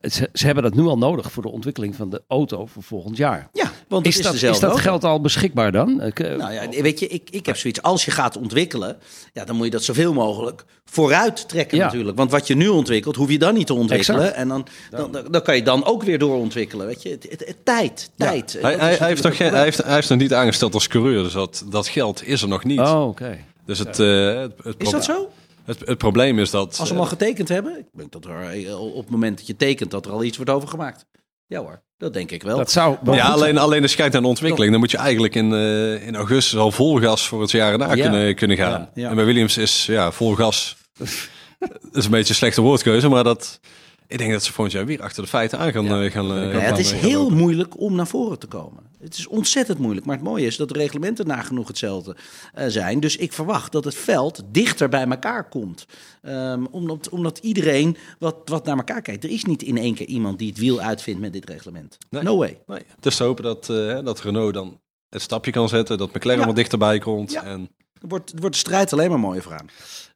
ze, 0.00 0.28
ze 0.32 0.46
hebben 0.46 0.62
dat 0.62 0.74
nu 0.74 0.82
al 0.82 0.98
nodig 0.98 1.32
voor 1.32 1.42
de 1.42 1.48
ontwikkeling 1.50 1.94
van 1.96 2.10
de 2.10 2.22
auto 2.28 2.66
voor 2.66 2.82
volgend 2.82 3.16
jaar. 3.16 3.48
ja, 3.52 3.70
want 3.88 4.06
Is 4.06 4.16
is, 4.16 4.22
dat, 4.22 4.34
is 4.34 4.58
dat 4.60 4.80
geld 4.80 5.04
al 5.04 5.20
beschikbaar 5.20 5.72
dan? 5.72 6.02
Ik, 6.02 6.20
eh, 6.20 6.36
Nou 6.36 6.52
ja, 6.52 6.82
weet 6.82 6.98
je, 6.98 7.06
ik, 7.08 7.30
ik 7.30 7.46
heb 7.46 7.56
zoiets. 7.56 7.82
Als 7.82 8.04
je 8.04 8.10
gaat 8.10 8.36
ontwikkelen, 8.36 8.96
ja, 9.32 9.44
dan 9.44 9.56
moet 9.56 9.64
je 9.64 9.70
dat 9.70 9.82
zoveel 9.82 10.12
mogelijk 10.12 10.64
vooruit 10.84 11.48
trekken 11.48 11.78
Ja. 11.78 11.84
natuurlijk. 11.84 12.16
Want 12.16 12.30
wat 12.30 12.46
je 12.46 12.54
nu 12.54 12.68
ontwikkelt, 12.68 13.16
hoef 13.16 13.30
je 13.30 13.38
dan 13.38 13.54
niet 13.54 13.66
te 13.66 13.74
ontwikkelen. 13.74 14.20
Exact. 14.20 14.36
En 14.38 14.48
dan, 14.48 14.66
dan, 14.90 15.12
dan, 15.12 15.24
dan 15.30 15.42
kan 15.42 15.56
je 15.56 15.62
dan 15.62 15.84
ook 15.84 16.02
weer 16.02 16.18
doorontwikkelen. 16.18 16.86
Weet 16.86 17.02
je, 17.02 17.08
het, 17.08 17.26
het- 17.30 17.46
het- 17.46 17.56
tijd, 17.64 18.10
tijd. 18.16 18.58
Hij, 18.60 18.70
Dat 18.76 18.80
hij, 18.80 19.08
heeft 19.08 19.22
nog 19.22 19.36
geen, 19.36 19.52
hij, 19.52 19.62
heeft, 19.62 19.82
hij 19.84 19.94
heeft 19.94 20.08
nog 20.08 20.18
niet 20.18 20.34
aangesteld 20.34 20.74
als 20.74 20.86
coureur, 20.88 21.22
dus 21.22 21.32
dat, 21.32 21.64
dat 21.70 21.88
geld 21.88 22.26
is 22.26 22.42
er 22.42 22.48
nog 22.48 22.64
niet. 22.64 22.80
Oh, 22.80 23.06
oké. 23.08 23.38
Dus 23.64 23.78
het, 23.78 23.98
eh, 23.98 24.34
het, 24.40 24.52
het 24.62 24.74
Is 24.78 24.90
dat 24.90 25.04
zo? 25.04 25.28
Het, 25.64 25.78
het 25.84 25.98
probleem 25.98 26.38
is 26.38 26.50
dat... 26.50 26.66
Als 26.66 26.88
ze 26.88 26.94
hem 26.94 27.02
al 27.02 27.08
getekend 27.08 27.48
hebben, 27.48 27.78
ik 27.78 27.84
denk 27.92 28.12
dat 28.12 28.24
er 28.24 28.40
eh, 28.66 28.80
op 28.80 28.96
het 29.02 29.10
moment 29.10 29.38
dat 29.38 29.46
je 29.46 29.56
tekent, 29.56 29.90
dat 29.90 30.06
er 30.06 30.12
al 30.12 30.24
iets 30.24 30.36
wordt 30.36 30.52
over 30.52 30.68
gemaakt. 30.68 31.04
Ja 31.48 31.60
hoor, 31.60 31.82
dat 31.98 32.12
denk 32.12 32.30
ik 32.30 32.42
wel. 32.42 32.56
Dat 32.56 32.70
zou 32.70 32.96
wel 33.02 33.14
ja, 33.14 33.26
alleen, 33.28 33.58
alleen 33.58 33.82
als 33.82 33.90
je 33.90 33.96
kijkt 33.96 34.12
naar 34.12 34.22
de 34.22 34.28
ontwikkeling, 34.28 34.70
dan 34.70 34.80
moet 34.80 34.90
je 34.90 34.96
eigenlijk 34.96 35.34
in, 35.34 35.52
eh, 35.52 36.06
in 36.06 36.16
augustus 36.16 36.58
al 36.58 36.70
vol 36.70 37.00
gas 37.00 37.28
voor 37.28 37.40
het 37.40 37.50
jaar 37.50 37.72
erna 37.72 37.94
Ja. 37.94 38.02
kunnen, 38.02 38.34
kunnen 38.34 38.56
gaan. 38.56 38.70
Ja, 38.70 38.90
ja. 38.94 39.08
En 39.08 39.16
bij 39.16 39.24
Williams 39.24 39.56
is 39.56 39.86
ja, 39.86 40.12
vol 40.12 40.34
gas. 40.34 40.76
dat 41.58 41.68
is 41.92 42.04
een 42.04 42.10
beetje 42.10 42.28
een 42.28 42.34
slechte 42.34 42.60
woordkeuze, 42.60 43.08
maar 43.08 43.24
dat, 43.24 43.60
ik 44.08 44.18
denk 44.18 44.32
dat 44.32 44.42
ze 44.44 44.52
volgend 44.52 44.76
jaar 44.76 44.86
weer 44.86 45.02
achter 45.02 45.22
de 45.22 45.28
feiten 45.28 45.58
aan 45.58 45.72
gaan, 45.72 45.84
Ja. 45.84 46.02
eh, 46.02 46.10
gaan, 46.10 46.30
eh, 46.36 46.52
Ja, 46.52 46.58
het 46.58 46.78
is 46.78 46.92
heel 46.92 47.20
lopen. 47.22 47.36
moeilijk 47.36 47.80
om 47.80 47.94
naar 47.94 48.06
voren 48.06 48.38
te 48.38 48.46
komen. 48.46 48.82
Het 48.98 49.18
is 49.18 49.26
ontzettend 49.26 49.78
moeilijk. 49.78 50.06
Maar 50.06 50.14
het 50.16 50.24
mooie 50.24 50.46
is 50.46 50.56
dat 50.56 50.68
de 50.68 50.74
reglementen 50.74 51.26
nagenoeg 51.26 51.68
hetzelfde 51.68 52.16
eh, 52.54 52.64
zijn. 52.68 53.00
Dus 53.00 53.16
ik 53.16 53.32
verwacht 53.32 53.72
dat 53.72 53.84
het 53.84 53.94
veld 53.94 54.42
dichter 54.52 54.88
bij 54.88 55.06
elkaar 55.06 55.48
komt. 55.48 55.86
Ehm, 56.22 56.64
omdat, 56.70 57.08
omdat 57.08 57.38
iedereen 57.38 57.96
wat, 58.18 58.36
wat 58.44 58.64
naar 58.64 58.76
elkaar 58.76 59.02
kijkt. 59.02 59.24
Er 59.24 59.30
is 59.30 59.44
niet 59.44 59.62
in 59.62 59.76
één 59.76 59.94
keer 59.94 60.06
iemand 60.06 60.38
die 60.38 60.48
het 60.48 60.58
wiel 60.58 60.80
uitvindt 60.80 61.20
met 61.20 61.32
dit 61.32 61.48
reglement. 61.48 61.96
Nee. 62.10 62.22
No 62.22 62.36
way. 62.36 62.58
Nee, 62.66 62.82
het 62.96 63.06
is 63.06 63.16
te 63.16 63.24
hopen 63.24 63.44
dat, 63.44 63.66
dat 64.04 64.20
Renault 64.20 64.54
dan 64.54 64.80
het 65.08 65.22
stapje 65.22 65.50
kan 65.50 65.68
zetten, 65.68 65.98
dat 65.98 66.14
McLaren 66.14 66.40
Ja. 66.40 66.46
wat 66.46 66.56
dichterbij 66.56 66.98
komt. 66.98 67.34
En 67.34 67.68
wordt, 68.00 68.32
wordt 68.36 68.54
de 68.54 68.60
strijd 68.60 68.92
alleen 68.92 69.08
maar 69.10 69.18
mooier 69.20 69.42
voor 69.42 69.52
aan. 69.58 69.68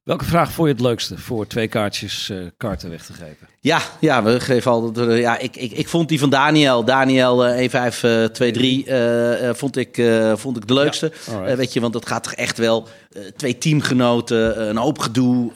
Welke 0.02 0.24
vraag 0.24 0.52
vond 0.52 0.68
je 0.68 0.74
het 0.74 0.82
leukste 0.82 1.18
voor 1.18 1.46
twee 1.46 1.68
kaartjes 1.68 2.30
eh 2.30 2.38
karten 2.56 2.90
weg 2.90 3.04
te 3.04 3.12
geven? 3.12 3.48
Ja, 3.60 3.80
ja, 4.00 4.22
we 4.22 4.40
geven 4.40 4.70
altijd. 4.70 5.08
eh, 5.08 5.20
ja, 5.20 5.38
ik, 5.38 5.56
ik, 5.56 5.72
ik 5.72 5.88
vond 5.88 6.08
die 6.08 6.18
van 6.18 6.30
Daniel, 6.30 6.84
Daniel 6.84 7.36
1523, 7.36 8.86
eh 8.86 9.48
eh, 9.48 9.54
vond, 9.54 9.76
ik, 9.76 10.02
vond 10.36 10.56
ik 10.56 10.66
de 10.66 10.74
leukste. 10.74 11.12
weet 11.56 11.72
je, 11.72 11.80
want 11.80 11.92
dat 11.92 12.06
gaat 12.06 12.22
toch 12.22 12.32
echt 12.34 12.58
wel 12.58 12.88
twee 13.36 13.58
teamgenoten, 13.58 14.68
een 14.68 14.76
hoop 14.76 14.98
gedoe. 14.98 15.52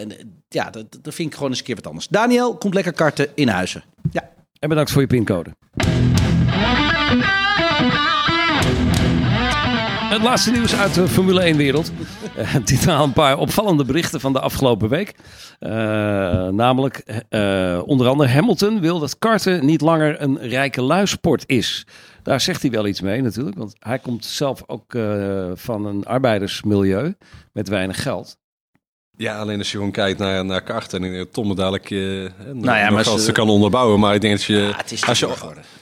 en, 0.00 0.40
ja, 0.48 0.70
dat, 0.70 0.98
dat 1.02 1.14
vind 1.14 1.28
ik 1.28 1.34
gewoon 1.34 1.50
eens 1.50 1.58
een 1.58 1.64
keer 1.64 1.74
wat 1.74 1.86
anders. 1.86 2.08
Daniel, 2.08 2.56
komt 2.56 2.74
lekker 2.74 2.92
karten 2.92 3.28
in 3.34 3.48
huizen. 3.48 3.84
Ja. 4.10 4.30
En 4.58 4.68
bedankt 4.68 4.90
voor 4.90 5.00
je 5.00 5.06
pincode. 5.06 5.50
Het 10.08 10.22
laatste 10.22 10.50
nieuws 10.50 10.76
uit 10.76 10.94
de 10.94 11.08
Formule 11.08 11.52
1-wereld. 11.54 11.92
dit 12.64 12.84
waren 12.84 13.04
een 13.04 13.12
paar 13.12 13.38
opvallende 13.38 13.84
berichten 13.84 14.20
van 14.20 14.32
de 14.32 14.40
afgelopen 14.40 14.88
week. 14.88 15.14
Eh, 15.58 15.70
namelijk, 16.48 16.96
eh, 17.28 17.82
onder 17.86 18.08
andere 18.08 18.28
Hamilton 18.30 18.80
wil 18.80 18.98
dat 18.98 19.18
karten 19.18 19.66
niet 19.66 19.80
langer 19.80 20.22
een 20.22 20.38
rijke 20.38 20.82
luisport 20.82 21.44
is. 21.46 21.86
Daar 22.22 22.40
zegt 22.40 22.62
hij 22.62 22.70
wel 22.70 22.86
iets 22.86 23.00
mee 23.00 23.22
natuurlijk, 23.22 23.56
want 23.56 23.76
hij 23.78 23.98
komt 23.98 24.24
zelf 24.24 24.62
ook 24.66 24.94
eh, 24.94 25.50
van 25.54 25.86
een 25.86 26.04
arbeidersmilieu 26.04 27.16
met 27.52 27.68
weinig 27.68 28.02
geld. 28.02 28.38
Ja, 29.18 29.38
alleen 29.38 29.58
als 29.58 29.70
je 29.70 29.76
gewoon 29.76 29.92
kijkt 29.92 30.18
naar, 30.18 30.44
naar 30.44 30.62
karten 30.62 31.04
en 31.04 31.20
ik 31.20 31.32
Tom 31.32 31.48
het 31.48 31.56
dadelijk 31.56 31.90
eh 31.90 31.98
nou 31.98 32.78
ja, 32.78 32.90
maar 32.90 33.04
nog 33.04 33.20
ze- 33.20 33.32
kan 33.32 33.48
onderbouwen. 33.48 34.00
Maar 34.00 34.14
ik 34.14 34.20
denk 34.20 34.36
dat 34.36 34.42
je... 34.44 34.54
Ja, 34.56 34.76
het 34.76 34.92
is 34.92 35.06
als 35.06 35.18
je. 35.18 35.28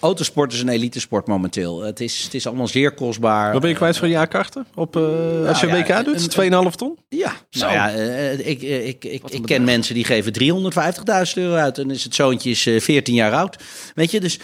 Autosport 0.00 0.52
is 0.52 0.60
een 0.60 0.68
elite 0.68 1.00
sport 1.00 1.26
momenteel. 1.26 1.80
Het 1.82 2.00
is, 2.00 2.22
het 2.22 2.34
is 2.34 2.46
allemaal 2.46 2.68
zeer 2.68 2.90
kostbaar. 2.92 3.52
wat 3.52 3.60
ben 3.60 3.70
je 3.70 3.76
kwijt 3.76 3.96
voor 3.96 4.04
een 4.06 4.12
jaar 4.12 4.28
karten? 4.28 4.66
Op, 4.74 4.96
eh, 4.96 5.48
als 5.48 5.60
je 5.60 5.66
WK 5.66 6.04
doet? 6.04 6.30
2,5 6.30 6.74
ton? 6.76 6.98
Ja, 7.08 7.32
Zo. 7.50 7.60
nou 7.66 7.72
ja, 7.72 7.90
eh, 7.94 8.32
ik, 8.48 8.62
eh, 8.62 8.86
ik, 8.88 9.04
ik, 9.04 9.22
Wat 9.22 9.32
ik 9.32 9.40
bedrag. 9.40 9.56
ken 9.56 9.64
mensen 9.64 9.94
die 9.94 10.04
geven 10.04 10.32
350.000 10.32 11.36
euro 11.36 11.54
uit. 11.54 11.78
En 11.78 11.90
is 11.90 12.04
het 12.04 12.14
zoontje 12.14 12.50
is 12.50 12.66
eh, 12.66 12.80
14 12.80 13.14
jaar 13.14 13.32
oud. 13.32 13.56
Weet 13.94 14.10
je, 14.10 14.20
dus 14.20 14.38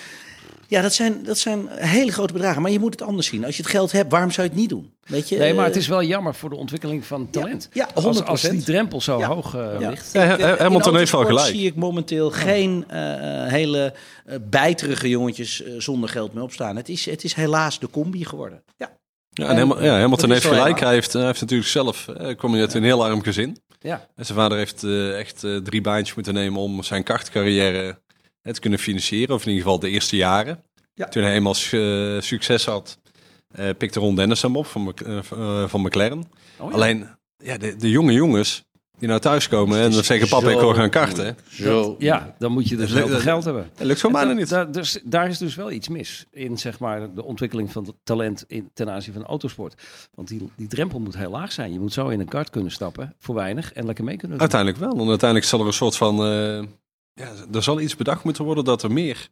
ja, 0.73 0.83
dat 0.83 0.93
zijn, 0.95 1.23
dat 1.25 1.39
zijn 1.39 1.69
hele 1.71 2.13
grote 2.13 2.33
bedragen. 2.33 2.63
Maar 2.63 2.71
je 2.71 2.79
moet 2.79 2.93
het 2.93 3.03
anders 3.03 3.27
zien. 3.27 3.45
Als 3.45 3.57
je 3.57 3.63
het 3.63 3.71
geld 3.71 3.93
hebt, 3.93 4.11
waarom 4.11 4.31
zou 4.31 4.47
je 4.47 4.53
het 4.53 4.61
niet 4.61 4.69
doen? 4.69 4.93
Weet 5.03 5.29
je, 5.29 5.39
Nee, 5.39 5.55
maar 5.55 5.65
het 5.65 5.75
eh, 5.75 5.81
is 5.81 5.89
wel 5.89 6.03
jammer 6.03 6.35
voor 6.35 6.51
de 6.51 6.57
ontwikkeling 6.57 7.05
van 7.05 7.31
talent. 7.31 7.69
ja, 7.73 7.89
Als, 7.95 8.23
als 8.25 8.47
100%. 8.47 8.51
die 8.51 8.63
drempel 8.63 9.01
zo 9.01 9.19
Ja. 9.19 9.27
hoog 9.27 9.55
eh, 9.55 9.81
Ja. 9.81 9.91
ligt. 9.91 10.13
Hamilton 10.59 10.97
heeft 10.97 11.13
wel 11.13 11.25
gelijk. 11.25 11.47
zie 11.55 11.67
ik 11.67 11.75
momenteel 11.75 12.31
geen 12.31 12.85
eh, 12.89 13.01
hele 13.47 13.95
bijterige 14.51 15.09
jongetjes 15.09 15.63
zonder 15.79 16.09
geld 16.09 16.33
meer 16.35 16.43
opstaan. 16.43 16.77
Het 16.77 16.89
is, 16.89 17.07
het 17.07 17.25
is 17.25 17.35
helaas 17.35 17.79
de 17.79 17.91
combi 17.91 18.25
geworden. 18.25 18.63
Ja. 18.77 18.91
Ja, 19.35 19.47
en 19.49 19.57
Ham- 19.59 19.83
ja, 19.83 19.99
Hamilton 19.99 20.31
heeft 20.31 20.45
gelijk. 20.47 20.81
Hij 20.81 20.93
heeft, 20.93 21.13
hij 21.13 21.25
heeft 21.25 21.41
natuurlijk 21.41 21.69
zelf, 21.71 22.09
eh, 22.09 22.37
kwam 22.37 22.55
uit 22.55 22.75
een 22.75 22.85
heel 22.85 23.05
arm 23.05 23.23
gezin. 23.23 23.57
Ja. 23.81 24.09
En 24.17 24.25
zijn 24.27 24.39
vader 24.39 24.59
heeft 24.59 24.83
eh, 24.85 25.19
echt 25.19 25.45
eh, 25.45 25.57
drie 25.57 25.81
baantjes 25.81 26.15
moeten 26.15 26.35
nemen 26.35 26.61
om 26.61 26.83
zijn 26.83 27.03
kartcarrière 27.03 28.02
te 28.43 28.61
kunnen 28.61 28.79
financieren. 28.79 29.35
Of 29.35 29.43
in 29.43 29.49
ieder 29.49 29.63
geval 29.65 29.79
de 29.79 29.89
eerste 29.91 30.17
jaren. 30.17 30.63
Ja. 30.95 31.09
Toen 31.09 31.23
hij 31.23 31.35
eenmaal 31.35 31.55
eh, 31.71 32.21
succes 32.21 32.65
had, 32.67 32.99
eh, 33.51 33.69
pikte 33.79 34.01
Ron 34.01 34.15
Dennis 34.17 34.43
hem 34.43 34.57
op 34.57 34.67
van, 34.67 34.95
eh, 35.07 35.19
van- 35.67 35.81
McLaren. 35.81 36.19
Oh, 36.59 36.69
ja. 36.69 36.75
Alleen, 36.75 37.09
ja, 37.37 37.57
de, 37.59 37.77
de 37.77 37.91
jonge 37.91 38.13
jongens 38.13 38.65
die 38.99 39.09
nou 39.09 39.21
thuiskomen 39.21 39.81
en 39.81 39.91
dan 39.91 40.05
zeggen 40.05 40.29
papa 40.29 40.51
ik 40.51 40.59
wil 40.59 40.75
gaan 40.75 40.91
karten. 40.91 41.37
Zo. 41.51 41.95
Ja, 41.99 42.35
dan 42.39 42.53
moet 42.53 42.69
je 42.69 42.77
dus 42.77 42.89
Dat- 42.89 42.97
heel 42.97 43.07
veel 43.07 43.15
dat- 43.15 43.23
geld 43.25 43.45
hebben. 43.45 43.71
Dat 43.77 43.87
lukt 43.87 44.03
bijna 44.13 44.31
En 44.31 44.37
niet. 44.37 44.49
da- 44.49 44.65
dus, 44.65 44.99
daar 45.05 45.29
is 45.29 45.39
dus 45.39 45.55
wel 45.55 45.71
iets 45.71 45.89
mis 45.89 46.27
in 46.31 46.59
zeg 46.59 46.79
maar, 46.79 47.15
de 47.15 47.25
ontwikkeling 47.25 47.73
van 47.73 47.85
het 47.85 47.95
talent 48.05 48.45
in, 48.47 48.71
ten 48.75 48.91
aanzien 48.91 49.13
van 49.15 49.25
autosport. 49.25 49.83
Want 50.15 50.29
die, 50.29 50.51
die 50.57 50.67
drempel 50.69 50.99
moet 51.01 51.17
heel 51.17 51.31
laag 51.31 51.53
zijn. 51.53 51.73
Je 51.73 51.81
moet 51.81 51.93
zo 51.93 52.09
in 52.09 52.21
een 52.21 52.29
kart 52.29 52.51
kunnen 52.51 52.73
stappen 52.73 53.15
voor 53.19 53.35
weinig 53.35 53.73
en 53.73 53.87
lekker 53.87 54.05
mee 54.05 54.17
kunnen 54.17 54.39
doen. 54.39 54.51
Uiteindelijk 54.53 54.81
wel. 54.93 55.03
En 55.05 55.09
uiteindelijk 55.09 55.49
zal 55.51 55.61
er 55.61 55.67
een 55.67 55.73
soort 55.73 55.97
van. 55.97 56.25
eh, 56.27 56.63
ja, 57.15 57.33
er 57.53 57.63
zal 57.63 57.81
iets 57.81 57.97
bedacht 57.97 58.25
moeten 58.25 58.45
worden 58.45 58.65
dat 58.65 58.83
er 58.83 58.93
meer 58.93 59.29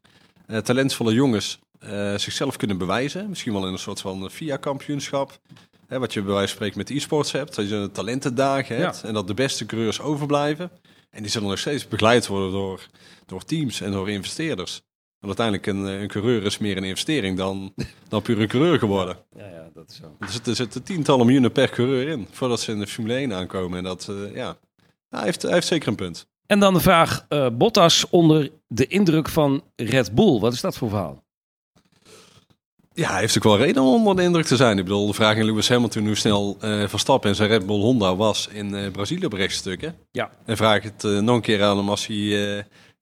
eh, 0.47 0.59
talentvolle 0.59 1.15
jongens 1.15 1.59
eh, 1.79 2.15
zichzelf 2.17 2.57
kunnen 2.57 2.79
bewijzen. 2.79 3.29
Misschien 3.29 3.53
wel 3.53 3.67
in 3.67 3.73
een 3.73 3.79
soort 3.79 4.01
van 4.01 4.31
VIA-kampioenschap. 4.31 5.39
Wat 5.89 6.13
je 6.13 6.23
bij 6.23 6.33
wijze 6.33 6.47
van 6.47 6.57
spreken 6.57 6.79
met 6.79 6.91
e-sports 6.91 7.33
hebt. 7.33 7.55
Dat 7.55 7.69
je 7.69 7.75
een 7.75 7.93
talentendagen 7.93 8.77
hebt. 8.77 9.03
En 9.03 9.15
dat 9.15 9.27
de 9.27 9.35
beste 9.35 9.67
coureurs 9.67 10.01
overblijven. 10.01 10.71
En 11.11 11.23
die 11.23 11.31
zullen 11.31 11.49
nog 11.49 11.59
steeds 11.59 11.89
begeleid 11.89 12.27
worden 12.27 12.51
door, 12.51 12.87
door 13.27 13.45
teams 13.45 13.81
en 13.81 13.93
door 13.93 14.11
investeerders. 14.11 14.83
Want 15.19 15.39
uiteindelijk 15.39 15.67
een, 15.67 15.95
eh, 15.95 16.01
een 16.01 16.09
coureur 16.09 16.43
is 16.43 16.59
meer 16.59 16.77
een 16.77 16.85
investering 16.85 17.37
dan, 17.37 17.75
dan 18.09 18.23
puur 18.23 18.41
een 18.41 18.49
coureur 18.49 18.79
geworden. 18.79 19.17
Ja, 19.37 19.47
ja, 19.47 19.71
dat 19.75 19.91
is 19.91 19.97
zo. 19.97 20.17
Er 20.19 20.29
zitten, 20.29 20.57
zitten 20.57 20.83
tientallen 20.83 21.25
miljoenen 21.25 21.53
per 21.53 21.71
coureur 21.71 22.09
in. 22.09 22.27
Voordat 22.31 22.61
ze 22.61 22.73
in 22.73 22.79
de 22.79 22.87
Formule 22.87 23.15
1 23.15 23.33
aankomen. 23.33 23.79
En 23.79 23.85
dat, 23.85 24.05
ja. 24.35 24.57
Nou, 25.09 25.23
hij, 25.23 25.25
heeft, 25.25 25.43
hij 25.43 25.53
heeft 25.53 25.67
zeker 25.67 25.89
een 25.89 25.95
punt. 25.95 26.30
En 26.51 26.61
dan 26.61 26.75
de 26.75 26.81
vraag, 26.81 27.25
eh, 27.29 27.47
Bottas 27.53 28.07
onder 28.09 28.51
de 28.69 28.87
indruk 28.87 29.29
van 29.29 29.63
Red 29.77 30.15
Bull. 30.15 30.39
Wat 30.39 30.53
is 30.53 30.61
dat 30.61 30.77
voor 30.77 30.89
verhaal? 30.89 31.25
Ja, 32.93 33.11
hij 33.11 33.21
heeft 33.21 33.37
ook 33.37 33.43
wel 33.43 33.57
reden 33.57 33.83
om 33.83 33.95
onder 33.95 34.17
de 34.17 34.23
indruk 34.23 34.45
te 34.45 34.57
zijn. 34.57 34.79
Ik 34.79 34.85
bedoel, 34.85 35.07
de 35.07 35.13
vraag 35.13 35.37
in 35.37 35.45
Lewis 35.45 35.69
Hamilton 35.69 36.07
hoe 36.07 36.15
snel 36.15 36.57
eh 36.61 36.89
Verstappen 36.89 37.31
en 37.31 37.37
zijn 37.37 37.49
Red 37.49 37.67
Bull 37.67 37.81
Honda 37.81 38.17
was 38.17 38.49
in 38.53 38.75
eh 38.75 38.91
Brazilië 38.91 39.25
op 39.25 39.33
rechtstukken. 39.33 39.95
Ja. 40.11 40.31
En 40.45 40.57
vraag 40.57 40.83
het 40.83 41.03
nog 41.03 41.37
een 41.37 41.41
keer 41.43 41.63
aan 41.63 41.77
hem 41.77 41.89
als 41.89 42.07
hij 42.07 42.17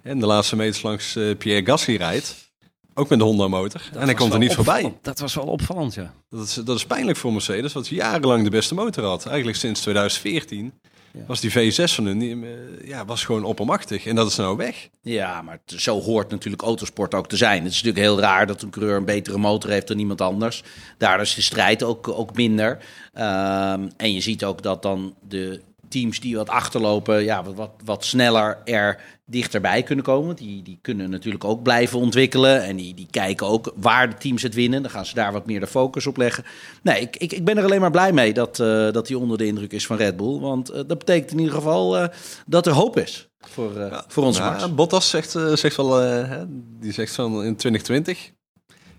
in 0.03 0.21
de 0.21 0.27
laatste 0.27 0.57
meters 0.57 0.83
langs 0.83 1.19
Pierre 1.39 1.67
Gasly 1.67 1.97
rijdt. 1.97 2.53
Ook 2.95 3.09
met 3.09 3.19
de 3.19 3.25
Honda 3.25 3.49
motor. 3.49 3.83
en 3.93 4.05
hij 4.05 4.15
komt 4.15 4.33
er 4.33 4.39
niet 4.39 4.55
voorbij. 4.55 4.97
Dat 5.03 5.19
was 5.19 5.35
wel 5.35 5.45
opvallend, 5.47 5.95
ja. 5.95 6.15
Dat 6.29 6.45
is, 6.45 6.55
dat 6.55 6.77
is 6.77 6.87
pijnlijk 6.87 7.19
voor 7.19 7.33
Mercedes, 7.33 7.73
wat 7.73 7.89
jarenlang 7.89 8.45
de 8.45 8.51
beste 8.51 8.75
motor 8.75 9.05
had. 9.05 9.27
Eigenlijk 9.27 9.59
sinds 9.59 9.81
2014 9.81 10.65
Ja. 10.65 10.89
Was 11.27 11.41
die 11.41 11.51
V6 11.51 11.95
van 11.95 12.07
hun 12.07 12.45
eh, 12.45 12.89
ja, 12.89 13.05
was 13.05 13.25
gewoon 13.25 13.45
oppermachtig. 13.45 14.07
En 14.07 14.15
dat 14.15 14.29
is 14.31 14.37
nou 14.37 14.57
weg. 14.57 14.89
Ja, 15.03 15.43
maar 15.43 15.59
zo 15.67 16.01
hoort 16.01 16.31
natuurlijk 16.31 16.63
autosport 16.63 17.15
ook 17.15 17.29
te 17.29 17.37
zijn. 17.37 17.63
Het 17.63 17.73
is 17.73 17.83
natuurlijk 17.83 18.05
heel 18.05 18.21
raar 18.21 18.47
dat 18.47 18.63
een 18.63 18.71
coureur 18.71 18.97
een 18.97 19.05
betere 19.05 19.39
motor 19.39 19.71
heeft 19.71 19.89
dan 19.89 19.99
iemand 19.99 20.21
anders. 20.21 20.63
Daardoor 20.99 21.27
is 21.27 21.35
de 21.35 21.43
strijd 21.43 21.83
ook, 21.83 22.09
ook 22.09 22.37
minder. 22.37 22.79
Ehm, 23.13 23.89
en 23.97 24.13
je 24.13 24.21
ziet 24.21 24.45
ook 24.45 24.63
dat 24.63 24.83
dan 24.83 25.15
de 25.29 25.61
teams 25.89 26.21
die 26.21 26.37
wat 26.37 26.49
achterlopen, 26.49 27.25
ja, 27.25 27.45
wat, 27.45 27.55
wat, 27.55 27.71
wat 27.85 28.05
sneller 28.05 28.59
er 28.65 29.01
dichterbij 29.25 29.83
kunnen 29.83 30.05
komen. 30.05 30.37
Die, 30.37 30.63
die 30.63 30.79
kunnen 30.83 31.11
natuurlijk 31.11 31.45
ook 31.45 31.63
blijven 31.63 31.99
ontwikkelen. 31.99 32.63
En 32.63 32.77
die, 32.77 32.95
die 32.95 33.07
kijken 33.11 33.47
ook 33.47 33.73
waar 33.77 34.09
de 34.09 34.17
teams 34.17 34.43
het 34.43 34.55
winnen. 34.55 34.83
Dan 34.83 34.91
gaan 34.91 35.07
ze 35.07 35.15
daar 35.15 35.33
wat 35.33 35.47
meer 35.47 35.61
de 35.61 35.67
focus 35.67 36.07
op 36.07 36.17
leggen. 36.17 36.45
Nee, 36.83 37.01
ik, 37.01 37.17
ik, 37.17 37.33
ik 37.33 37.45
ben 37.45 37.57
er 37.57 37.65
alleen 37.65 37.81
maar 37.81 37.91
blij 37.91 38.13
mee 38.13 38.33
dat, 38.33 38.61
eh, 38.61 38.91
dat 38.93 39.09
hij 39.09 39.17
onder 39.17 39.39
de 39.39 39.47
indruk 39.47 39.73
is 39.73 39.87
van 39.87 39.97
Red 39.97 40.17
Bull. 40.17 40.39
Want 40.39 40.71
eh, 40.71 40.81
dat 40.87 40.99
betekent 40.99 41.31
in 41.31 41.39
ieder 41.39 41.55
geval 41.55 41.99
eh, 41.99 42.09
dat 42.47 42.67
er 42.67 42.73
hoop 42.73 42.99
is 42.99 43.29
voor, 43.41 43.73
voor 44.09 44.23
Nou, 44.23 44.39
Max. 44.39 44.75
Bottas 44.75 45.11
zegt, 45.11 45.31
zegt 45.55 45.77
wel, 45.77 45.95
hè, 45.95 46.45
die 46.81 46.93
zegt 46.93 47.15
van 47.15 47.33
in 47.33 47.57
2020 47.57 48.31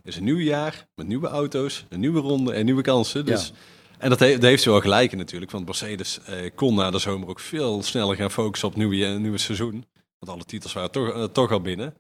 is 0.04 0.16
een 0.16 0.24
nieuw 0.24 0.40
jaar 0.40 0.88
met 0.96 1.08
nieuwe 1.08 1.28
auto's, 1.28 1.86
een 1.90 2.00
nieuwe 2.00 2.20
ronde 2.20 2.54
en 2.54 2.66
nieuwe 2.66 2.82
kansen. 2.82 3.26
Dus, 3.26 3.54
En 4.00 4.10
dat, 4.10 4.20
he- 4.20 4.38
daar 4.38 4.50
heeft 4.50 4.64
hij 4.64 4.74
wel 4.74 4.82
gelijk 4.82 5.12
in 5.12 5.18
natuurlijk, 5.18 5.52
want 5.52 5.66
Mercedes 5.66 6.20
eh, 6.26 6.50
kon 6.56 6.76
na 6.76 6.92
de 6.92 6.98
zomer 7.00 7.28
ook 7.28 7.40
veel 7.40 7.84
sneller 7.84 8.16
gaan 8.16 8.32
focussen 8.32 8.68
op 8.68 8.74
het 8.74 8.84
nieuwe, 8.84 9.06
eh, 9.06 9.18
nieuwe 9.18 9.38
seizoen. 9.38 9.86
Want 10.20 10.32
alle 10.32 10.46
titels 10.46 10.74
waren 10.74 10.92
toch, 10.92 11.10
eh, 11.14 11.24
toch 11.24 11.52
al 11.52 11.62
binnen. 11.62 11.94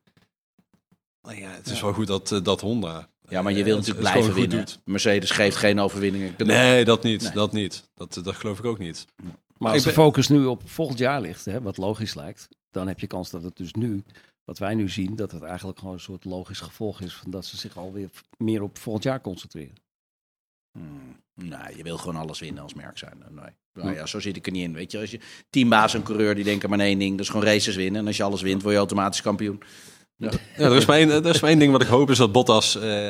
Maar 1.21 1.37
ja, 1.39 1.49
het 1.49 1.67
is 1.67 1.81
wel 1.81 1.93
goed 1.93 2.07
dat, 2.07 2.31
eh, 2.31 2.43
dat 2.43 2.61
Honda... 2.61 3.09
Ja, 3.29 3.41
maar 3.41 3.53
je 3.53 3.63
wil 3.63 3.77
het- 3.77 3.87
natuurlijk 3.87 4.07
het 4.07 4.15
blijven 4.23 4.41
winnen. 4.41 4.65
doet. 4.65 4.79
Mercedes 4.85 5.31
geeft 5.31 5.55
geen 5.55 5.79
overwinningen. 5.79 6.33
Nee, 6.37 6.85
dat 6.85 7.03
niet. 7.03 7.21
Nee. 7.21 7.31
Dat 7.31 7.51
niet. 7.51 7.89
Dat, 7.95 8.19
dat 8.23 8.35
geloof 8.35 8.59
ik 8.59 8.65
ook 8.65 8.79
niet. 8.79 9.05
Maar 9.57 9.73
als 9.73 9.83
de 9.83 9.91
focus 9.91 10.27
nu 10.27 10.45
op 10.45 10.69
volgend 10.69 10.99
jaar 10.99 11.21
ligt, 11.21 11.45
hè, 11.45 11.61
wat 11.61 11.77
logisch 11.77 12.13
lijkt, 12.13 12.47
dan 12.71 12.87
heb 12.87 12.99
je 12.99 13.07
kans 13.07 13.29
dat 13.29 13.43
het 13.43 13.57
dus 13.57 13.73
nu, 13.73 14.03
wat 14.45 14.57
wij 14.57 14.75
nu 14.75 14.89
zien, 14.89 15.15
dat 15.15 15.31
het 15.31 15.41
eigenlijk 15.43 15.79
gewoon 15.79 15.93
een 15.93 15.99
soort 15.99 16.25
logisch 16.25 16.59
gevolg 16.59 17.01
is 17.01 17.13
van 17.13 17.31
dat 17.31 17.45
ze 17.45 17.57
zich 17.57 17.77
alweer 17.77 18.09
meer 18.37 18.61
op 18.61 18.77
volgend 18.77 19.03
jaar 19.03 19.21
concentreren. 19.21 19.75
Hmm. 20.71 21.15
Nee, 21.43 21.77
je 21.77 21.83
wil 21.83 21.97
gewoon 21.97 22.15
alles 22.15 22.39
winnen 22.39 22.63
als 22.63 22.73
merk 22.73 22.97
zijn. 22.97 23.23
Nee. 23.29 23.83
Nou 23.83 23.95
ja, 23.95 24.05
zo 24.05 24.19
zit 24.19 24.35
ik 24.35 24.45
er 24.45 24.51
niet 24.51 24.63
in. 24.63 24.73
Weet 24.73 24.91
je, 24.91 24.99
als 24.99 25.11
je 25.11 25.19
teambaas 25.49 25.93
en 25.93 26.03
coureur 26.03 26.35
die 26.35 26.43
denken 26.43 26.69
maar 26.69 26.79
één 26.79 26.99
ding, 26.99 27.11
dat 27.11 27.19
is 27.19 27.29
gewoon 27.31 27.45
races 27.45 27.75
winnen. 27.75 28.01
En 28.01 28.07
als 28.07 28.17
je 28.17 28.23
alles 28.23 28.41
wint, 28.41 28.61
word 28.61 28.73
je 28.73 28.79
automatisch 28.79 29.21
kampioen. 29.21 29.61
Ja. 30.19 30.29
ja, 30.57 30.65
er, 30.65 30.75
is 30.75 30.85
maar 30.85 30.97
één, 30.97 31.09
er 31.09 31.25
is 31.25 31.39
maar 31.39 31.49
één 31.49 31.59
ding 31.59 31.71
wat 31.71 31.81
ik 31.81 31.87
hoop, 31.87 32.09
is 32.09 32.17
dat 32.17 32.31
Bottas 32.31 32.75
eh, 32.75 33.07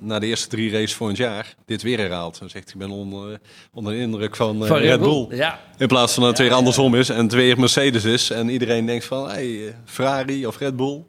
na 0.00 0.18
de 0.18 0.26
eerste 0.26 0.48
drie 0.48 0.70
races 0.70 0.94
voor 0.94 1.08
het 1.08 1.16
jaar 1.16 1.54
dit 1.64 1.82
weer 1.82 1.98
herhaalt. 1.98 2.38
Dan 2.38 2.50
zegt 2.50 2.70
ik 2.70 2.76
ben 2.76 2.90
onder, 2.90 3.40
onder 3.72 3.92
de 3.92 3.98
indruk 3.98 4.36
van, 4.36 4.62
uh, 4.62 4.68
Van 4.68 4.76
Red 4.76 5.00
Bull. 5.00 5.26
Bull, 5.26 5.36
ja. 5.36 5.60
In 5.76 5.86
plaats 5.86 6.14
van 6.14 6.22
dat 6.22 6.38
het 6.38 6.46
weer 6.46 6.56
andersom 6.56 6.94
is 6.94 7.08
en 7.08 7.22
het 7.22 7.32
weer 7.32 7.58
Mercedes 7.58 8.04
is. 8.04 8.30
En 8.30 8.48
iedereen 8.48 8.86
denkt 8.86 9.04
van, 9.04 9.28
hey, 9.28 9.66
eh, 9.66 9.74
Ferrari 9.84 10.46
of 10.46 10.58
Red 10.58 10.76
Bull. 10.76 11.04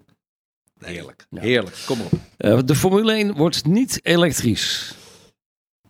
Heerlijk. 0.79 1.25
Heerlijk. 1.35 1.83
Kom 1.85 2.01
op. 2.01 2.11
Eh, 2.37 2.59
de 2.65 2.75
Formule 2.75 3.13
1 3.13 3.35
wordt 3.35 3.65
niet 3.65 3.99
elektrisch. 4.03 4.95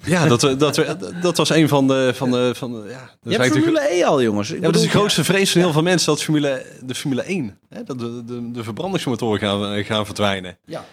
Ja, 0.05 0.27
dat, 0.27 0.41
dat, 0.41 0.85
dat 1.21 1.37
was 1.37 1.49
een 1.49 1.67
van 1.67 1.87
de... 1.87 2.11
Van 2.15 2.31
de, 2.31 2.51
van 2.55 2.71
de 2.71 2.87
ja, 2.89 3.09
Je 3.21 3.37
hebt 3.37 3.51
Formule 3.51 3.93
E 3.93 4.03
al, 4.03 4.21
jongens. 4.21 4.49
Ik 4.49 4.55
Ja, 4.55 4.65
dat 4.65 4.75
is 4.75 4.81
de 4.81 4.89
grootste 4.89 5.23
vrees 5.23 5.51
van 5.51 5.61
heel 5.61 5.71
veel 5.71 5.81
mensen, 5.81 6.07
dat 6.07 6.23
Formule, 6.23 6.65
de 6.83 6.95
Formule 6.95 7.21
1, 7.21 7.59
hè, 7.69 7.83
dat 7.83 7.99
de, 7.99 8.25
de, 8.25 8.51
de 8.51 8.63
verbrandingsmotoren 8.63 9.39
gaan, 9.39 9.83
gaan 9.83 10.05
verdwijnen. 10.05 10.57
Ja. 10.65 10.85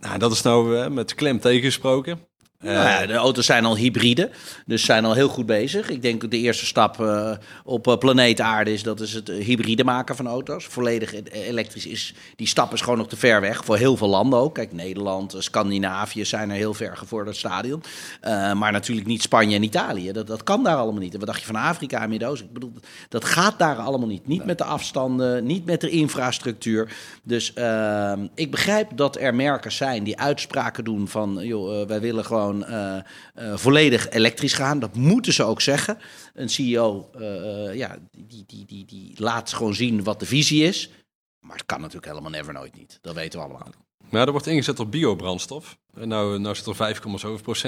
Nou, 0.00 0.18
dat 0.18 0.32
is 0.32 0.42
nou 0.42 0.78
eh, 0.78 0.88
met 0.88 1.14
klem 1.14 1.40
tegengesproken. 1.40 2.20
Eh, 2.62 2.72
Nou 2.72 2.88
ja, 2.88 3.06
de 3.06 3.14
auto's 3.14 3.46
zijn 3.46 3.64
al 3.64 3.76
hybride, 3.76 4.30
dus 4.66 4.84
zijn 4.84 5.04
al 5.04 5.14
heel 5.14 5.28
goed 5.28 5.46
bezig. 5.46 5.88
Ik 5.88 6.02
denk 6.02 6.20
dat 6.20 6.30
de 6.30 6.38
eerste 6.38 6.66
stap 6.66 7.00
eh, 7.00 7.32
op 7.64 7.86
eh, 7.86 7.96
planeet 7.98 8.40
Aarde 8.40 8.72
is 8.72 8.82
dat 8.82 9.00
is 9.00 9.12
het 9.12 9.28
hybride 9.28 9.84
maken 9.84 10.16
van 10.16 10.26
auto's. 10.26 10.64
Volledig 10.64 11.14
e- 11.14 11.22
elektrisch 11.32 11.86
is 11.86 12.14
die 12.36 12.46
stap 12.46 12.72
is 12.72 12.80
gewoon 12.80 12.98
nog 12.98 13.08
te 13.08 13.16
ver 13.16 13.40
weg 13.40 13.64
voor 13.64 13.76
heel 13.76 13.96
veel 13.96 14.08
landen 14.08 14.38
ook. 14.38 14.54
Kijk, 14.54 14.72
Nederland, 14.72 15.34
Scandinavië 15.38 16.24
zijn 16.24 16.50
er 16.50 16.56
heel 16.56 16.74
ver 16.74 16.96
gevorderd 16.96 17.36
stadion. 17.36 17.82
Maar 18.54 18.72
natuurlijk 18.72 19.06
niet 19.06 19.22
Spanje 19.22 19.56
en 19.56 19.62
Italië. 19.62 20.12
Dat, 20.12 20.26
dat 20.26 20.42
kan 20.42 20.62
daar 20.62 20.76
allemaal 20.76 21.00
niet. 21.00 21.12
En 21.12 21.18
wat 21.18 21.28
dacht 21.28 21.40
je 21.40 21.46
van 21.46 21.56
Afrika 21.56 22.02
en 22.02 22.08
Midden-Oosten? 22.08 22.46
Ik 22.46 22.52
bedoel, 22.52 22.72
dat 23.08 23.24
gaat 23.24 23.58
daar 23.58 23.76
allemaal 23.76 24.08
niet. 24.08 24.26
Niet 24.26 24.44
met 24.44 24.58
de 24.58 24.64
afstanden, 24.64 25.44
niet 25.44 25.64
met 25.64 25.80
de 25.80 25.90
infrastructuur. 25.90 26.92
Dus 27.22 27.52
ehm, 27.52 28.26
ik 28.34 28.50
begrijp 28.50 28.90
dat 28.96 29.16
er 29.16 29.34
merken 29.34 29.72
zijn 29.72 30.04
die 30.04 30.18
uitspraken 30.18 30.84
doen 30.84 31.08
van... 31.08 31.38
joh, 31.42 31.86
wij 31.86 32.00
willen 32.00 32.24
gewoon 32.24 32.51
eh, 32.60 32.96
eh, 32.96 33.56
volledig 33.56 34.10
elektrisch 34.10 34.52
gaan. 34.52 34.78
Dat 34.78 34.94
moeten 34.94 35.32
ze 35.32 35.44
ook 35.44 35.60
zeggen. 35.60 35.98
Een 36.34 36.48
CEO 36.48 37.10
eh, 37.18 37.74
ja, 37.76 37.98
die, 38.10 38.44
die, 38.46 38.64
die, 38.66 38.84
die 38.84 39.14
laat 39.16 39.52
gewoon 39.52 39.74
zien 39.74 40.04
wat 40.04 40.20
de 40.20 40.26
visie 40.26 40.64
is. 40.64 40.90
Maar 41.40 41.56
het 41.56 41.66
kan 41.66 41.80
natuurlijk 41.80 42.06
helemaal 42.06 42.30
never 42.30 42.52
nooit 42.52 42.76
niet. 42.76 42.98
Dat 43.00 43.14
weten 43.14 43.38
we 43.38 43.44
allemaal. 43.44 43.70
Maar 44.10 44.26
er 44.26 44.32
wordt 44.32 44.46
ingezet 44.46 44.80
op 44.80 44.90
biobrandstof. 44.90 45.78
Nou, 45.94 46.38
nou 46.38 46.54
zit 46.54 46.66
er 46.66 46.96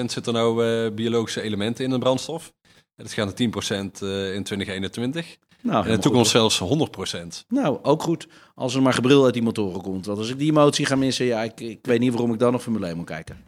5,7% 0.00 0.04
zit 0.04 0.26
er 0.26 0.32
nou 0.32 0.90
biologische 0.90 1.42
elementen 1.42 1.84
in 1.84 1.90
de 1.90 1.98
brandstof. 1.98 2.52
En 2.96 3.04
dat 3.04 3.12
gaat 3.12 3.38
naar 3.38 3.84
10% 3.86 4.00
eh, 4.00 4.34
in 4.34 4.42
2021. 4.42 5.36
Nou, 5.60 5.84
en 5.84 5.90
in 5.90 5.96
de 5.96 6.02
toekomst 6.02 6.36
goed, 6.36 6.52
zelfs 6.52 7.14
100%. 7.14 7.46
Nou, 7.48 7.78
ook 7.82 8.02
goed 8.02 8.26
als 8.54 8.74
er 8.74 8.82
maar 8.82 8.92
gebrul 8.92 9.24
uit 9.24 9.34
die 9.34 9.42
motoren 9.42 9.80
komt. 9.80 10.06
Want 10.06 10.18
als 10.18 10.30
ik 10.30 10.38
die 10.38 10.50
emotie 10.50 10.86
ga 10.86 10.96
missen, 10.96 11.26
ja, 11.26 11.42
ik, 11.42 11.60
ik 11.60 11.78
weet 11.82 12.00
niet 12.00 12.12
waarom 12.12 12.32
ik 12.32 12.38
dan 12.38 12.52
nog 12.52 12.62
Formule 12.62 12.86
1 12.86 12.96
moet 12.96 13.06
kijken. 13.06 13.46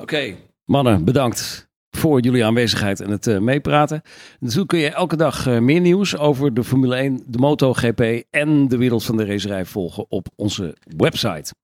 Oké. 0.00 0.34
Mannen, 0.64 1.04
bedankt 1.04 1.68
voor 1.90 2.20
jullie 2.20 2.44
aanwezigheid 2.44 3.00
en 3.00 3.10
het 3.10 3.26
eh, 3.26 3.38
meepraten. 3.38 4.02
Natuurlijk 4.38 4.68
kun 4.68 4.78
je 4.78 4.90
elke 4.90 5.16
dag 5.16 5.46
eh, 5.46 5.58
meer 5.58 5.80
nieuws 5.80 6.16
over 6.16 6.54
de 6.54 6.64
Formule 6.64 6.96
1, 6.96 7.22
de 7.26 7.38
MotoGP 7.38 8.00
en 8.30 8.68
de 8.68 8.76
wereld 8.76 9.04
van 9.04 9.16
de 9.16 9.24
racerij 9.24 9.64
volgen 9.64 10.10
op 10.10 10.28
onze 10.36 10.76
website. 10.96 11.54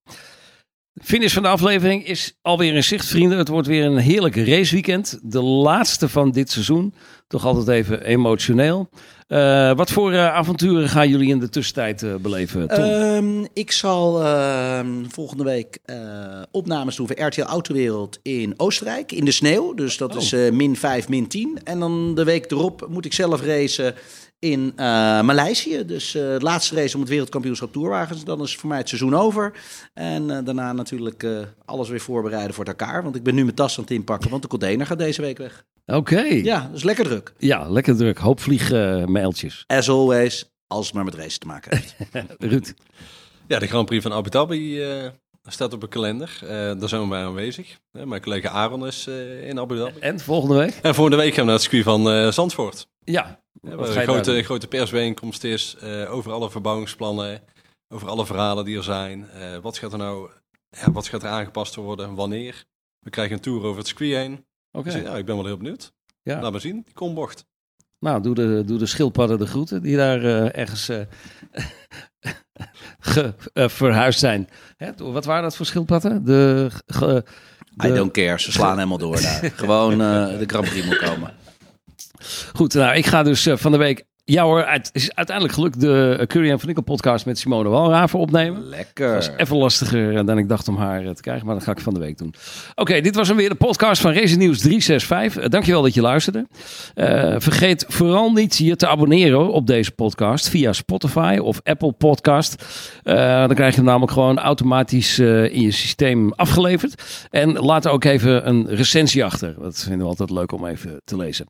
Finish 1.03 1.33
van 1.33 1.43
de 1.43 1.49
aflevering 1.49 2.07
is 2.07 2.39
alweer 2.43 2.75
in 2.75 2.85
zicht, 2.85 3.07
vrienden. 3.07 3.39
Het 3.39 3.49
wordt 3.49 3.67
weer 3.67 3.85
een 3.85 3.97
heerlijk 3.97 4.37
raceweekend. 4.37 5.19
De 5.23 5.43
laatste 5.43 6.09
van 6.09 6.31
dit 6.31 6.51
seizoen. 6.51 6.95
Toch 7.27 7.45
altijd 7.45 7.69
even 7.69 8.03
emotioneel. 8.03 8.89
Eh, 9.27 9.73
wat 9.77 9.91
voor 9.91 10.13
eh, 10.13 10.35
avonturen 10.35 10.89
gaan 10.89 11.09
jullie 11.09 11.29
in 11.29 11.39
de 11.39 11.49
tussentijd 11.49 12.03
eh, 12.03 12.15
beleven, 12.15 12.69
Tom? 12.69 12.85
Ehm, 12.85 13.45
ik 13.53 13.73
zal 13.73 14.25
ehm, 14.25 15.05
volgende 15.09 15.45
week 15.45 15.79
opnames 16.51 16.97
doen 16.97 17.07
voor 17.07 17.21
RTL 17.21 17.41
Autowereld 17.41 18.19
in 18.23 18.55
Oostenrijk, 18.57 19.13
in 19.13 19.25
de 19.25 19.31
sneeuw. 19.31 19.75
Dus 19.75 19.97
dat 19.97 20.17
Oh. 20.17 20.23
is 20.23 20.51
min 20.53 20.77
5, 20.77 21.09
min 21.09 21.27
10. 21.29 21.59
En 21.65 21.79
dan 21.79 22.15
de 22.15 22.25
week 22.25 22.51
erop 22.51 22.87
moet 22.89 23.05
ik 23.05 23.13
zelf 23.13 23.43
racen 23.43 23.95
in 24.39 24.73
Maleisië. 25.25 25.85
Dus 25.85 26.13
het 26.13 26.43
laatste 26.43 26.75
race 26.75 26.95
om 26.95 27.01
het 27.01 27.11
wereldkampioenschap 27.11 27.73
Tourwagens. 27.73 28.25
Dan 28.25 28.43
is 28.43 28.57
voor 28.57 28.69
mij 28.69 28.79
het 28.79 28.89
seizoen 28.89 29.15
over. 29.15 29.53
En 29.95 30.27
daarna 30.27 30.73
natuurlijk 30.73 31.27
alles 31.65 31.89
weer 31.89 32.01
voorbereiden 32.01 32.55
voor 32.55 32.65
elkaar. 32.65 33.03
Want 33.03 33.17
ik 33.17 33.23
ben 33.23 33.35
nu 33.35 33.43
mijn 33.43 33.55
tas 33.57 33.77
aan 33.77 33.83
het 33.83 33.93
inpakken, 33.93 34.31
want 34.31 34.43
de 34.43 34.49
container 34.49 34.87
gaat 34.87 34.99
deze 34.99 35.21
week 35.23 35.39
weg. 35.39 35.65
Oké. 35.87 36.21
Ja. 36.21 36.43
Ja, 36.43 36.71
is 36.75 36.83
lekker 36.83 37.05
druk. 37.05 37.33
lekker 37.69 37.97
druk. 37.97 38.19
Hoop 38.19 38.41
vliegmailtjes. 38.41 39.65
As 39.67 39.89
always, 39.89 40.51
als 40.67 40.87
het 40.87 40.95
maar 40.95 41.05
met 41.05 41.15
racen 41.15 41.41
te 41.41 41.47
maken 41.47 41.77
heeft. 41.77 41.95
Ruud. 42.53 42.75
Ja, 43.47 43.59
de 43.59 43.67
Grand 43.67 43.87
Prix 43.87 44.03
van 44.03 44.13
Abu 44.13 44.31
Dhabi 44.31 44.83
eh, 44.83 45.09
staat 45.47 45.73
op 45.73 45.81
de 45.81 45.89
kalender. 45.89 46.39
Eh, 46.43 46.49
daar 46.49 46.89
zijn 46.89 47.03
we 47.03 47.09
bij 47.09 47.25
aanwezig. 47.25 47.79
Eh, 47.93 48.03
mijn 48.05 48.23
collega 48.23 48.49
Aaron 48.49 48.87
is 48.87 49.07
eh, 49.07 49.49
in 49.49 49.59
Abu 49.61 49.77
Dhabi. 49.77 49.99
En 50.01 50.21
volgende 50.21 50.57
week? 50.57 50.79
En 50.83 50.95
volgende 50.95 51.23
week 51.23 51.29
gaan 51.35 51.41
we 51.45 51.51
naar 51.51 51.61
het 51.61 51.63
circuit 51.63 51.85
van 51.85 52.11
eh, 52.11 52.31
Zandvoort. 52.31 52.87
Ja. 53.05 53.41
Ja, 53.63 53.75
waar 53.77 53.97
een 53.97 54.03
grote, 54.03 54.33
doen? 54.33 54.43
grote 54.45 54.67
persbijeenkomst 54.67 55.45
is 55.45 55.77
eh, 55.81 56.13
over 56.15 56.33
alle 56.33 56.51
verbouwingsplannen, 56.51 57.43
over 57.89 58.09
alle 58.09 58.27
verhalen 58.27 58.65
die 58.65 58.77
er 58.77 58.83
zijn. 58.85 59.29
Eh, 59.31 59.57
wat 59.63 59.79
gaat 59.79 59.93
er 59.93 59.99
nou 59.99 60.31
ja, 60.71 60.93
wat 60.93 61.09
gaat 61.09 61.23
er 61.23 61.29
aangepast 61.29 61.75
worden, 61.75 62.15
wanneer? 62.15 62.65
We 63.01 63.11
krijgen 63.11 63.35
een 63.37 63.43
tour 63.43 63.63
over 63.65 63.79
het 63.79 63.87
circuit 63.87 64.13
heen. 64.15 64.45
Oké. 64.77 64.91
Dus 64.91 65.03
ja, 65.03 65.17
ik 65.17 65.25
ben 65.27 65.37
wel 65.37 65.45
heel 65.45 65.57
benieuwd. 65.57 65.93
Ja. 66.23 66.41
Laat 66.41 66.53
maar 66.53 66.61
zien, 66.61 66.83
die 66.85 66.95
kombocht. 66.95 67.45
Nou, 67.99 68.23
doe 68.23 68.35
de, 68.35 68.63
doe 68.67 68.79
de 68.79 68.87
schildpadden 68.87 69.39
de 69.39 69.47
groeten 69.47 69.83
die 69.83 69.97
daar 69.97 70.25
eh, 70.25 70.59
ergens 70.61 70.89
eh, 70.89 71.01
ge, 73.01 73.35
eh, 73.53 73.69
verhuisd 73.69 74.19
zijn. 74.19 74.49
Hè, 74.77 74.91
wat 74.97 75.25
waren 75.25 75.43
dat 75.43 75.57
voor 75.57 75.67
schildpadden? 75.67 76.25
De, 76.25 76.69
ge- 76.87 77.25
de- 77.77 77.89
I 77.89 77.93
don't 77.93 78.13
care, 78.13 78.41
ze 78.41 78.53
slaan 78.53 78.75
helemaal 78.77 78.99
door 78.99 79.21
daar. 79.21 79.51
Gewoon 79.57 79.93
eh, 79.93 80.39
de 80.39 80.45
Grand 80.47 80.69
Prix 80.69 80.87
moet 80.87 80.99
komen. 80.99 81.35
Goed, 82.55 82.75
nou, 82.75 82.97
ik 82.97 83.07
ga 83.07 83.23
dus 83.23 83.47
eh, 83.47 83.57
van 83.57 83.73
de 83.73 83.79
week... 83.79 84.05
Ja 84.29 84.43
hoor, 84.43 84.65
het 84.67 84.91
is 84.93 85.15
uiteindelijk 85.15 85.57
gelukt 85.57 85.81
de 85.81 86.25
Curry 86.27 86.51
en 86.51 86.59
Van 86.59 86.67
Nickel 86.67 86.85
podcast 86.85 87.27
met 87.27 87.39
Simone 87.39 87.69
Walraven 87.69 88.19
opnemen. 88.19 88.69
Lekker. 88.69 89.13
Dat 89.13 89.23
is 89.23 89.31
even 89.37 89.57
lastiger 89.57 90.27
dan 90.27 90.39
ik 90.39 90.49
dacht 90.49 90.69
om 90.69 90.77
haar 90.77 91.05
eh, 91.05 91.11
te 91.11 91.23
krijgen, 91.23 91.47
maar 91.47 91.55
dat 91.55 91.65
ga 91.65 91.71
ik 91.71 91.81
van 91.81 91.95
de 91.95 92.01
week 92.01 92.19
doen. 92.19 92.35
Oké, 92.75 93.01
dit 93.01 93.15
was 93.15 93.29
hem 93.29 93.37
weer 93.37 93.49
de 93.49 93.55
podcast 93.55 94.01
van 94.01 94.13
Racing 94.13 94.43
News 94.43 94.59
365. 94.59 95.43
Uh, 95.43 95.49
dankjewel 95.49 95.83
dat 95.83 95.95
je 95.95 96.01
luisterde. 96.01 96.47
Uh, 96.95 97.35
vergeet 97.39 97.85
vooral 97.89 98.33
niet 98.33 98.57
je 98.57 98.77
te 98.77 98.87
abonneren 98.87 99.53
op 99.53 99.67
deze 99.67 99.91
podcast 99.91 100.49
via 100.49 100.73
Spotify 100.73 101.39
of 101.43 101.61
Apple 101.65 101.93
Podcast. 101.93 102.65
Uh, 103.05 103.15
dan 103.47 103.55
krijg 103.55 103.71
je 103.71 103.77
hem 103.77 103.85
namelijk 103.85 104.13
gewoon 104.13 104.39
automatisch 104.39 105.19
uh, 105.19 105.45
in 105.45 105.61
je 105.61 105.71
systeem 105.71 106.33
afgeleverd. 106.33 107.27
En 107.31 107.53
laat 107.53 107.89
ook 107.89 108.05
even 108.05 108.49
een 108.49 108.67
recensie 108.69 109.25
achter. 109.25 109.55
Dat 109.59 109.79
vinden 109.79 110.01
we 110.01 110.07
altijd 110.07 110.31
leuk 110.31 110.53
om 110.53 110.67
even 110.67 111.01
te 111.05 111.17
lezen. 111.17 111.47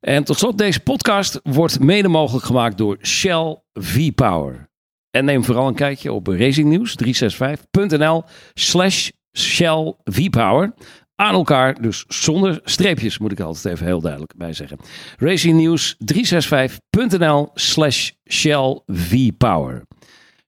En 0.00 0.24
tot 0.24 0.38
slot, 0.38 0.58
deze 0.58 0.80
podcast 0.80 1.40
wordt 1.42 1.80
mede 1.80 2.08
mogelijk 2.08 2.44
gemaakt 2.44 2.78
door 2.78 2.98
Shell 3.02 3.62
V-Power. 3.72 4.68
En 5.10 5.24
neem 5.24 5.44
vooral 5.44 5.68
een 5.68 5.74
kijkje 5.74 6.12
op 6.12 6.28
racingnieuws365.nl 6.28 8.24
slash 8.54 9.10
Shell 9.38 9.94
V-Power. 10.04 10.74
Aan 11.14 11.34
elkaar, 11.34 11.82
dus 11.82 12.04
zonder 12.08 12.60
streepjes, 12.64 13.18
moet 13.18 13.32
ik 13.32 13.40
altijd 13.40 13.74
even 13.74 13.86
heel 13.86 14.00
duidelijk 14.00 14.36
bij 14.36 14.52
zeggen. 14.52 14.78
racingnieuws365.nl 15.16 17.50
slash 17.54 18.10
Shell 18.30 18.80
V-Power. 18.86 19.86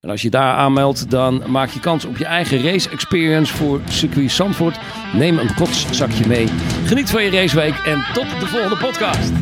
En 0.02 0.10
als 0.10 0.22
je 0.22 0.30
daar 0.30 0.56
aanmeldt, 0.56 1.10
dan 1.10 1.42
maak 1.46 1.70
je 1.70 1.80
kans 1.80 2.04
op 2.04 2.16
je 2.16 2.24
eigen 2.24 2.62
race 2.62 2.90
experience 2.90 3.54
voor 3.54 3.80
circuit 3.88 4.30
Zandvoort. 4.30 4.78
Neem 5.12 5.38
een 5.38 5.54
kotszakje 5.54 6.26
mee. 6.26 6.46
Geniet 6.84 7.10
van 7.10 7.24
je 7.24 7.30
raceweek 7.30 7.74
en 7.74 8.04
tot 8.12 8.40
de 8.40 8.46
volgende 8.46 8.76
podcast. 8.76 9.32